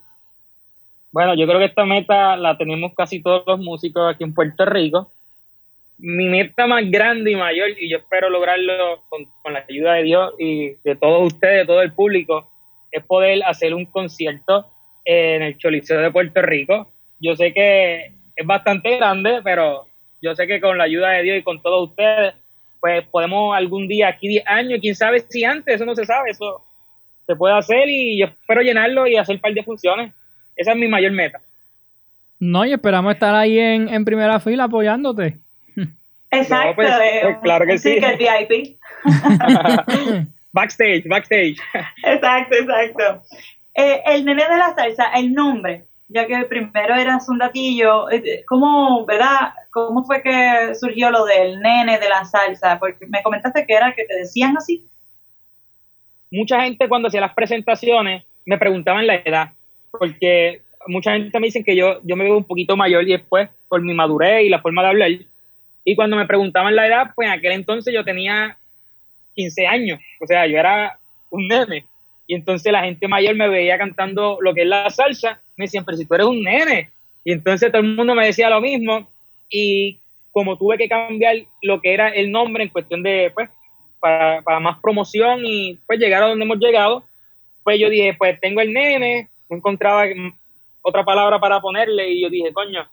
Bueno, 1.11 1.35
yo 1.35 1.47
creo 1.47 1.59
que 1.59 1.67
esta 1.67 1.85
meta 1.85 2.37
la 2.37 2.57
tenemos 2.57 2.93
casi 2.97 3.21
todos 3.21 3.43
los 3.45 3.59
músicos 3.59 4.15
aquí 4.15 4.23
en 4.23 4.33
Puerto 4.33 4.65
Rico. 4.65 5.11
Mi 5.99 6.27
meta 6.27 6.67
más 6.69 6.89
grande 6.89 7.33
y 7.33 7.37
mayor, 7.37 7.71
y 7.71 7.91
yo 7.91 7.99
espero 7.99 8.31
lograrlo 8.31 9.03
con, 9.09 9.27
con 9.43 9.53
la 9.53 9.65
ayuda 9.69 9.95
de 9.95 10.03
Dios 10.05 10.35
y 10.39 10.75
de 10.85 10.95
todos 10.95 11.27
ustedes, 11.27 11.59
de 11.59 11.67
todo 11.67 11.83
el 11.83 11.93
público, 11.93 12.49
es 12.93 13.05
poder 13.05 13.43
hacer 13.45 13.75
un 13.75 13.87
concierto 13.87 14.67
en 15.05 15.43
el 15.43 15.59
Choliseo 15.59 16.01
de 16.01 16.13
Puerto 16.13 16.41
Rico. 16.41 16.87
Yo 17.21 17.35
sé 17.35 17.53
que 17.53 18.13
es 18.43 18.47
bastante 18.47 18.97
grande, 18.97 19.41
pero 19.43 19.87
yo 20.21 20.35
sé 20.35 20.47
que 20.47 20.61
con 20.61 20.77
la 20.77 20.85
ayuda 20.85 21.11
de 21.11 21.23
Dios 21.23 21.39
y 21.39 21.43
con 21.43 21.63
todos 21.63 21.91
ustedes, 21.91 22.35
pues 22.81 23.07
podemos 23.07 23.57
algún 23.57 23.89
día, 23.89 24.09
aquí 24.09 24.29
10 24.29 24.47
años, 24.47 24.79
quién 24.81 24.95
sabe 24.95 25.21
si 25.29 25.45
antes, 25.45 25.77
eso 25.77 25.85
no 25.85 25.95
se 25.95 26.05
sabe, 26.05 26.31
eso 26.31 26.63
se 27.27 27.37
puede 27.37 27.57
hacer 27.57 27.89
y 27.89 28.19
yo 28.19 28.27
espero 28.27 28.63
llenarlo 28.63 29.07
y 29.07 29.17
hacer 29.17 29.37
un 29.37 29.41
par 29.41 29.55
de 29.55 29.63
funciones. 29.63 30.13
Esa 30.57 30.73
es 30.73 30.77
mi 30.77 30.89
mayor 30.89 31.13
meta. 31.13 31.41
No, 32.41 32.65
y 32.65 32.73
esperamos 32.73 33.15
estar 33.15 33.35
ahí 33.35 33.59
en, 33.59 34.05
primera 34.05 34.41
fila 34.41 34.65
apoyándote. 34.65 35.39
Exacto. 36.31 36.75
Pues, 36.75 36.91
eh, 36.91 37.21
pues, 37.23 37.37
claro 37.43 37.67
que 37.67 37.79
sí. 37.79 38.01
Que 38.01 38.17
VIP. 38.17 38.79
backstage, 40.53 41.07
backstage. 41.07 41.57
Exacto, 42.03 42.57
exacto. 42.57 43.23
Eh, 43.75 44.03
el 44.07 44.25
nene 44.25 44.43
de 44.43 44.57
la 44.57 44.75
salsa, 44.75 45.13
el 45.15 45.33
nombre, 45.33 45.85
ya 46.13 46.27
que 46.27 46.45
primero 46.45 46.95
eras 46.95 47.29
un 47.29 47.39
datillo, 47.39 48.11
eh, 48.11 48.45
¿cómo, 48.47 49.05
verdad? 49.07 49.55
¿Cómo 49.71 50.05
fue 50.05 50.23
que 50.23 50.75
surgió 50.75 51.11
lo 51.11 51.25
del 51.25 51.61
nene 51.61 51.99
de 51.99 52.09
la 52.09 52.25
salsa? 52.25 52.79
Porque 52.79 53.07
me 53.07 53.23
comentaste 53.23 53.65
que 53.67 53.75
era 53.75 53.95
que 53.95 54.05
te 54.05 54.17
decían 54.17 54.57
así. 54.57 54.87
Mucha 56.31 56.63
gente 56.63 56.89
cuando 56.89 57.09
hacía 57.09 57.21
las 57.21 57.35
presentaciones 57.35 58.25
me 58.45 58.59
preguntaban 58.59 59.07
la 59.07 59.17
edad, 59.17 59.53
porque 59.91 60.63
mucha 60.87 61.13
gente 61.13 61.39
me 61.39 61.47
dicen 61.47 61.65
que 61.65 61.77
yo, 61.77 62.01
yo 62.03 62.17
me 62.17 62.25
veo 62.25 62.39
un 62.39 62.45
poquito 62.45 62.77
mayor 62.77 63.05
y 63.05 63.13
después 63.13 63.49
por 63.69 63.83
mi 63.83 63.95
madurez 63.95 64.45
y 64.45 64.49
la 64.49 64.61
forma 64.61 64.83
de 64.83 64.89
hablar. 64.89 65.11
Y 65.85 65.97
cuando 65.97 66.17
me 66.17 66.27
preguntaban 66.27 66.77
la 66.77 66.87
edad, 66.87 67.13
pues 67.15 67.27
en 67.27 67.33
aquel 67.33 67.53
entonces 67.53 67.93
yo 67.95 68.05
tenía 68.05 68.57
15 69.35 69.67
años, 69.67 70.01
o 70.21 70.27
sea, 70.27 70.47
yo 70.47 70.59
era 70.59 70.99
un 71.31 71.49
nene. 71.49 71.87
Y 72.27 72.35
entonces 72.35 72.73
la 72.73 72.85
gente 72.85 73.09
mayor 73.09 73.35
me 73.35 73.49
veía 73.49 73.79
cantando 73.79 74.39
lo 74.41 74.55
que 74.55 74.63
es 74.63 74.69
la 74.69 74.89
salsa 74.91 75.41
me 75.57 75.67
decían, 75.67 75.85
pero 75.85 75.97
si 75.97 76.07
tú 76.07 76.15
eres 76.15 76.27
un 76.27 76.43
nene. 76.43 76.91
Y 77.25 77.33
entonces 77.33 77.71
todo 77.71 77.83
el 77.83 77.95
mundo 77.95 78.15
me 78.15 78.27
decía 78.27 78.51
lo 78.51 78.61
mismo. 78.61 79.07
Y 79.49 79.99
como 80.31 80.57
tuve 80.57 80.79
que 80.79 80.89
cambiar 80.89 81.37
lo 81.63 81.81
que 81.81 81.93
era 81.95 82.09
el 82.09 82.31
nombre 82.31 82.65
en 82.65 82.71
cuestión 82.71 83.03
de, 83.03 83.31
pues, 83.35 83.51
para, 84.01 84.43
más 84.61 84.81
promoción 84.81 85.43
y 85.45 85.79
pues 85.87 86.01
llegar 86.01 86.23
a 86.23 86.29
donde 86.29 86.45
hemos 86.45 86.59
llegado, 86.59 87.05
pues 87.63 87.79
yo 87.79 87.89
dije, 87.89 88.15
pues 88.15 88.41
tengo 88.41 88.61
el 88.61 88.73
nene, 88.73 89.29
no 89.49 89.59
encontraba 89.59 90.05
otra 90.81 91.05
palabra 91.05 91.39
para 91.39 91.61
ponerle 91.61 92.11
y 92.11 92.23
yo 92.23 92.29
dije, 92.29 92.53
coño, 92.53 92.85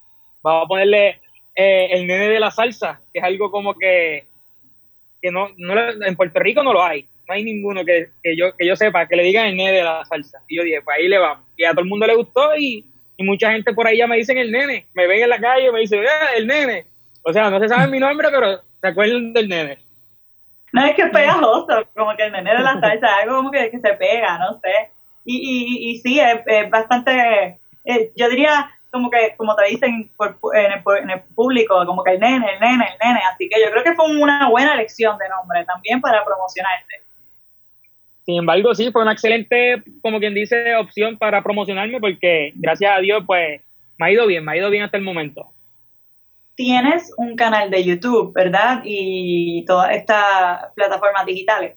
vamos 0.44 0.66
a 0.66 0.68
ponerle 0.68 1.20
eh, 1.56 1.88
el 1.92 2.06
nene 2.06 2.30
de 2.30 2.40
la 2.40 2.52
salsa, 2.52 3.02
que 3.12 3.20
es 3.20 3.26
algo 3.26 3.50
como 3.50 3.74
que, 3.74 4.26
que 5.20 5.32
no, 5.32 5.48
no, 5.58 5.74
en 6.06 6.16
Puerto 6.16 6.40
Rico 6.40 6.62
no 6.62 6.74
lo 6.74 6.84
hay 6.84 7.09
no 7.30 7.36
hay 7.36 7.44
ninguno 7.44 7.86
que, 7.86 8.10
yo, 8.36 8.56
que 8.58 8.66
yo 8.66 8.76
sepa 8.76 9.08
que 9.08 9.16
le 9.16 9.24
digan 9.24 9.46
el 9.46 9.56
nene 9.56 9.72
de 9.72 9.84
la 9.84 10.04
salsa. 10.06 10.40
Y 10.48 10.58
yo 10.58 10.64
dije, 10.64 10.82
pues 10.82 10.98
ahí 10.98 11.08
le 11.08 11.20
vamos. 11.20 11.46
Y 11.56 11.64
a 11.64 11.72
todo 11.72 11.82
el 11.82 11.88
mundo 11.88 12.08
le 12.08 12.16
gustó 12.16 12.56
y, 12.58 12.86
mucha 13.20 13.52
gente 13.52 13.74
por 13.74 13.86
ahí 13.86 13.98
ya 13.98 14.08
me 14.08 14.16
dicen 14.16 14.38
el 14.38 14.52
nene. 14.52 14.88
Me 14.94 15.06
ven 15.06 15.22
en 15.22 15.30
la 15.30 15.40
calle 15.40 15.68
y 15.68 15.72
me 15.72 15.82
dicen, 15.82 16.04
ah, 16.08 16.30
el 16.36 16.48
nene. 16.48 16.86
O 17.22 17.32
sea, 17.32 17.50
no 17.50 17.60
se 17.60 17.70
sabe 17.70 17.92
mi 17.92 18.00
nombre, 18.00 18.30
pero 18.32 18.62
se 18.82 18.88
acuerdan 18.88 19.34
del 19.34 19.48
nene. 19.48 19.78
No 20.72 20.86
es 20.86 20.96
que 20.96 21.04
es 21.04 21.12
pegajoso, 21.12 21.86
como 21.96 22.16
que 22.16 22.24
el 22.24 22.32
nene 22.32 22.52
de 22.52 22.60
la 22.60 22.80
salsa, 22.80 23.18
algo 23.18 23.36
como 23.36 23.52
que, 23.52 23.70
se 23.70 23.94
pega, 23.94 24.40
no 24.40 24.60
sé. 24.62 24.92
Y, 25.26 25.38
y, 25.38 25.92
y 25.92 25.98
sí, 26.00 26.20
es, 26.20 26.70
bastante, 26.70 27.60
eh, 27.86 28.12
yo 28.16 28.30
diría, 28.30 28.72
como 28.90 29.10
que, 29.12 29.36
como 29.36 29.56
te 29.56 29.66
dicen 29.66 30.10
en, 30.18 31.10
el, 31.12 31.22
público, 31.36 31.86
como 31.86 32.04
que 32.04 32.12
el 32.12 32.20
nene, 32.20 32.54
el 32.54 32.60
nene, 32.60 32.88
el 32.94 33.08
nene. 33.08 33.20
Así 33.32 33.50
que 33.50 33.62
yo 33.62 33.70
creo 33.70 33.84
que 33.84 33.94
fue 33.94 34.10
una 34.18 34.50
buena 34.50 34.74
elección 34.74 35.18
de 35.18 35.30
nombre 35.30 35.66
también 35.66 36.02
para 36.02 36.24
promocionarte. 36.24 37.09
Sin 38.30 38.38
embargo, 38.38 38.76
sí, 38.76 38.92
fue 38.92 39.02
una 39.02 39.14
excelente, 39.14 39.82
como 40.04 40.20
quien 40.20 40.36
dice, 40.36 40.76
opción 40.76 41.18
para 41.18 41.42
promocionarme 41.42 42.00
porque 42.00 42.52
gracias 42.54 42.92
a 42.96 43.00
Dios, 43.00 43.24
pues, 43.26 43.60
me 43.98 44.06
ha 44.06 44.12
ido 44.12 44.28
bien, 44.28 44.46
me 44.46 44.52
ha 44.52 44.58
ido 44.58 44.70
bien 44.70 44.84
hasta 44.84 44.98
el 44.98 45.04
momento. 45.04 45.48
Tienes 46.54 47.12
un 47.18 47.36
canal 47.36 47.72
de 47.72 47.84
YouTube, 47.84 48.32
¿verdad? 48.36 48.84
Y 48.86 49.66
todas 49.66 49.96
estas 49.96 50.72
plataformas 50.76 51.26
digitales. 51.26 51.76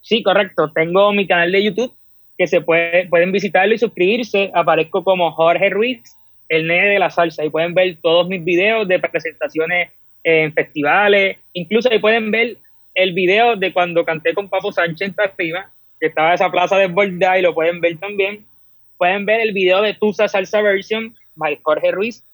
Sí, 0.00 0.22
correcto. 0.22 0.70
Tengo 0.72 1.12
mi 1.12 1.26
canal 1.26 1.50
de 1.50 1.64
YouTube 1.64 1.92
que 2.38 2.46
se 2.46 2.60
puede, 2.60 3.08
pueden 3.08 3.32
visitarlo 3.32 3.74
y 3.74 3.78
suscribirse. 3.78 4.52
Aparezco 4.54 5.02
como 5.02 5.32
Jorge 5.32 5.68
Ruiz, 5.68 6.00
el 6.48 6.68
nene 6.68 6.90
de 6.90 6.98
la 7.00 7.10
salsa, 7.10 7.44
y 7.44 7.50
pueden 7.50 7.74
ver 7.74 7.98
todos 8.00 8.28
mis 8.28 8.44
videos 8.44 8.86
de 8.86 9.00
presentaciones 9.00 9.90
en 10.22 10.52
festivales. 10.52 11.38
Incluso 11.54 11.90
ahí 11.90 11.98
pueden 11.98 12.30
ver 12.30 12.56
el 12.94 13.12
video 13.12 13.56
de 13.56 13.72
cuando 13.72 14.04
canté 14.04 14.34
con 14.34 14.48
Papo 14.48 14.72
Sánchez 14.72 15.14
Tarima, 15.14 15.70
que 15.98 16.06
estaba 16.06 16.34
esa 16.34 16.50
plaza 16.50 16.76
de 16.76 16.88
desbordada 16.88 17.38
y 17.38 17.42
lo 17.42 17.54
pueden 17.54 17.80
ver 17.80 17.98
también. 17.98 18.46
Pueden 18.96 19.24
ver 19.24 19.40
el 19.40 19.52
video 19.52 19.82
de 19.82 19.94
Tusa 19.94 20.28
Salsa 20.28 20.60
Version 20.60 21.14
by 21.36 21.58
Jorge 21.62 21.90
Ruiz, 21.90 22.24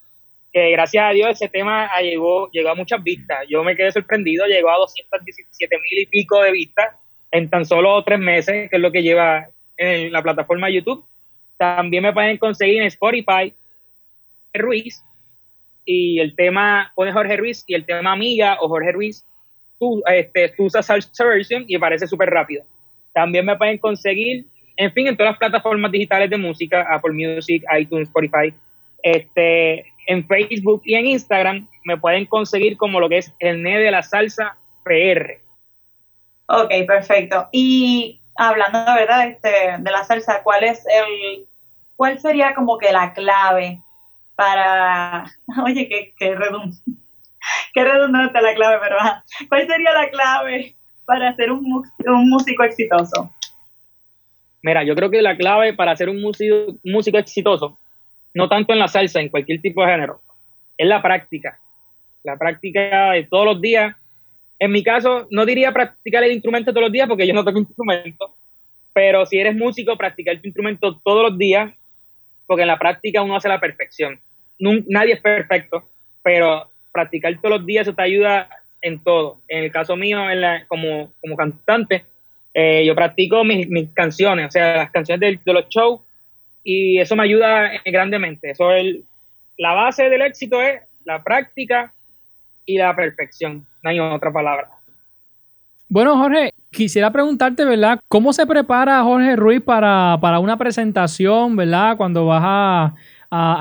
que 0.53 0.71
gracias 0.71 1.05
a 1.05 1.11
Dios 1.11 1.31
ese 1.31 1.49
tema 1.49 1.89
llegó, 2.01 2.51
llegó 2.51 2.71
a 2.71 2.75
muchas 2.75 3.03
vistas. 3.03 3.47
Yo 3.49 3.63
me 3.63 3.77
quedé 3.77 3.93
sorprendido, 3.93 4.47
llegó 4.47 4.71
a 4.71 4.79
217 4.79 5.77
mil 5.79 6.03
y 6.03 6.07
pico 6.07 6.43
de 6.43 6.53
vistas 6.53 6.95
en 7.31 7.49
tan 7.51 7.65
solo 7.65 8.03
tres 8.05 8.19
meses, 8.19 8.71
que 8.71 8.77
es 8.77 8.83
lo 8.83 8.91
que 8.91 9.03
lleva 9.03 9.49
en 9.77 10.11
la 10.11 10.23
plataforma 10.23 10.71
YouTube. 10.71 11.05
También 11.57 12.03
me 12.03 12.13
pueden 12.13 12.39
conseguir 12.39 12.81
en 12.81 12.89
Spotify 12.89 13.53
Ruiz 14.55 15.03
y 15.85 16.19
el 16.19 16.35
tema 16.35 16.93
pone 16.95 17.13
Jorge 17.13 17.37
Ruiz 17.37 17.65
y 17.67 17.75
el 17.75 17.87
tema 17.87 18.13
Amiga 18.13 18.59
o 18.61 18.69
Jorge 18.69 18.93
Ruiz 18.93 19.25
tú, 19.79 20.03
este, 20.07 20.55
Salsa 20.83 21.25
Version 21.25 21.65
y 21.67 21.77
aparece 21.77 22.07
súper 22.07 22.31
rápido. 22.31 22.65
También 23.13 23.47
me 23.47 23.57
pueden 23.57 23.79
conseguir, 23.79 24.47
en 24.77 24.93
fin, 24.93 25.07
en 25.07 25.17
todas 25.17 25.33
las 25.33 25.39
plataformas 25.39 25.91
digitales 25.91 26.31
de 26.31 26.37
música, 26.37 26.87
Apple 26.91 27.13
Music, 27.13 27.63
iTunes, 27.79 28.09
Spotify, 28.09 28.53
este, 29.03 29.93
en 30.07 30.27
Facebook 30.27 30.83
y 30.85 30.95
en 30.95 31.07
Instagram 31.07 31.69
me 31.85 31.97
pueden 31.97 32.27
conseguir 32.27 32.77
como 32.77 33.01
lo 33.01 33.09
que 33.09 33.19
es 33.19 33.33
el 33.39 33.63
NE 33.63 33.79
de 33.79 33.91
la 33.91 34.03
salsa 34.03 34.57
PR. 34.85 35.41
Ok, 36.49 36.71
perfecto. 36.87 37.49
Y 37.53 38.21
hablando 38.37 38.85
verdad 38.95 39.29
este, 39.29 39.49
de 39.79 39.91
la 39.91 40.05
salsa, 40.05 40.43
¿cuál 40.43 40.65
es 40.65 40.85
el, 40.87 41.47
cuál 41.97 42.19
sería 42.21 42.55
como 42.55 42.79
que 42.79 42.93
la 42.93 43.13
clave 43.13 43.81
para, 44.37 45.25
oye, 45.65 45.89
qué, 45.89 46.15
qué, 46.19 46.35
qué 47.77 47.85
redundante 47.85 48.41
la 48.41 48.55
clave, 48.55 48.79
pero 48.81 48.97
¿cuál 49.51 49.67
sería 49.67 49.93
la 49.93 50.09
clave 50.09 50.75
para 51.05 51.37
ser 51.37 51.53
un, 51.53 51.85
músico 52.29 52.65
exitoso? 52.65 53.31
Mira, 54.63 54.83
yo 54.83 54.95
creo 54.95 55.11
que 55.11 55.21
la 55.21 55.37
clave 55.37 55.75
para 55.75 55.95
ser 55.95 56.09
un 56.09 56.23
músico, 56.23 56.75
músico 56.83 57.19
exitoso, 57.19 57.77
no 58.33 58.49
tanto 58.49 58.73
en 58.73 58.79
la 58.79 58.89
salsa, 58.89 59.21
en 59.21 59.29
cualquier 59.29 59.61
tipo 59.61 59.83
de 59.83 59.93
género, 59.93 60.21
es 60.79 60.89
la 60.89 61.03
práctica. 61.03 61.59
La 62.25 62.39
práctica 62.39 63.13
de 63.13 63.25
todos 63.25 63.45
los 63.45 63.61
días 63.61 63.95
en 64.59 64.73
mi 64.73 64.83
caso, 64.83 65.27
no 65.31 65.45
diría 65.45 65.71
practicar 65.71 66.25
el 66.25 66.33
instrumento 66.33 66.73
todos 66.73 66.85
los 66.85 66.93
días 66.93 67.07
porque 67.07 67.27
yo 67.27 67.35
no 67.35 67.45
toco 67.45 67.59
instrumento, 67.59 68.35
pero 68.95 69.27
si 69.27 69.39
eres 69.39 69.55
músico, 69.55 69.99
practicar 69.99 70.41
tu 70.41 70.47
instrumento 70.47 70.99
todos 71.05 71.31
los 71.31 71.39
días, 71.39 71.75
porque 72.47 72.63
en 72.63 72.69
la 72.69 72.79
práctica 72.79 73.21
uno 73.21 73.37
hace 73.37 73.49
la 73.49 73.61
perfección. 73.61 74.19
nadie 74.59 75.13
es 75.13 75.21
perfecto, 75.21 75.91
pero 76.23 76.71
practicar 76.97 77.37
todos 77.37 77.59
los 77.59 77.67
días 77.67 77.87
eso 77.87 77.95
te 77.95 78.03
ayuda 78.03 78.49
en 78.81 78.99
todo. 78.99 79.37
En 79.49 79.65
el 79.65 79.71
caso 79.71 79.97
mío, 79.97 80.19
como, 80.69 81.11
como 81.21 81.37
cantante, 81.37 82.05
eh, 82.55 82.85
yo 82.87 82.95
practico 82.95 83.45
mis, 83.45 83.93
canciones, 83.93 84.47
o 84.49 84.51
sea, 84.51 84.77
las 84.77 84.91
canciones 84.91 85.41
de, 85.45 85.53
los 85.53 85.69
shows, 85.69 86.01
y 86.65 86.99
eso 86.99 87.15
me 87.15 87.25
ayuda 87.25 87.71
grandemente. 87.85 88.51
Eso 88.51 88.73
es 88.73 88.97
la 89.59 89.75
base 89.75 90.09
del 90.09 90.23
éxito 90.23 90.61
es 90.61 90.81
la 91.05 91.23
práctica 91.23 91.93
y 92.65 92.79
la 92.79 92.95
perfección 92.95 93.67
hay 93.85 94.01
otra 94.01 94.33
palabra. 94.33 94.69
Bueno, 95.89 96.17
Jorge, 96.17 96.53
quisiera 96.71 97.13
preguntarte, 97.13 97.65
¿verdad? 97.65 98.01
¿Cómo 98.09 98.33
se 98.33 98.47
prepara 98.47 99.03
Jorge 99.03 99.37
Ruiz 99.37 99.63
para, 99.63 100.19
una 100.41 100.57
presentación, 100.57 101.55
¿verdad? 101.55 101.97
Cuando 101.97 102.27
vas 102.27 102.43
a, 102.45 102.95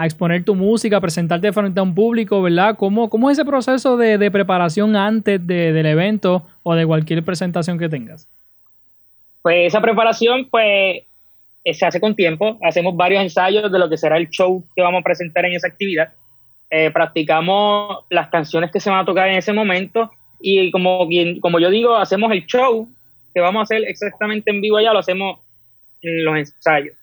exponer 0.03 0.43
tu 0.43 0.55
música, 0.55 1.01
presentarte 1.01 1.51
frente 1.51 1.79
a 1.79 1.83
un 1.83 1.95
público, 1.95 2.41
¿verdad? 2.41 2.75
¿Cómo, 2.77 3.09
cómo 3.09 3.29
es 3.29 3.37
ese 3.37 3.45
proceso 3.45 3.97
de, 3.97 4.31
preparación 4.31 4.95
antes 4.95 5.45
del 5.45 5.85
evento 5.85 6.45
o 6.63 6.75
de 6.75 6.85
cualquier 6.85 7.23
presentación 7.23 7.77
que 7.77 7.89
tengas? 7.89 8.27
Pues 9.41 9.67
esa 9.67 9.81
preparación, 9.81 10.47
pues, 10.49 11.03
eh, 11.63 11.73
se 11.73 11.85
hace 11.85 11.99
con 11.99 12.15
tiempo. 12.15 12.57
Hacemos 12.63 12.95
varios 12.95 13.21
ensayos 13.21 13.71
de 13.71 13.79
lo 13.79 13.89
que 13.89 13.97
será 13.97 14.17
el 14.17 14.29
show 14.29 14.63
que 14.75 14.81
vamos 14.81 15.01
a 15.01 15.03
presentar 15.03 15.45
en 15.45 15.53
esa 15.53 15.67
actividad. 15.67 16.13
Eh, 16.69 16.91
practicamos 16.91 18.05
las 18.09 18.29
canciones 18.29 18.71
que 18.71 18.79
se 18.79 18.89
van 18.89 18.99
a 18.99 19.05
tocar 19.05 19.29
en 19.29 19.37
ese 19.37 19.53
momento 19.53 20.11
y 20.39 20.71
como, 20.71 21.07
como 21.41 21.59
yo 21.59 21.69
digo, 21.69 21.95
hacemos 21.95 22.31
el 22.31 22.45
show 22.45 22.87
que 23.33 23.41
vamos 23.41 23.59
a 23.59 23.63
hacer 23.63 23.83
exactamente 23.87 24.51
en 24.51 24.61
vivo 24.61 24.77
allá, 24.77 24.93
lo 24.93 24.99
hacemos 24.99 25.39
en 26.01 26.25
los 26.25 26.37
ensayos. 26.37 26.95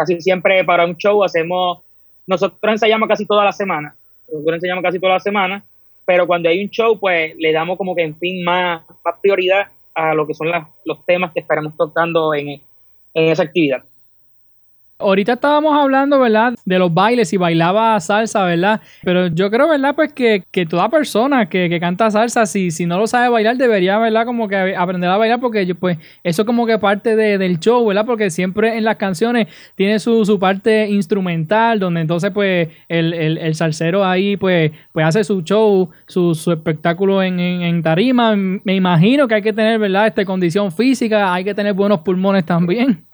Casi 0.00 0.18
siempre 0.22 0.64
para 0.64 0.86
un 0.86 0.96
show 0.96 1.22
hacemos, 1.22 1.80
nosotros 2.26 2.72
ensayamos 2.72 3.06
casi 3.06 3.26
toda 3.26 3.44
la 3.44 3.52
semana, 3.52 3.94
nosotros 4.32 4.54
ensayamos 4.54 4.82
casi 4.82 4.98
toda 4.98 5.12
la 5.12 5.20
semana, 5.20 5.62
pero 6.06 6.26
cuando 6.26 6.48
hay 6.48 6.64
un 6.64 6.70
show, 6.70 6.98
pues 6.98 7.34
le 7.36 7.52
damos 7.52 7.76
como 7.76 7.94
que 7.94 8.02
en 8.02 8.16
fin 8.16 8.42
más, 8.42 8.80
más 9.04 9.14
prioridad 9.20 9.66
a 9.94 10.14
lo 10.14 10.26
que 10.26 10.32
son 10.32 10.48
los 10.86 11.04
temas 11.04 11.32
que 11.34 11.40
estaremos 11.40 11.76
tocando 11.76 12.32
en, 12.32 12.48
en 12.48 12.62
esa 13.28 13.42
actividad. 13.42 13.84
Ahorita 15.00 15.34
estábamos 15.34 15.76
hablando, 15.76 16.20
¿verdad? 16.20 16.54
De 16.64 16.78
los 16.78 16.92
bailes 16.92 17.32
y 17.32 17.36
bailaba 17.36 17.98
salsa, 18.00 18.44
¿verdad? 18.44 18.80
Pero 19.02 19.28
yo 19.28 19.50
creo, 19.50 19.68
¿verdad? 19.68 19.94
Pues 19.94 20.12
que, 20.12 20.44
toda 20.68 20.88
persona 20.88 21.48
que, 21.48 21.80
canta 21.80 22.10
salsa, 22.10 22.46
si, 22.46 22.70
si 22.70 22.86
no 22.86 22.98
lo 22.98 23.06
sabe 23.06 23.28
bailar, 23.28 23.56
debería, 23.56 23.98
¿verdad? 23.98 24.24
Como 24.26 24.48
que 24.48 24.74
aprender 24.76 25.10
a 25.10 25.16
bailar 25.16 25.40
porque 25.40 25.74
pues 25.74 25.98
eso 26.22 26.44
como 26.44 26.66
que 26.66 26.78
parte 26.78 27.16
del 27.16 27.58
show, 27.58 27.84
¿verdad? 27.86 28.04
Porque 28.06 28.30
siempre 28.30 28.76
en 28.76 28.84
las 28.84 28.96
canciones 28.96 29.48
tiene 29.74 29.98
su, 29.98 30.24
su 30.24 30.38
parte 30.38 30.88
instrumental, 30.88 31.78
donde 31.78 32.00
entonces 32.00 32.30
pues 32.30 32.68
el, 32.88 33.14
el, 33.14 33.54
salsero 33.54 34.04
ahí 34.04 34.36
pues, 34.36 34.72
pues 34.92 35.06
hace 35.06 35.24
su 35.24 35.42
show, 35.42 35.90
su, 36.06 36.34
su 36.34 36.52
espectáculo 36.52 37.22
en, 37.22 37.40
en, 37.40 37.82
tarima. 37.82 38.36
Me 38.36 38.74
imagino 38.74 39.26
que 39.26 39.34
hay 39.36 39.42
que 39.42 39.52
tener, 39.52 39.78
¿verdad? 39.78 40.06
Este, 40.06 40.24
condición 40.24 40.72
física, 40.72 41.32
hay 41.32 41.44
que 41.44 41.54
tener 41.54 41.72
buenos 41.72 42.00
pulmones 42.00 42.44
también. 42.44 43.09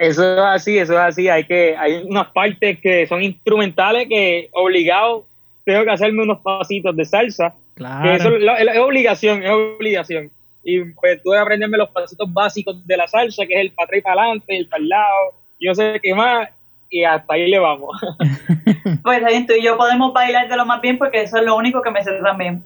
Eso 0.00 0.32
es 0.32 0.40
así, 0.40 0.78
eso 0.78 0.94
es 0.94 0.98
así. 0.98 1.28
Hay 1.28 1.44
que 1.44 1.76
hay 1.76 2.02
unas 2.04 2.28
partes 2.28 2.80
que 2.80 3.06
son 3.06 3.22
instrumentales 3.22 4.08
que 4.08 4.48
obligado 4.52 5.26
tengo 5.62 5.84
que 5.84 5.90
hacerme 5.90 6.22
unos 6.22 6.40
pasitos 6.40 6.96
de 6.96 7.04
salsa. 7.04 7.54
Claro. 7.74 8.10
eso 8.10 8.34
es, 8.34 8.78
obligación, 8.78 9.42
es 9.42 9.50
obligación. 9.50 10.30
Y 10.64 10.84
pues 10.94 11.22
tuve 11.22 11.36
que 11.36 11.42
aprenderme 11.42 11.76
los 11.76 11.90
pasitos 11.90 12.32
básicos 12.32 12.86
de 12.86 12.96
la 12.96 13.06
salsa, 13.08 13.44
que 13.44 13.52
es 13.52 13.60
el 13.60 13.72
para 13.72 13.84
atrás 13.84 13.98
y 13.98 14.02
para 14.02 14.22
adelante, 14.22 14.56
el 14.56 14.68
para 14.68 14.82
el 14.82 14.88
lado, 14.88 15.34
yo 15.60 15.74
sé 15.74 16.00
qué 16.02 16.14
más, 16.14 16.48
y 16.88 17.04
hasta 17.04 17.34
ahí 17.34 17.50
le 17.50 17.58
vamos. 17.58 18.00
pues 19.02 19.22
ahí 19.22 19.46
tú 19.46 19.52
y 19.52 19.62
yo 19.62 19.76
podemos 19.76 20.14
bailar 20.14 20.48
de 20.48 20.56
lo 20.56 20.64
más 20.64 20.80
bien 20.80 20.96
porque 20.96 21.20
eso 21.20 21.36
es 21.36 21.44
lo 21.44 21.56
único 21.56 21.82
que 21.82 21.90
me 21.90 22.02
sé 22.02 22.12
también. 22.22 22.62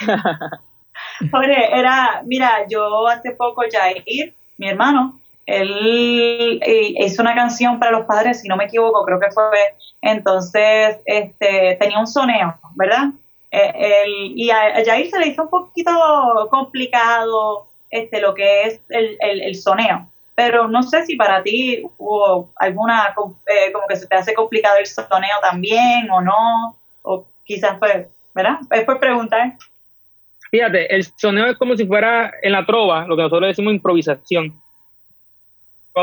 Jorge, 1.30 1.78
era, 1.78 2.22
mira, 2.24 2.66
yo 2.68 3.06
hace 3.06 3.30
poco 3.30 3.62
Jair, 3.70 4.34
mi 4.58 4.68
hermano, 4.68 5.20
él 5.46 6.60
eh, 6.62 6.94
hizo 6.98 7.22
una 7.22 7.34
canción 7.34 7.78
para 7.78 7.92
los 7.92 8.04
padres, 8.04 8.40
si 8.40 8.48
no 8.48 8.56
me 8.56 8.64
equivoco, 8.64 9.04
creo 9.04 9.20
que 9.20 9.30
fue, 9.30 9.44
entonces 10.02 10.98
este, 11.04 11.76
tenía 11.80 12.00
un 12.00 12.08
soneo, 12.08 12.58
¿verdad? 12.74 13.10
Eh, 13.52 14.04
y 14.34 14.50
a, 14.50 14.84
Jair 14.84 15.08
se 15.08 15.18
le 15.20 15.28
hizo 15.28 15.44
un 15.44 15.50
poquito 15.50 15.92
complicado 16.50 17.68
este, 17.90 18.20
lo 18.20 18.34
que 18.34 18.62
es 18.64 18.80
el, 18.88 19.16
el, 19.20 19.54
soneo, 19.54 20.08
pero 20.34 20.66
no 20.66 20.82
sé 20.82 21.06
si 21.06 21.14
para 21.14 21.42
ti 21.44 21.86
hubo 21.96 22.50
alguna, 22.56 23.14
eh, 23.46 23.72
como 23.72 23.86
que 23.86 23.96
se 23.96 24.08
te 24.08 24.16
hace 24.16 24.34
complicado 24.34 24.78
el 24.78 24.86
soneo 24.86 25.38
también 25.40 26.10
o 26.10 26.20
no, 26.20 26.76
o 27.02 27.24
quizás 27.44 27.78
fue, 27.78 28.08
¿verdad? 28.34 28.58
Es 28.72 28.84
por 28.84 28.98
preguntar. 28.98 29.54
Fíjate, 30.50 30.92
el 30.92 31.04
soneo 31.04 31.46
es 31.46 31.56
como 31.56 31.76
si 31.76 31.86
fuera 31.86 32.32
en 32.42 32.50
la 32.50 32.66
trova, 32.66 33.06
lo 33.06 33.14
que 33.14 33.22
nosotros 33.22 33.48
decimos 33.48 33.74
improvisación 33.74 34.60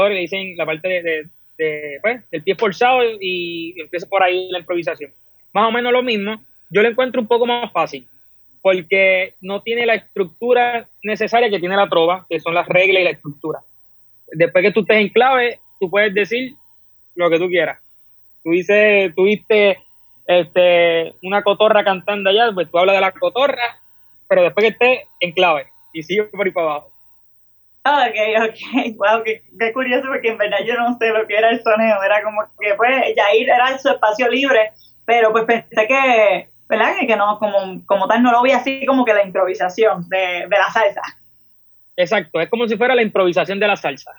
le 0.10 0.20
dicen 0.20 0.56
la 0.58 0.66
parte 0.66 0.88
de, 0.88 2.00
pues, 2.02 2.30
del 2.32 2.44
pie 2.44 2.56
forzado 2.56 3.02
y 3.20 3.80
empieza 3.80 4.08
por 4.08 4.24
ahí 4.24 4.50
la 4.50 4.60
improvisación. 4.60 5.12
Más 5.54 5.68
o 5.68 5.72
menos 5.72 5.94
lo 5.94 6.02
mismo, 6.02 6.42
yo 6.70 6.82
lo 6.82 6.90
encuentro 6.90 7.22
un 7.22 7.28
poco 7.28 7.46
más 7.46 7.72
fácil, 7.72 8.08
porque 8.62 9.36
no 9.42 9.62
tiene 9.62 9.86
la 9.86 9.96
estructura 9.96 10.88
necesaria 11.04 11.50
que 11.50 11.60
tiene 11.60 11.76
la 11.76 11.90
trova, 11.90 12.26
que 12.30 12.40
son 12.40 12.56
las 12.56 12.68
reglas 12.68 13.02
y 13.02 13.04
la 13.04 13.12
estructura. 13.12 13.60
Después 14.32 14.64
que 14.64 14.72
tú 14.72 14.82
estés 14.82 14.98
en 14.98 15.10
clave, 15.10 15.60
tú 15.80 15.90
puedes 15.90 16.14
decir 16.14 16.54
lo 17.16 17.30
que 17.30 17.38
tú 17.38 17.48
quieras. 17.48 17.80
Tú 18.44 18.52
dices, 18.52 19.14
tuviste 19.16 19.78
este, 20.26 21.14
una 21.22 21.44
cotorra 21.44 21.84
cantando 21.84 22.30
allá, 22.30 22.52
pues 22.54 22.70
tú 22.70 22.78
hablas 22.80 22.96
de 22.96 23.02
la 23.02 23.12
cotorra, 23.12 23.78
pero 24.28 24.42
después 24.42 24.64
que 24.64 24.72
esté 24.72 25.08
en 25.20 25.32
clave 25.34 25.68
y 25.94 26.02
sigue 26.02 26.24
por 26.24 26.46
ahí 26.46 26.52
para 26.52 26.68
abajo. 26.68 26.93
Ok, 27.86 28.16
ok, 28.50 28.96
wow, 28.96 29.24
qué, 29.24 29.74
curioso 29.74 30.08
porque 30.08 30.30
en 30.30 30.38
verdad 30.38 30.60
yo 30.66 30.76
no 30.76 30.98
sé 30.98 31.10
lo 31.10 31.28
que 31.28 31.36
era 31.36 31.50
el 31.50 31.62
soneo, 31.62 32.02
era 32.02 32.24
como 32.24 32.42
que 32.60 32.74
pues 32.76 33.14
Jair 33.16 33.50
era 33.50 33.78
su 33.78 33.90
espacio 33.90 34.30
libre, 34.30 34.72
pero 35.06 35.34
pues 35.34 35.44
pensé 35.44 35.86
que, 35.88 36.50
¿verdad? 36.70 36.96
Que, 37.06 37.16
no, 37.18 37.38
como, 37.40 37.86
como 37.86 38.08
tal 38.08 38.24
no 38.24 38.32
lo 38.32 38.42
vi 38.42 38.52
así 38.52 38.86
como 38.86 39.04
que 39.04 39.14
la 39.14 39.26
improvisación 39.26 40.08
de, 40.08 40.48
de 40.50 40.58
la 40.58 40.70
salsa. 40.72 41.02
Exacto, 41.98 42.40
es 42.40 42.50
como 42.50 42.68
si 42.68 42.78
fuera 42.78 42.96
la 42.96 43.02
improvisación 43.02 43.60
de 43.60 43.68
la 43.68 43.76
salsa. 43.76 44.14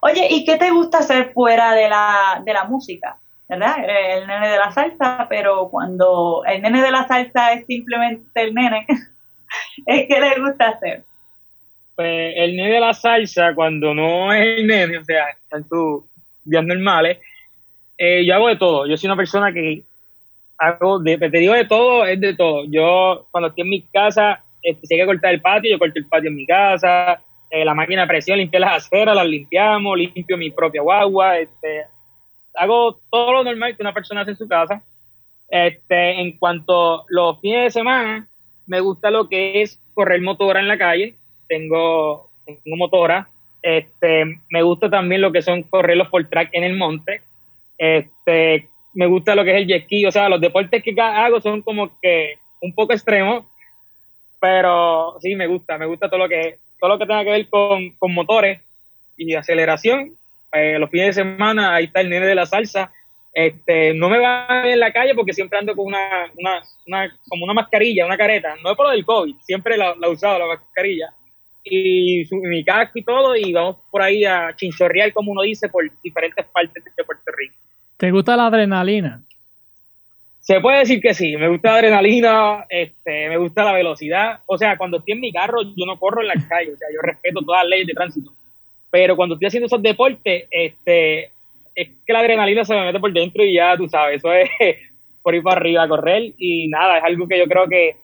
Oye, 0.00 0.26
¿y 0.30 0.44
qué 0.44 0.56
te 0.56 0.70
gusta 0.70 0.98
hacer 0.98 1.32
fuera 1.32 1.72
de 1.72 1.88
la, 1.88 2.42
de 2.44 2.52
la 2.52 2.64
música? 2.64 3.18
¿Verdad? 3.48 3.76
El 3.78 4.26
nene 4.26 4.48
de 4.48 4.58
la 4.58 4.72
salsa, 4.72 5.26
pero 5.28 5.68
cuando 5.70 6.42
el 6.46 6.60
nene 6.60 6.82
de 6.82 6.90
la 6.90 7.06
salsa 7.06 7.52
es 7.52 7.64
simplemente 7.66 8.42
el 8.42 8.54
nene, 8.54 8.86
¿es 9.86 10.06
que 10.06 10.20
le 10.20 10.40
gusta 10.40 10.70
hacer? 10.70 11.04
Pues 11.98 12.32
el 12.36 12.56
nene 12.56 12.74
de 12.74 12.80
la 12.80 12.94
salsa, 12.94 13.56
cuando 13.56 13.92
no 13.92 14.32
es 14.32 14.60
el 14.60 14.68
nene, 14.68 14.98
o 14.98 15.04
sea, 15.04 15.36
en 15.50 15.68
sus 15.68 16.04
días 16.44 16.64
normales, 16.64 17.18
eh, 17.98 18.24
yo 18.24 18.36
hago 18.36 18.46
de 18.46 18.54
todo. 18.54 18.86
Yo 18.86 18.96
soy 18.96 19.08
una 19.08 19.16
persona 19.16 19.52
que 19.52 19.82
hago, 20.58 21.00
de, 21.00 21.18
te 21.18 21.38
digo 21.38 21.54
de 21.54 21.64
todo, 21.64 22.06
es 22.06 22.20
de 22.20 22.36
todo. 22.36 22.62
Yo, 22.66 23.26
cuando 23.32 23.48
estoy 23.48 23.62
en 23.62 23.70
mi 23.70 23.82
casa, 23.82 24.44
este, 24.62 24.86
si 24.86 24.94
hay 24.94 25.00
que 25.00 25.06
cortar 25.06 25.34
el 25.34 25.40
patio, 25.40 25.72
yo 25.72 25.78
corto 25.80 25.98
el 25.98 26.06
patio 26.06 26.28
en 26.28 26.36
mi 26.36 26.46
casa, 26.46 27.20
eh, 27.50 27.64
la 27.64 27.74
máquina 27.74 28.02
de 28.02 28.06
presión, 28.06 28.38
limpié 28.38 28.60
las 28.60 28.86
aceras, 28.86 29.16
las 29.16 29.26
limpiamos, 29.26 29.98
limpio 29.98 30.36
mi 30.36 30.52
propia 30.52 30.82
guagua, 30.82 31.36
este, 31.38 31.82
hago 32.54 33.00
todo 33.10 33.32
lo 33.32 33.42
normal 33.42 33.74
que 33.76 33.82
una 33.82 33.92
persona 33.92 34.20
hace 34.20 34.30
en 34.30 34.36
su 34.36 34.46
casa. 34.46 34.84
Este, 35.48 36.20
en 36.20 36.38
cuanto 36.38 37.00
a 37.00 37.04
los 37.08 37.40
fines 37.40 37.64
de 37.64 37.70
semana, 37.70 38.28
me 38.68 38.78
gusta 38.78 39.10
lo 39.10 39.28
que 39.28 39.62
es 39.62 39.80
correr 39.94 40.20
motora 40.20 40.60
en 40.60 40.68
la 40.68 40.78
calle, 40.78 41.16
tengo, 41.48 42.28
tengo 42.46 42.76
motora, 42.76 43.28
este, 43.62 44.40
me 44.50 44.62
gusta 44.62 44.88
también 44.88 45.20
lo 45.20 45.32
que 45.32 45.42
son 45.42 45.62
correr 45.64 45.96
los 45.96 46.08
por 46.08 46.28
track 46.28 46.50
en 46.52 46.64
el 46.64 46.76
monte, 46.76 47.22
este, 47.76 48.68
me 48.94 49.06
gusta 49.06 49.34
lo 49.34 49.44
que 49.44 49.50
es 49.50 49.56
el 49.56 49.66
jet 49.66 50.06
o 50.06 50.10
sea, 50.10 50.28
los 50.28 50.40
deportes 50.40 50.82
que 50.82 50.94
hago 51.00 51.40
son 51.40 51.62
como 51.62 51.90
que 52.00 52.38
un 52.60 52.74
poco 52.74 52.92
extremos, 52.92 53.44
pero 54.40 55.16
sí, 55.20 55.34
me 55.34 55.46
gusta, 55.46 55.78
me 55.78 55.86
gusta 55.86 56.08
todo 56.08 56.18
lo 56.18 56.28
que 56.28 56.58
todo 56.78 56.90
lo 56.90 56.98
que 56.98 57.06
tenga 57.06 57.24
que 57.24 57.30
ver 57.30 57.48
con, 57.48 57.90
con 57.98 58.14
motores 58.14 58.60
y 59.16 59.34
aceleración. 59.34 60.12
Eh, 60.52 60.78
los 60.78 60.90
fines 60.90 61.08
de 61.08 61.22
semana, 61.24 61.74
ahí 61.74 61.86
está 61.86 62.00
el 62.00 62.08
nene 62.08 62.26
de 62.26 62.34
la 62.34 62.46
salsa. 62.46 62.92
Este, 63.34 63.94
no 63.94 64.08
me 64.08 64.18
va 64.18 64.64
en 64.64 64.80
la 64.80 64.92
calle 64.92 65.14
porque 65.14 65.32
siempre 65.32 65.58
ando 65.58 65.74
con 65.76 65.86
una, 65.86 66.30
una, 66.36 66.62
una 66.86 67.18
como 67.28 67.44
una 67.44 67.54
mascarilla, 67.54 68.06
una 68.06 68.16
careta. 68.16 68.56
No 68.62 68.70
es 68.70 68.76
por 68.76 68.86
lo 68.86 68.92
del 68.92 69.04
COVID, 69.04 69.36
siempre 69.42 69.76
la 69.76 69.94
he 70.00 70.08
usado 70.08 70.38
la 70.38 70.46
mascarilla. 70.46 71.12
Y 71.64 72.24
mi 72.30 72.64
casco 72.64 72.98
y 72.98 73.04
todo, 73.04 73.36
y 73.36 73.52
vamos 73.52 73.76
por 73.90 74.02
ahí 74.02 74.24
a 74.24 74.54
chinchorrear, 74.56 75.12
como 75.12 75.32
uno 75.32 75.42
dice, 75.42 75.68
por 75.68 75.84
diferentes 76.02 76.46
partes 76.46 76.84
de 76.84 77.04
Puerto 77.04 77.32
Rico. 77.36 77.54
¿Te 77.96 78.10
gusta 78.10 78.36
la 78.36 78.46
adrenalina? 78.46 79.22
Se 80.40 80.60
puede 80.60 80.78
decir 80.78 81.00
que 81.02 81.12
sí, 81.12 81.36
me 81.36 81.48
gusta 81.48 81.72
la 81.72 81.78
adrenalina, 81.78 82.64
este, 82.70 83.28
me 83.28 83.36
gusta 83.36 83.64
la 83.64 83.72
velocidad. 83.72 84.40
O 84.46 84.56
sea, 84.56 84.78
cuando 84.78 84.98
estoy 84.98 85.12
en 85.12 85.20
mi 85.20 85.32
carro, 85.32 85.60
yo 85.62 85.84
no 85.84 85.98
corro 85.98 86.22
en 86.22 86.28
la 86.28 86.34
calle, 86.48 86.72
o 86.72 86.76
sea, 86.76 86.88
yo 86.90 87.00
respeto 87.02 87.42
todas 87.42 87.64
las 87.64 87.70
leyes 87.70 87.88
de 87.88 87.92
tránsito. 87.92 88.32
Pero 88.90 89.14
cuando 89.14 89.34
estoy 89.34 89.48
haciendo 89.48 89.66
esos 89.66 89.82
deportes, 89.82 90.46
este, 90.50 91.32
es 91.74 91.88
que 92.06 92.12
la 92.12 92.20
adrenalina 92.20 92.64
se 92.64 92.74
me 92.74 92.86
mete 92.86 92.98
por 92.98 93.12
dentro 93.12 93.44
y 93.44 93.54
ya, 93.54 93.76
tú 93.76 93.88
sabes, 93.88 94.18
eso 94.18 94.32
es 94.32 94.48
por 95.22 95.34
ir 95.34 95.42
para 95.42 95.60
arriba 95.60 95.82
a 95.82 95.88
correr. 95.88 96.32
Y 96.38 96.68
nada, 96.68 96.98
es 96.98 97.04
algo 97.04 97.28
que 97.28 97.38
yo 97.38 97.44
creo 97.44 97.68
que 97.68 97.96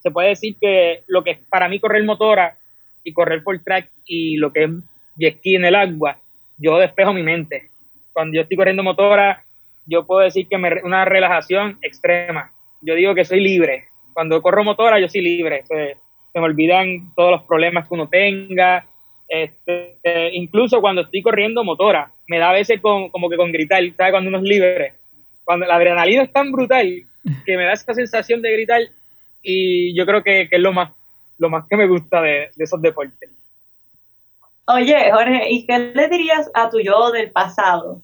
se 0.00 0.10
puede 0.10 0.30
decir 0.30 0.56
que 0.60 1.02
lo 1.06 1.22
que 1.22 1.30
es 1.30 1.38
para 1.48 1.68
mí 1.68 1.78
correr 1.78 2.02
motora 2.04 2.56
y 3.04 3.12
correr 3.12 3.42
por 3.42 3.58
track 3.60 3.88
y 4.06 4.36
lo 4.36 4.52
que 4.52 4.64
es 4.64 4.70
jet 5.16 5.38
ski 5.38 5.56
en 5.56 5.64
el 5.64 5.74
agua, 5.74 6.18
yo 6.58 6.78
despejo 6.78 7.12
mi 7.12 7.22
mente. 7.22 7.68
Cuando 8.12 8.36
yo 8.36 8.42
estoy 8.42 8.56
corriendo 8.56 8.82
motora, 8.82 9.44
yo 9.86 10.06
puedo 10.06 10.20
decir 10.20 10.46
que 10.48 10.58
me, 10.58 10.82
una 10.82 11.04
relajación 11.04 11.78
extrema. 11.82 12.52
Yo 12.80 12.94
digo 12.94 13.14
que 13.14 13.24
soy 13.24 13.40
libre. 13.40 13.84
Cuando 14.12 14.40
corro 14.42 14.64
motora, 14.64 15.00
yo 15.00 15.08
soy 15.08 15.22
libre. 15.22 15.64
Se, 15.66 15.96
me 16.34 16.40
olvidan 16.40 17.12
todos 17.14 17.30
los 17.30 17.42
problemas 17.42 17.88
que 17.88 17.94
uno 17.94 18.08
tenga. 18.08 18.86
Este, 19.28 19.96
incluso 20.32 20.80
cuando 20.80 21.02
estoy 21.02 21.22
corriendo 21.22 21.64
motora, 21.64 22.10
me 22.28 22.38
da 22.38 22.50
a 22.50 22.54
veces 22.54 22.80
con, 22.80 23.08
como 23.10 23.28
que 23.28 23.36
con 23.36 23.52
gritar, 23.52 23.82
¿sabes? 23.96 24.12
Cuando 24.12 24.28
uno 24.28 24.38
es 24.38 24.44
libre. 24.44 24.94
Cuando 25.44 25.66
la 25.66 25.76
adrenalina 25.76 26.22
es 26.22 26.32
tan 26.32 26.52
brutal 26.52 27.02
que 27.44 27.56
me 27.56 27.64
da 27.64 27.72
esa 27.72 27.94
sensación 27.94 28.42
de 28.42 28.52
gritar 28.52 28.82
y 29.42 29.94
yo 29.94 30.06
creo 30.06 30.22
que, 30.22 30.48
es 30.50 30.60
lo 30.60 30.72
más, 30.72 30.92
lo 31.38 31.50
más 31.50 31.66
que 31.68 31.76
me 31.76 31.86
gusta 31.86 32.20
de, 32.20 32.50
de 32.54 32.64
esos 32.64 32.80
deportes. 32.80 33.30
Oye, 34.66 35.10
Jorge, 35.12 35.50
¿y 35.50 35.66
qué 35.66 35.78
le 35.78 36.08
dirías 36.08 36.50
a 36.54 36.70
tu 36.70 36.80
yo 36.80 37.10
del 37.10 37.30
pasado? 37.30 38.00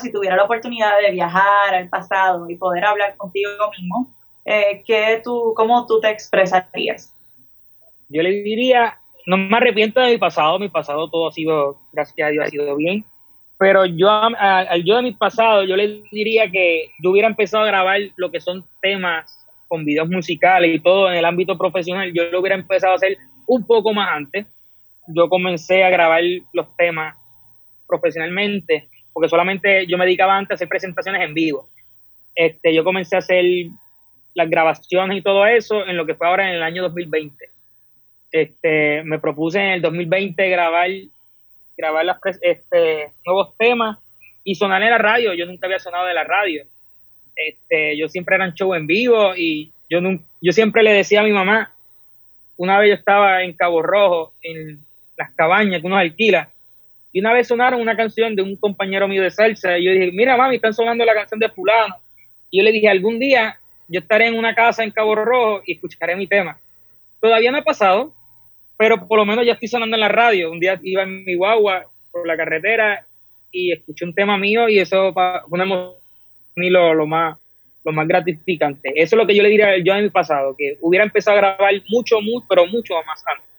Si 0.00 0.12
tuviera 0.12 0.36
la 0.36 0.44
oportunidad 0.44 1.00
de 1.00 1.12
viajar 1.12 1.74
al 1.74 1.88
pasado 1.88 2.50
y 2.50 2.56
poder 2.56 2.84
hablar 2.84 3.16
contigo 3.16 3.50
mismo, 3.78 4.12
eh, 4.44 4.82
¿qué 4.86 5.20
tú, 5.24 5.54
¿cómo 5.56 5.86
tú 5.86 6.00
te 6.00 6.10
expresarías? 6.10 7.14
Yo 8.08 8.22
le 8.22 8.42
diría, 8.42 8.98
no 9.26 9.38
me 9.38 9.56
arrepiento 9.56 10.00
de 10.00 10.10
mi 10.10 10.18
pasado, 10.18 10.58
mi 10.58 10.68
pasado 10.68 11.08
todo 11.08 11.28
ha 11.28 11.32
sido, 11.32 11.78
gracias 11.92 12.28
a 12.28 12.30
Dios, 12.30 12.44
ha 12.46 12.50
sido 12.50 12.76
bien, 12.76 13.04
pero 13.56 13.86
yo 13.86 14.10
al 14.10 14.84
yo 14.84 14.96
de 14.96 15.02
mi 15.02 15.12
pasado, 15.12 15.64
yo 15.64 15.76
le 15.76 16.02
diría 16.10 16.50
que 16.50 16.90
yo 17.02 17.10
hubiera 17.10 17.28
empezado 17.28 17.64
a 17.64 17.68
grabar 17.68 18.00
lo 18.16 18.30
que 18.30 18.40
son 18.40 18.64
temas 18.82 19.41
con 19.72 19.86
videos 19.86 20.10
musicales 20.10 20.74
y 20.74 20.80
todo 20.80 21.10
en 21.10 21.16
el 21.16 21.24
ámbito 21.24 21.56
profesional, 21.56 22.12
yo 22.12 22.24
lo 22.24 22.40
hubiera 22.40 22.56
empezado 22.56 22.92
a 22.92 22.96
hacer 22.96 23.16
un 23.46 23.66
poco 23.66 23.94
más 23.94 24.06
antes. 24.10 24.44
Yo 25.06 25.30
comencé 25.30 25.82
a 25.82 25.88
grabar 25.88 26.22
los 26.52 26.76
temas 26.76 27.16
profesionalmente 27.88 28.90
porque 29.14 29.30
solamente 29.30 29.86
yo 29.86 29.96
me 29.96 30.04
dedicaba 30.04 30.36
antes 30.36 30.50
a 30.50 30.54
hacer 30.56 30.68
presentaciones 30.68 31.22
en 31.22 31.32
vivo. 31.32 31.70
Este, 32.34 32.74
yo 32.74 32.84
comencé 32.84 33.16
a 33.16 33.20
hacer 33.20 33.46
las 34.34 34.50
grabaciones 34.50 35.16
y 35.16 35.22
todo 35.22 35.46
eso 35.46 35.86
en 35.86 35.96
lo 35.96 36.04
que 36.04 36.16
fue 36.16 36.26
ahora 36.26 36.50
en 36.50 36.56
el 36.56 36.62
año 36.62 36.82
2020. 36.82 37.34
Este, 38.30 39.02
me 39.04 39.20
propuse 39.20 39.58
en 39.58 39.70
el 39.70 39.80
2020 39.80 40.50
grabar, 40.50 40.90
grabar 41.78 42.04
las, 42.04 42.18
este, 42.42 43.10
nuevos 43.24 43.56
temas 43.56 43.98
y 44.44 44.54
sonar 44.54 44.82
en 44.82 44.90
la 44.90 44.98
radio. 44.98 45.32
Yo 45.32 45.46
nunca 45.46 45.66
había 45.66 45.78
sonado 45.78 46.10
en 46.10 46.14
la 46.14 46.24
radio. 46.24 46.62
Este, 47.34 47.96
yo 47.96 48.08
siempre 48.08 48.36
era 48.36 48.44
en 48.44 48.54
show 48.54 48.74
en 48.74 48.86
vivo 48.86 49.34
y 49.36 49.72
yo, 49.88 50.00
yo 50.40 50.52
siempre 50.52 50.82
le 50.82 50.92
decía 50.92 51.20
a 51.20 51.24
mi 51.24 51.32
mamá, 51.32 51.72
una 52.56 52.78
vez 52.78 52.90
yo 52.90 52.94
estaba 52.94 53.42
en 53.42 53.52
Cabo 53.54 53.82
Rojo, 53.82 54.32
en 54.42 54.78
las 55.16 55.32
cabañas 55.32 55.80
que 55.80 55.86
uno 55.86 55.96
alquila, 55.96 56.48
y 57.12 57.20
una 57.20 57.32
vez 57.32 57.48
sonaron 57.48 57.80
una 57.80 57.96
canción 57.96 58.34
de 58.34 58.42
un 58.42 58.56
compañero 58.56 59.06
mío 59.06 59.22
de 59.22 59.30
salsa 59.30 59.78
y 59.78 59.84
yo 59.84 59.92
dije, 59.92 60.10
mira 60.12 60.36
mami, 60.36 60.56
están 60.56 60.72
sonando 60.72 61.04
la 61.04 61.14
canción 61.14 61.38
de 61.38 61.50
fulano. 61.50 61.94
Y 62.50 62.58
yo 62.58 62.64
le 62.64 62.72
dije, 62.72 62.88
algún 62.88 63.18
día 63.18 63.58
yo 63.88 64.00
estaré 64.00 64.28
en 64.28 64.38
una 64.38 64.54
casa 64.54 64.82
en 64.82 64.90
Cabo 64.90 65.14
Rojo 65.14 65.62
y 65.66 65.74
escucharé 65.74 66.16
mi 66.16 66.26
tema. 66.26 66.58
Todavía 67.20 67.52
no 67.52 67.58
ha 67.58 67.62
pasado, 67.62 68.12
pero 68.78 69.06
por 69.06 69.18
lo 69.18 69.26
menos 69.26 69.44
ya 69.44 69.52
estoy 69.52 69.68
sonando 69.68 69.94
en 69.94 70.00
la 70.00 70.08
radio. 70.08 70.50
Un 70.50 70.58
día 70.58 70.80
iba 70.82 71.02
en 71.02 71.24
mi 71.24 71.34
guagua 71.34 71.84
por 72.10 72.26
la 72.26 72.36
carretera 72.36 73.04
y 73.50 73.72
escuché 73.72 74.06
un 74.06 74.14
tema 74.14 74.38
mío 74.38 74.68
y 74.68 74.78
eso 74.78 75.12
fue 75.12 75.40
una 75.50 75.64
emoción 75.64 76.01
lo, 76.56 76.94
lo, 76.94 77.06
más, 77.06 77.36
lo 77.84 77.92
más 77.92 78.06
gratificante. 78.06 78.92
Eso 78.94 79.16
es 79.16 79.20
lo 79.20 79.26
que 79.26 79.34
yo 79.34 79.42
le 79.42 79.48
diría 79.48 79.78
yo 79.78 79.94
en 79.94 80.04
mi 80.04 80.10
pasado, 80.10 80.54
que 80.56 80.78
hubiera 80.80 81.04
empezado 81.04 81.38
a 81.38 81.40
grabar 81.40 81.74
mucho, 81.88 82.20
mucho, 82.20 82.46
pero 82.48 82.66
mucho 82.66 82.94
más 83.06 83.22
antes. 83.26 83.52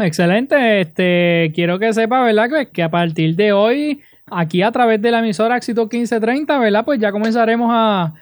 Excelente, 0.00 0.80
este, 0.80 1.50
quiero 1.54 1.78
que 1.78 1.92
sepa, 1.92 2.22
¿verdad? 2.22 2.68
Que, 2.72 2.82
a 2.82 2.88
partir 2.88 3.34
de 3.34 3.52
hoy, 3.52 4.00
aquí 4.30 4.62
a 4.62 4.70
través 4.70 5.02
de 5.02 5.10
la 5.10 5.18
emisora 5.18 5.56
Éxito 5.56 5.82
1530, 5.82 6.56
¿verdad? 6.58 6.84
Pues 6.84 7.00
ya 7.00 7.10
comenzaremos 7.10 7.68
a, 7.72 8.14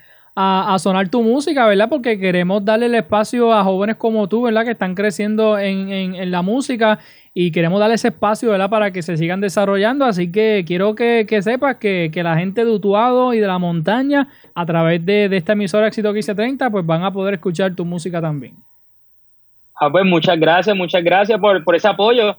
sonar 0.78 1.08
tu 1.08 1.22
música, 1.22 1.66
¿verdad? 1.66 1.88
Porque 1.88 2.18
queremos 2.18 2.64
darle 2.64 2.86
el 2.86 2.94
espacio 2.94 3.52
a 3.52 3.64
jóvenes 3.64 3.96
como 3.96 4.28
tú, 4.28 4.42
¿verdad? 4.42 4.64
Que 4.64 4.72
están 4.72 4.94
creciendo 4.94 5.58
en, 5.58 6.30
la 6.30 6.42
música 6.42 6.98
y 7.32 7.50
queremos 7.50 7.80
darle 7.80 7.94
ese 7.94 8.08
espacio, 8.08 8.50
¿verdad? 8.50 8.68
Para 8.68 8.90
que 8.90 9.02
se 9.02 9.16
sigan 9.16 9.40
desarrollando. 9.40 10.04
Así 10.04 10.30
que 10.30 10.64
quiero 10.66 10.94
que, 10.94 11.26
sepas 11.40 11.76
que, 11.76 12.10
la 12.14 12.36
gente 12.36 12.64
de 12.64 12.70
Utuado 12.70 13.32
y 13.32 13.38
de 13.38 13.46
la 13.46 13.58
montaña, 13.58 14.28
a 14.54 14.66
través 14.66 15.04
de, 15.06 15.28
de 15.28 15.36
esta 15.36 15.54
emisora 15.54 15.88
Éxito 15.88 16.12
1530, 16.12 16.70
pues 16.70 16.84
van 16.84 17.04
a 17.04 17.10
poder 17.10 17.34
escuchar 17.34 17.74
tu 17.74 17.84
música 17.86 18.20
también. 18.20 18.56
Ah, 19.78 19.90
pues 19.90 20.04
muchas 20.04 20.38
gracias, 20.38 20.76
muchas 20.76 21.02
gracias 21.02 21.38
por, 21.38 21.62
por 21.62 21.76
ese 21.76 21.88
apoyo, 21.88 22.36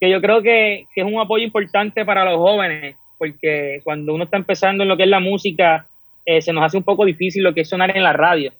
que 0.00 0.10
yo 0.10 0.20
creo 0.20 0.40
que, 0.42 0.86
que, 0.94 1.00
es 1.00 1.06
un 1.06 1.18
apoyo 1.18 1.44
importante 1.44 2.04
para 2.04 2.24
los 2.24 2.36
jóvenes, 2.36 2.96
porque 3.18 3.80
cuando 3.82 4.14
uno 4.14 4.24
está 4.24 4.36
empezando 4.36 4.82
en 4.82 4.88
lo 4.88 4.96
que 4.96 5.02
es 5.02 5.08
la 5.08 5.18
música, 5.18 5.86
eh, 6.26 6.42
se 6.42 6.52
nos 6.52 6.64
hace 6.64 6.76
un 6.76 6.82
poco 6.82 7.04
difícil 7.04 7.42
lo 7.42 7.54
que 7.54 7.62
es 7.62 7.68
sonar 7.68 7.96
en 7.96 8.02
la 8.02 8.12
radio. 8.12 8.52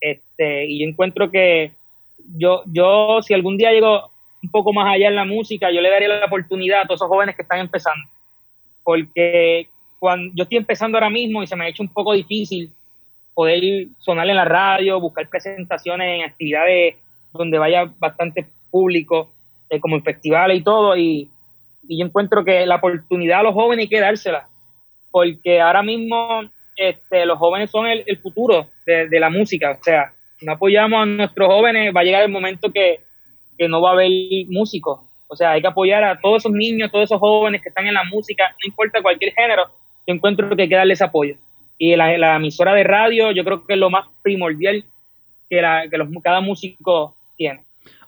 Este, 0.00 0.66
y 0.66 0.80
yo 0.80 0.88
encuentro 0.88 1.30
que 1.30 1.72
yo, 2.36 2.62
yo, 2.66 3.22
si 3.22 3.32
algún 3.32 3.56
día 3.56 3.72
llego 3.72 4.10
un 4.42 4.50
poco 4.50 4.72
más 4.72 4.92
allá 4.92 5.08
en 5.08 5.16
la 5.16 5.24
música, 5.24 5.70
yo 5.70 5.80
le 5.80 5.90
daría 5.90 6.08
la 6.08 6.26
oportunidad 6.26 6.82
a 6.82 6.84
todos 6.84 6.98
esos 6.98 7.08
jóvenes 7.08 7.36
que 7.36 7.42
están 7.42 7.60
empezando, 7.60 8.06
porque 8.82 9.68
cuando 9.98 10.32
yo 10.34 10.42
estoy 10.42 10.58
empezando 10.58 10.98
ahora 10.98 11.08
mismo 11.08 11.42
y 11.42 11.46
se 11.46 11.56
me 11.56 11.64
ha 11.64 11.68
hecho 11.68 11.82
un 11.82 11.88
poco 11.88 12.12
difícil 12.12 12.70
poder 13.32 13.86
sonar 13.98 14.28
en 14.28 14.36
la 14.36 14.44
radio, 14.44 15.00
buscar 15.00 15.28
presentaciones 15.28 16.18
en 16.18 16.30
actividades 16.30 16.96
donde 17.32 17.58
vaya 17.58 17.90
bastante 17.98 18.46
público, 18.70 19.30
eh, 19.70 19.80
como 19.80 19.96
en 19.96 20.02
festivales 20.02 20.58
y 20.58 20.62
todo, 20.62 20.96
y, 20.96 21.30
yo 21.86 22.06
encuentro 22.06 22.46
que 22.46 22.64
la 22.64 22.76
oportunidad 22.76 23.40
a 23.40 23.42
los 23.42 23.52
jóvenes 23.52 23.82
hay 23.82 23.88
que 23.88 24.00
dársela, 24.00 24.48
porque 25.10 25.60
ahora 25.60 25.82
mismo 25.82 26.42
este, 26.76 27.26
los 27.26 27.38
jóvenes 27.38 27.70
son 27.70 27.86
el, 27.86 28.04
futuro 28.18 28.68
de, 28.86 29.20
la 29.20 29.30
música, 29.30 29.78
o 29.80 29.82
sea, 29.82 30.12
si 30.38 30.46
no 30.46 30.52
apoyamos 30.52 31.02
a 31.02 31.06
nuestros 31.06 31.48
jóvenes 31.48 31.94
va 31.94 32.00
a 32.00 32.04
llegar 32.04 32.22
el 32.22 32.30
momento 32.30 32.70
que, 32.72 33.00
que 33.56 33.68
no 33.68 33.80
va 33.80 33.90
a 33.90 33.92
haber 33.92 34.10
músicos, 34.48 35.00
o 35.28 35.36
sea, 35.36 35.52
hay 35.52 35.60
que 35.60 35.68
apoyar 35.68 36.04
a 36.04 36.20
todos 36.20 36.42
esos 36.42 36.52
niños, 36.52 36.90
todos 36.90 37.04
esos 37.04 37.18
jóvenes 37.18 37.62
que 37.62 37.68
están 37.68 37.86
en 37.86 37.94
la 37.94 38.04
música, 38.04 38.44
no 38.50 38.68
importa 38.68 39.02
cualquier 39.02 39.32
género, 39.32 39.64
yo 40.06 40.14
encuentro 40.14 40.54
que 40.54 40.62
hay 40.62 40.68
que 40.68 40.76
darles 40.76 41.02
apoyo. 41.02 41.36
Y 41.78 41.96
la, 41.96 42.16
la 42.18 42.36
emisora 42.36 42.72
de 42.74 42.84
radio 42.84 43.32
yo 43.32 43.44
creo 43.44 43.66
que 43.66 43.74
es 43.74 43.78
lo 43.78 43.90
más 43.90 44.06
primordial 44.22 44.84
que, 45.48 45.60
la, 45.60 45.88
que 45.88 45.98
los, 45.98 46.08
cada 46.22 46.40
músico 46.40 47.16
tiene. 47.36 47.60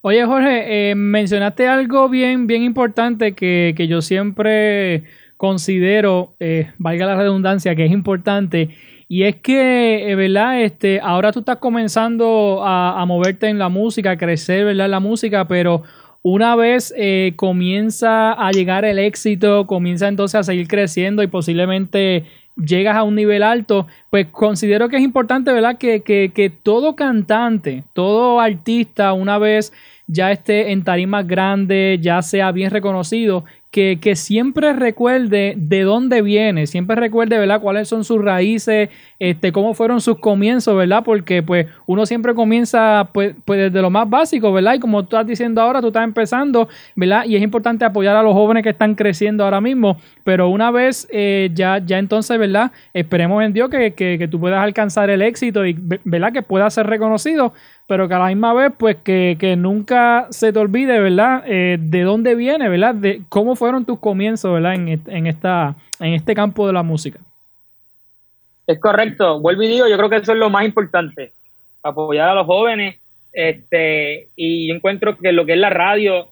Oye 0.03 0.25
Jorge, 0.25 0.91
eh, 0.91 0.95
mencionaste 0.95 1.67
algo 1.67 2.09
bien, 2.09 2.47
bien 2.47 2.63
importante 2.63 3.35
que, 3.35 3.75
que 3.77 3.89
yo 3.89 4.03
siempre 4.03 5.05
considero, 5.37 6.35
eh, 6.41 6.71
valga 6.79 7.07
la 7.07 7.17
redundancia, 7.17 7.75
que 7.75 7.85
es 7.85 7.93
importante. 7.93 8.71
Y 9.09 9.23
es 9.23 9.37
que, 9.37 10.11
eh, 10.11 10.15
¿verdad? 10.17 10.63
Este, 10.63 11.01
ahora 11.01 11.33
tú 11.33 11.41
estás 11.41 11.59
comenzando 11.59 12.63
a, 12.65 13.05
moverte 13.07 13.49
en 13.49 13.59
la 13.59 13.69
música, 13.69 14.13
a 14.13 14.17
crecer, 14.17 14.65
¿verdad? 14.65 14.87
En 14.87 14.91
la 14.91 15.01
música, 15.01 15.47
pero 15.47 15.83
una 16.23 16.57
vez 16.57 16.93
eh, 16.97 17.35
comienza 17.37 18.33
a 18.33 18.51
llegar 18.51 18.85
el 18.85 18.99
éxito, 18.99 19.67
comienza 19.67 20.09
entonces 20.09 20.41
a 20.41 20.43
seguir 20.43 20.67
creciendo 20.67 21.23
y 21.23 21.29
posiblemente 21.29 22.25
llegas 22.57 22.97
a 22.97 23.05
un 23.05 23.15
nivel 23.15 23.43
alto, 23.43 23.87
pues 24.11 24.27
considero 24.33 24.89
que 24.89 24.97
es 24.97 25.03
importante, 25.03 25.53
¿verdad? 25.53 25.79
Que, 25.79 26.01
que, 26.01 26.33
que 26.35 26.51
todo 26.51 26.97
cantante, 26.97 27.85
todo 27.93 28.41
artista, 28.41 29.13
una 29.13 29.39
vez 29.39 29.73
ya 30.09 30.33
esté 30.33 30.73
en 30.73 30.85
tarimas 30.85 31.27
grandes, 31.27 32.01
ya 32.01 32.23
sea 32.23 32.53
bien 32.53 32.71
reconocido, 32.71 33.45
que, 33.77 34.17
siempre 34.17 34.73
recuerde 34.73 35.53
de 35.59 35.83
dónde 35.83 36.23
viene, 36.23 36.67
siempre 36.67 36.97
recuerde, 36.97 37.39
¿verdad? 37.39 37.61
Cuáles 37.61 37.89
son 37.89 38.05
sus 38.05 38.25
raíces, 38.25 38.89
este, 39.19 39.53
cómo 39.53 39.75
fueron 39.75 40.01
sus 40.01 40.19
comienzos, 40.19 40.75
¿verdad? 40.75 41.03
Porque 41.05 41.43
pues 41.43 41.67
uno 41.85 42.07
siempre 42.07 42.35
comienza 42.35 43.11
pues, 43.13 43.35
pues 43.45 43.61
desde 43.61 43.83
lo 43.83 43.91
más 43.91 44.09
básico, 44.09 44.51
¿verdad? 44.51 44.75
Y 44.75 44.81
como 44.81 45.01
estás 45.01 45.27
diciendo 45.27 45.61
ahora, 45.61 45.83
tú 45.83 45.89
estás 45.89 46.05
empezando, 46.05 46.69
¿verdad? 46.95 47.27
Y 47.27 47.37
es 47.37 47.43
importante 47.43 47.85
apoyar 47.85 48.17
a 48.17 48.23
los 48.23 48.33
jóvenes 48.33 48.63
que 48.63 48.71
están 48.71 48.95
creciendo 48.95 49.45
ahora 49.45 49.61
mismo, 49.61 49.99
pero 50.25 50.49
una 50.49 50.71
vez 50.71 51.07
eh, 51.11 51.51
ya, 51.53 51.79
ya 51.85 51.99
entonces, 51.99 52.39
¿verdad? 52.39 52.73
Esperemos 52.95 53.45
en 53.45 53.53
Dios 53.53 53.69
que, 53.69 53.93
que, 53.93 54.17
que 54.17 54.27
tú 54.27 54.41
puedas 54.41 54.63
alcanzar 54.63 55.11
el 55.11 55.21
éxito 55.21 55.67
y, 55.67 55.77
¿verdad? 56.05 56.33
Que 56.33 56.41
puedas 56.41 56.73
ser 56.73 56.87
reconocido 56.87 57.53
pero 57.87 58.09
que 58.09 58.15
a 58.15 58.19
la 58.19 58.27
misma 58.27 58.53
vez, 58.53 58.73
pues 58.77 58.97
que, 58.97 59.55
nunca 59.57 60.27
se 60.31 60.53
te 60.53 60.59
olvide, 60.59 60.99
¿verdad? 60.99 61.45
Eh, 61.47 61.79
de 61.81 62.03
dónde 62.03 62.35
viene, 62.35 62.69
¿verdad? 62.69 62.95
De 62.95 63.23
cómo 63.29 63.55
fueron 63.55 63.85
tus 63.85 64.01
comienzos, 64.01 64.53
¿verdad? 64.53 64.75
En, 64.75 65.27
esta, 65.27 65.77
en 66.01 66.15
este 66.15 66.35
campo 66.35 66.67
de 66.67 66.73
la 66.73 66.83
música. 66.83 67.21
Es 68.67 68.81
correcto, 68.81 69.41
vuelvo 69.41 69.63
y 69.63 69.69
digo, 69.69 69.87
yo 69.87 69.97
creo 69.97 70.11
que 70.11 70.17
eso 70.17 70.33
es 70.33 70.39
lo 70.39 70.51
más 70.51 70.65
importante, 70.65 71.33
apoyar 71.85 72.29
a 72.29 72.35
los 72.35 72.47
jóvenes, 72.47 72.97
este, 73.33 74.31
y 74.35 74.67
yo 74.69 74.75
encuentro 74.75 75.17
que 75.17 75.31
lo 75.31 75.47
que 75.47 75.53
es 75.53 75.59
la 75.59 75.71
radio 75.71 76.27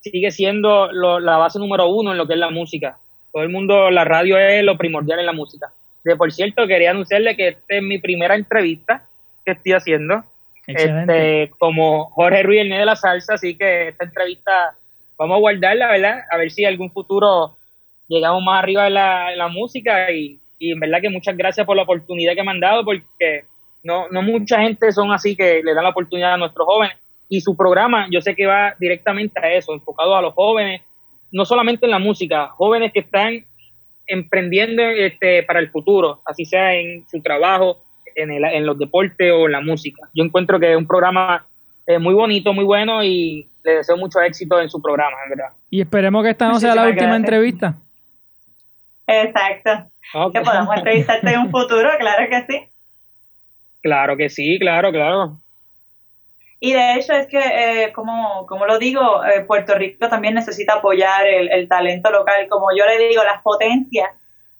sigue 0.00 0.30
siendo 0.30 0.90
la 0.92 1.36
base 1.36 1.58
número 1.58 1.88
uno 1.88 2.12
en 2.12 2.18
lo 2.18 2.26
que 2.26 2.34
es 2.34 2.38
la 2.38 2.50
música. 2.50 2.96
Todo 3.32 3.42
el 3.42 3.50
mundo, 3.50 3.90
la 3.90 4.04
radio 4.04 4.38
es 4.38 4.64
lo 4.64 4.78
primordial 4.78 5.18
en 5.20 5.26
la 5.26 5.32
música. 5.32 5.70
De 6.04 6.16
por 6.16 6.32
cierto, 6.32 6.66
quería 6.66 6.92
anunciarle 6.92 7.36
que 7.36 7.48
esta 7.48 7.74
es 7.74 7.82
mi 7.82 7.98
primera 7.98 8.34
entrevista 8.34 9.04
que 9.44 9.52
estoy 9.52 9.72
haciendo 9.72 10.24
este, 10.68 11.50
como 11.58 12.10
Jorge 12.10 12.42
Ruiz, 12.42 12.60
el 12.60 12.68
de 12.68 12.84
la 12.84 12.94
salsa, 12.94 13.34
así 13.34 13.56
que 13.56 13.88
esta 13.88 14.04
entrevista 14.04 14.74
vamos 15.16 15.36
a 15.36 15.40
guardarla, 15.40 15.88
¿verdad? 15.88 16.20
A 16.30 16.36
ver 16.36 16.50
si 16.50 16.64
algún 16.64 16.90
futuro 16.90 17.56
llegamos 18.06 18.42
más 18.42 18.62
arriba 18.62 18.84
de 18.84 18.90
la, 18.90 19.48
música 19.50 20.10
y, 20.12 20.38
en 20.60 20.80
verdad 20.80 21.00
que 21.00 21.08
muchas 21.08 21.36
gracias 21.36 21.64
por 21.66 21.76
la 21.76 21.84
oportunidad 21.84 22.34
que 22.34 22.42
me 22.42 22.50
han 22.50 22.60
dado 22.60 22.84
porque 22.84 23.44
no, 23.82 24.08
no 24.10 24.22
mucha 24.22 24.60
gente 24.60 24.92
son 24.92 25.12
así 25.12 25.36
que 25.36 25.62
le 25.62 25.72
dan 25.72 25.84
la 25.84 25.90
oportunidad 25.90 26.34
a 26.34 26.36
nuestros 26.36 26.66
jóvenes 26.66 26.96
y 27.28 27.40
su 27.40 27.56
programa 27.56 28.06
yo 28.10 28.20
sé 28.20 28.34
que 28.34 28.46
va 28.46 28.74
directamente 28.78 29.40
a 29.40 29.52
eso, 29.52 29.72
enfocado 29.72 30.16
a 30.16 30.22
los 30.22 30.34
jóvenes, 30.34 30.82
no 31.30 31.44
solamente 31.44 31.86
en 31.86 31.92
la 31.92 31.98
música, 31.98 32.48
jóvenes 32.48 32.92
que 32.92 33.00
están 33.00 33.44
emprendiendo 34.06 34.82
este, 34.82 35.42
para 35.44 35.60
el 35.60 35.70
futuro, 35.70 36.20
así 36.24 36.44
sea 36.44 36.74
en 36.74 37.06
su 37.08 37.20
trabajo, 37.20 37.78
en, 38.18 38.66
los 38.66 38.78
deportes 38.78 39.32
o 39.32 39.46
en 39.46 39.52
la 39.52 39.60
música. 39.60 40.08
Yo 40.14 40.24
encuentro 40.24 40.58
que 40.58 40.72
es 40.72 40.76
un 40.76 40.86
programa 40.86 41.46
eh, 41.86 41.98
muy 41.98 42.14
bonito, 42.14 42.52
muy 42.52 42.64
bueno 42.64 43.02
y 43.02 43.48
le 43.64 43.76
deseo 43.76 43.96
mucho 43.96 44.20
éxito 44.20 44.60
en 44.60 44.68
su 44.68 44.80
programa, 44.80 45.16
en 45.24 45.30
verdad. 45.30 45.52
Y 45.70 45.80
esperemos 45.80 46.24
que 46.24 46.30
esta 46.30 46.48
no 46.48 46.60
sea 46.60 46.74
la 46.74 46.86
última 46.86 47.16
entrevista. 47.16 47.74
Exacto. 49.06 49.90
Que 50.32 50.40
podamos 50.40 50.76
entrevistarte 50.76 51.30
en 51.30 51.40
un 51.40 51.50
futuro, 51.50 51.90
claro 51.98 52.28
que 52.28 52.52
sí. 52.52 52.68
Claro 53.82 54.16
que 54.16 54.28
sí, 54.28 54.58
claro, 54.58 54.90
claro. 54.90 55.36
Y 56.60 56.72
de 56.72 56.94
hecho 56.94 57.12
es 57.12 57.26
que, 57.28 57.38
eh, 57.38 57.92
como, 57.92 58.44
como 58.46 58.66
lo 58.66 58.78
digo, 58.78 59.24
eh, 59.24 59.42
Puerto 59.42 59.74
Rico 59.76 60.08
también 60.08 60.34
necesita 60.34 60.74
apoyar 60.74 61.26
el, 61.26 61.50
el, 61.52 61.68
talento 61.68 62.10
local, 62.10 62.48
como 62.48 62.66
yo 62.76 62.84
le 62.84 63.08
digo, 63.08 63.22
las 63.22 63.42
potencias 63.42 64.10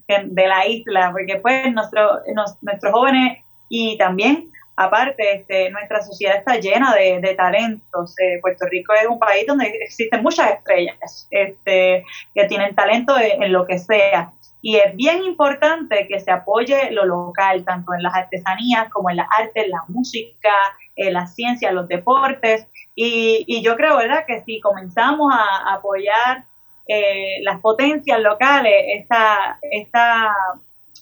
de 0.07 0.47
la 0.47 0.67
isla, 0.67 1.11
porque 1.13 1.37
pues 1.37 1.71
nuestro, 1.73 2.21
nuestros 2.63 2.93
jóvenes 2.93 3.45
y 3.69 3.97
también, 3.99 4.51
aparte, 4.77 5.37
este, 5.37 5.71
nuestra 5.71 6.03
sociedad 6.03 6.37
está 6.37 6.57
llena 6.57 6.95
de, 6.95 7.35
talentos. 7.37 8.15
Eh, 8.19 8.39
Puerto 8.41 8.67
Rico 8.71 8.93
es 8.95 9.07
un 9.07 9.19
país 9.19 9.47
donde 9.47 9.67
existen 9.67 10.23
muchas 10.23 10.53
estrellas 10.53 11.29
este, 11.31 12.05
que 12.35 12.45
tienen 12.47 12.75
talento 12.75 13.15
en, 13.19 13.53
lo 13.53 13.67
que 13.67 13.79
sea. 13.79 14.33
Y 14.61 14.77
es 14.77 14.97
bien 14.97 15.23
importante 15.23 16.09
que 16.09 16.19
se 16.19 16.33
apoye 16.33 16.91
lo 16.91 17.05
local, 17.05 17.65
tanto 17.65 17.95
en 17.95 18.03
las 18.03 18.15
artesanías 18.15 18.89
como 18.91 19.11
en 19.11 19.17
las 19.17 19.29
artes, 19.39 19.69
la 19.69 19.85
música, 19.87 20.53
en 20.97 21.13
la 21.13 21.27
ciencia, 21.27 21.71
los 21.71 21.87
deportes. 21.87 22.67
Y, 22.95 23.45
y 23.47 23.63
yo 23.63 23.77
creo, 23.77 23.97
¿verdad?, 23.97 24.25
que 24.27 24.43
si 24.43 24.61
comenzamos 24.61 25.33
a 25.33 25.75
apoyar 25.75 26.45
eh, 26.91 27.43
las 27.43 27.61
potencias 27.61 28.19
locales, 28.19 28.73
esta, 28.97 29.59
esta, 29.71 30.35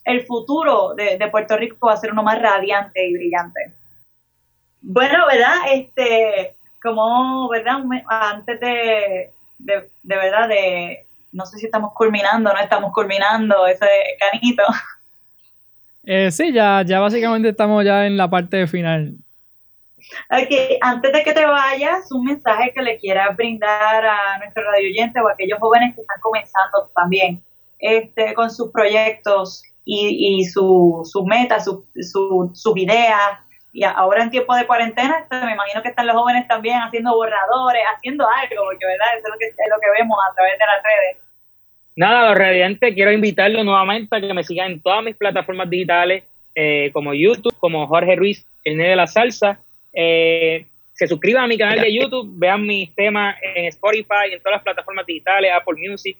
el 0.07 0.25
futuro 0.25 0.95
de, 0.95 1.19
Puerto 1.31 1.57
Rico 1.57 1.89
va 1.89 1.95
a 1.95 1.97
ser 1.97 2.13
uno 2.13 2.23
más 2.23 2.41
radiante 2.41 3.05
y 3.07 3.13
brillante. 3.13 3.73
Bueno, 4.81 5.27
¿verdad? 5.27 5.57
Este, 5.73 6.55
como, 6.81 7.49
¿verdad? 7.49 7.83
Antes 8.09 8.61
de, 8.61 9.31
de, 9.59 9.91
verdad, 10.05 10.49
de, 10.49 11.05
no 11.33 11.45
sé 11.45 11.59
si 11.59 11.67
estamos 11.67 11.93
culminando, 11.93 12.53
no 12.53 12.59
estamos 12.61 12.93
culminando 12.93 13.67
ese 13.67 13.87
canito. 14.19 14.63
Eh, 16.09 16.31
sí, 16.31 16.53
ya, 16.53 16.85
ya 16.87 17.01
básicamente 17.01 17.49
estamos 17.49 17.85
ya 17.85 18.07
en 18.07 18.17
la 18.17 18.31
parte 18.31 18.69
final. 18.69 19.13
Ok, 20.31 20.79
antes 20.81 21.13
de 21.13 21.25
que 21.25 21.33
te 21.33 21.45
vayas, 21.45 22.13
un 22.13 22.27
mensaje 22.27 22.73
que 22.73 22.81
le 22.81 22.97
quieras 22.97 23.37
brindar 23.37 24.07
a 24.07 24.39
nuestro 24.39 24.63
radio 24.63 24.89
oyente 24.89 25.21
o 25.21 25.27
a 25.27 25.33
aquellos 25.33 25.59
jóvenes 25.59 25.97
que 25.97 26.03
están 26.03 26.21
comenzando 26.21 26.89
también 26.95 27.43
este, 27.81 28.35
con 28.35 28.53
sus 28.53 28.71
proyectos 28.71 29.65
y, 29.87 30.41
y 30.41 30.45
sus 30.45 31.14
metas, 31.24 31.64
su, 31.64 31.87
sus 32.53 32.76
ideas. 32.76 33.41
Y 33.72 33.84
ahora 33.84 34.24
en 34.24 34.30
tiempo 34.30 34.55
de 34.55 34.66
cuarentena, 34.66 35.20
este, 35.20 35.37
me 35.47 35.53
imagino 35.53 35.82
que 35.82 35.91
están 35.91 36.07
los 36.07 36.16
jóvenes 36.16 36.49
también 36.49 36.78
haciendo 36.78 37.14
borradores, 37.14 37.82
haciendo 37.95 38.26
algo, 38.26 38.64
porque 38.64 38.84
¿verdad? 38.84 39.07
eso 39.16 39.28
es 39.28 39.32
lo 39.32 39.39
que, 39.39 39.47
es 39.47 39.70
lo 39.70 39.80
que 39.80 40.03
vemos 40.03 40.18
a 40.28 40.34
través 40.34 40.59
de 40.59 40.66
las 40.66 40.82
redes. 40.82 41.22
Nada, 41.95 42.28
los 42.28 42.39
radiantes, 42.39 42.95
quiero 42.95 43.12
invitarlos 43.12 43.64
nuevamente 43.64 44.16
a 44.16 44.20
que 44.20 44.34
me 44.34 44.45
sigan 44.45 44.72
en 44.72 44.80
todas 44.80 45.05
mis 45.05 45.16
plataformas 45.16 45.70
digitales, 45.70 46.24
eh, 46.55 46.91
como 46.93 47.14
YouTube, 47.14 47.57
como 47.59 47.87
Jorge 47.87 48.16
Ruiz, 48.16 48.45
el 48.64 48.78
de 48.78 48.97
la 48.97 49.07
salsa, 49.07 49.61
eh, 49.93 50.66
se 50.95 51.07
suscriban 51.07 51.45
a 51.45 51.47
mi 51.47 51.59
canal 51.59 51.80
de 51.80 51.95
YouTube, 51.95 52.30
vean 52.39 52.66
mis 52.66 52.95
temas 52.95 53.37
en 53.43 53.66
Spotify, 53.66 54.32
en 54.32 54.41
todas 54.41 54.57
las 54.57 54.62
plataformas 54.62 55.05
digitales, 55.05 55.53
Apple 55.55 55.76
Music, 55.87 56.16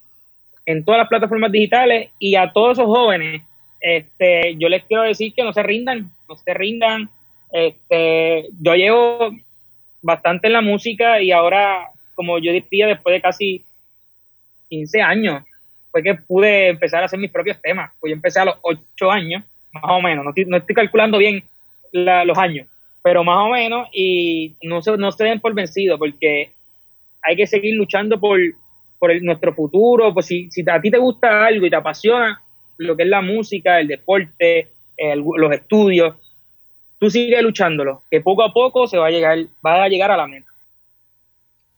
en 0.67 0.85
todas 0.85 0.99
las 0.99 1.09
plataformas 1.09 1.51
digitales 1.51 2.11
y 2.19 2.37
a 2.37 2.53
todos 2.53 2.79
esos 2.79 2.87
jóvenes, 2.87 3.43
este, 3.81 4.57
yo 4.57 4.69
les 4.69 4.85
quiero 4.85 5.03
decir 5.03 5.33
que 5.35 5.45
no 5.45 5.53
se 5.53 5.63
rindan, 5.63 6.11
no 6.29 6.37
se 6.37 6.55
rindan. 6.55 7.09
Este, 7.53 8.49
yo 8.61 8.75
llevo 8.75 9.31
bastante 10.03 10.47
en 10.47 10.55
la 10.55 10.61
música 10.61 11.21
y 11.21 11.33
ahora, 11.33 11.91
como 12.15 12.39
yo 12.39 12.53
diría, 12.53 12.87
después 12.87 13.15
de 13.15 13.21
casi 13.21 13.65
15 14.69 15.03
años, 15.03 15.45
fue 15.91 16.03
que 16.03 16.15
pude 16.15 16.69
empezar 16.69 17.03
a 17.03 17.07
hacer 17.07 17.19
mis 17.19 17.31
propios 17.31 17.61
temas. 17.61 17.93
Pues 18.01 18.11
yo 18.11 18.15
empecé 18.17 18.41
a 18.41 18.47
los 18.47 18.57
8 18.63 19.11
años, 19.11 19.45
más 19.73 19.85
o 19.85 20.01
menos, 20.01 20.25
no 20.25 20.57
estoy, 20.57 20.75
calculando 20.75 21.19
bien 21.19 21.45
los 21.93 22.37
años, 22.39 22.67
pero 23.03 23.25
más 23.25 23.39
o 23.39 23.49
menos, 23.49 23.89
y 23.93 24.55
no 24.63 24.83
se, 24.83 24.97
no 24.97 25.13
se 25.13 25.25
den 25.25 25.41
por 25.41 25.55
vencidos, 25.55 25.99
porque 25.99 26.51
hay 27.23 27.37
que 27.37 27.47
seguir 27.47 27.75
luchando 27.77 28.19
por, 28.19 28.39
por 28.99 29.23
nuestro 29.23 29.55
futuro, 29.55 30.13
pues 30.13 30.27
si 30.27 30.49
a 30.69 30.81
ti 30.81 30.91
te 30.91 30.99
gusta 30.99 31.47
algo 31.47 31.67
y 31.67 31.71
te 31.71 31.77
apasiona, 31.77 32.43
lo 32.79 32.97
que 32.97 33.05
es 33.05 33.09
la 33.09 33.23
música, 33.23 33.81
el 33.81 33.89
deporte, 33.89 34.69
los 35.15 35.53
estudios, 35.53 36.15
tú 36.99 37.11
sigues 37.11 37.43
luchándolo, 37.43 38.03
que 38.11 38.21
poco 38.21 38.43
a 38.43 38.53
poco 38.53 38.87
se 38.87 38.99
va 38.99 39.07
a 39.07 39.11
llegar, 39.11 39.39
va 39.65 39.85
a 39.85 39.89
llegar 39.89 40.11
a 40.11 40.17
la 40.17 40.27
meta. 40.27 40.47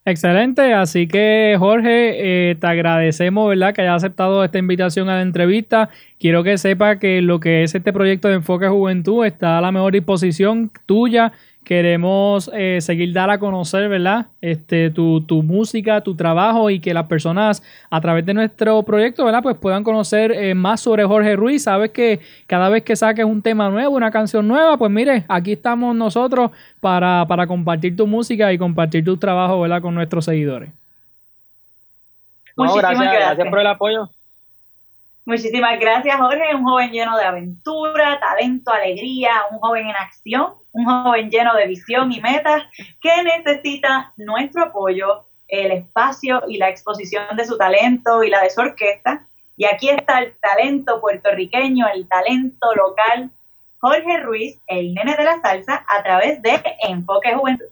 Excelente, 0.05 0.73
así 0.73 1.07
que 1.07 1.57
Jorge, 1.59 2.51
eh, 2.51 2.55
te 2.55 2.67
agradecemos, 2.67 3.47
¿verdad? 3.51 3.75
Que 3.75 3.83
hayas 3.83 3.97
aceptado 3.97 4.43
esta 4.43 4.59
invitación 4.59 5.11
a 5.11 5.17
la 5.17 5.23
entrevista. 5.23 5.91
Quiero 6.19 6.43
que 6.43 6.57
sepa 6.57 6.99
que 6.99 7.21
lo 7.21 7.41
que 7.41 7.63
es 7.63 7.75
este 7.75 7.93
proyecto 7.93 8.29
de 8.29 8.37
Enfoque 8.37 8.69
Juventud 8.69 9.27
está 9.27 9.59
a 9.59 9.61
la 9.61 9.71
mejor 9.71 9.93
disposición 9.93 10.71
tuya 10.87 11.33
queremos 11.69 12.51
eh, 12.55 12.79
seguir 12.81 13.13
dar 13.13 13.29
a 13.29 13.39
conocer, 13.39 13.91
¿verdad? 13.91 14.29
Este, 14.41 14.89
tu, 14.89 15.21
tu, 15.21 15.43
música, 15.43 16.01
tu 16.01 16.17
trabajo 16.17 16.71
y 16.71 16.81
que 16.81 16.95
las 16.95 17.09
personas 17.09 17.63
a 17.91 18.01
través 18.01 18.25
de 18.25 18.33
nuestro 18.33 18.83
proyecto, 18.85 19.27
¿verdad? 19.27 19.43
Pues 19.43 19.55
puedan 19.59 19.85
conocer 19.85 20.33
eh, 20.33 20.55
más 20.55 20.81
sobre 20.81 21.05
Jorge 21.05 21.37
Ruiz. 21.37 21.65
Sabes 21.65 21.91
que 21.91 22.21
cada 22.47 22.71
vez 22.71 22.85
que 22.85 22.97
saques 22.97 23.27
un 23.27 23.43
tema 23.43 23.69
nuevo, 23.69 23.95
una 23.95 24.11
canción 24.11 24.49
nueva, 24.49 24.79
pues 24.79 24.91
mire, 24.91 25.27
aquí 25.29 25.53
estamos 25.53 25.95
nosotros 25.95 26.53
para, 26.81 27.27
para 27.29 27.47
compartir 27.47 27.95
tu 27.95 28.07
música 28.07 28.51
y 28.51 28.57
compartir 28.57 29.05
tu 29.05 29.19
trabajo, 29.19 29.61
¿verdad? 29.61 29.83
Con 29.83 29.95
nuestros 29.95 30.25
seguidores. 30.25 30.71
No, 32.57 32.75
gracias, 32.77 33.13
gracias 33.13 33.47
por 33.47 33.61
el 33.61 33.67
apoyo. 33.67 34.09
Muchísimas 35.27 35.79
gracias, 35.79 36.17
Jorge. 36.17 36.55
Un 36.55 36.65
joven 36.65 36.91
lleno 36.91 37.15
de 37.19 37.25
aventura, 37.25 38.19
talento, 38.19 38.73
alegría, 38.73 39.33
un 39.51 39.59
joven 39.59 39.87
en 39.87 39.97
acción, 39.97 40.55
un 40.79 40.85
joven 40.85 41.31
lleno 41.31 41.55
de 41.55 41.67
visión 41.67 42.13
y 42.13 42.21
metas 42.21 42.63
que 43.01 43.11
necesita 43.23 44.13
nuestro 44.17 44.65
apoyo, 44.65 45.25
el 45.49 45.73
espacio 45.73 46.43
y 46.49 46.59
la 46.59 46.69
exposición 46.69 47.37
de 47.37 47.45
su 47.45 47.57
talento 47.59 48.23
y 48.23 48.31
la 48.31 48.43
de 48.43 48.51
su 48.51 48.61
orquesta. 48.61 49.27
Y 49.57 49.65
aquí 49.65 49.91
está 49.91 50.21
el 50.21 50.35
talento 50.41 51.01
puertorriqueño, 51.01 51.87
el 51.93 52.07
talento 52.07 52.75
local. 52.75 53.31
Jorge 53.81 54.19
Ruiz, 54.19 54.59
el 54.69 54.95
nene 54.95 55.17
de 55.17 55.25
la 55.25 55.41
salsa, 55.41 55.85
a 55.89 56.03
través 56.03 56.41
de 56.43 56.61
Enfoque 56.89 57.35
Juventud. 57.35 57.67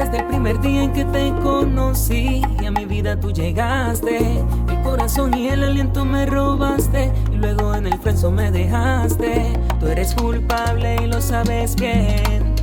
Desde 0.00 0.20
el 0.20 0.26
primer 0.28 0.58
día 0.62 0.84
en 0.84 0.92
que 0.94 1.04
te 1.04 1.30
conocí 1.42 2.42
y 2.58 2.64
a 2.64 2.70
mi 2.70 2.86
vida 2.86 3.20
tú 3.20 3.30
llegaste. 3.32 4.40
El 4.70 4.82
corazón 4.82 5.36
y 5.36 5.48
el 5.48 5.62
aliento 5.62 6.06
me 6.06 6.24
robaste 6.24 7.12
y 7.30 7.36
luego 7.36 7.74
en 7.74 7.86
el 7.86 7.98
frenzo 7.98 8.30
me 8.30 8.50
dejaste. 8.50 9.52
Tú 9.78 9.88
eres 9.88 10.14
culpable 10.14 10.96
y 11.02 11.06
lo 11.06 11.20
sabes 11.20 11.76
bien. 11.76 12.54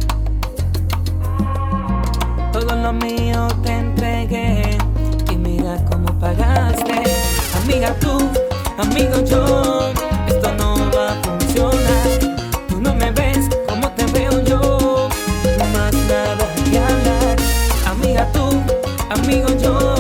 Todo 2.52 2.76
lo 2.76 2.92
mío 2.94 3.48
te 3.62 3.72
entregué 3.72 4.76
y 5.32 5.36
mira 5.36 5.78
cómo 5.92 6.08
pagaste. 6.20 7.04
Amiga 7.62 7.94
tú, 8.00 8.18
amigo 8.80 9.24
yo, 9.30 10.07
amigo 19.10 19.50
yo, 19.62 19.97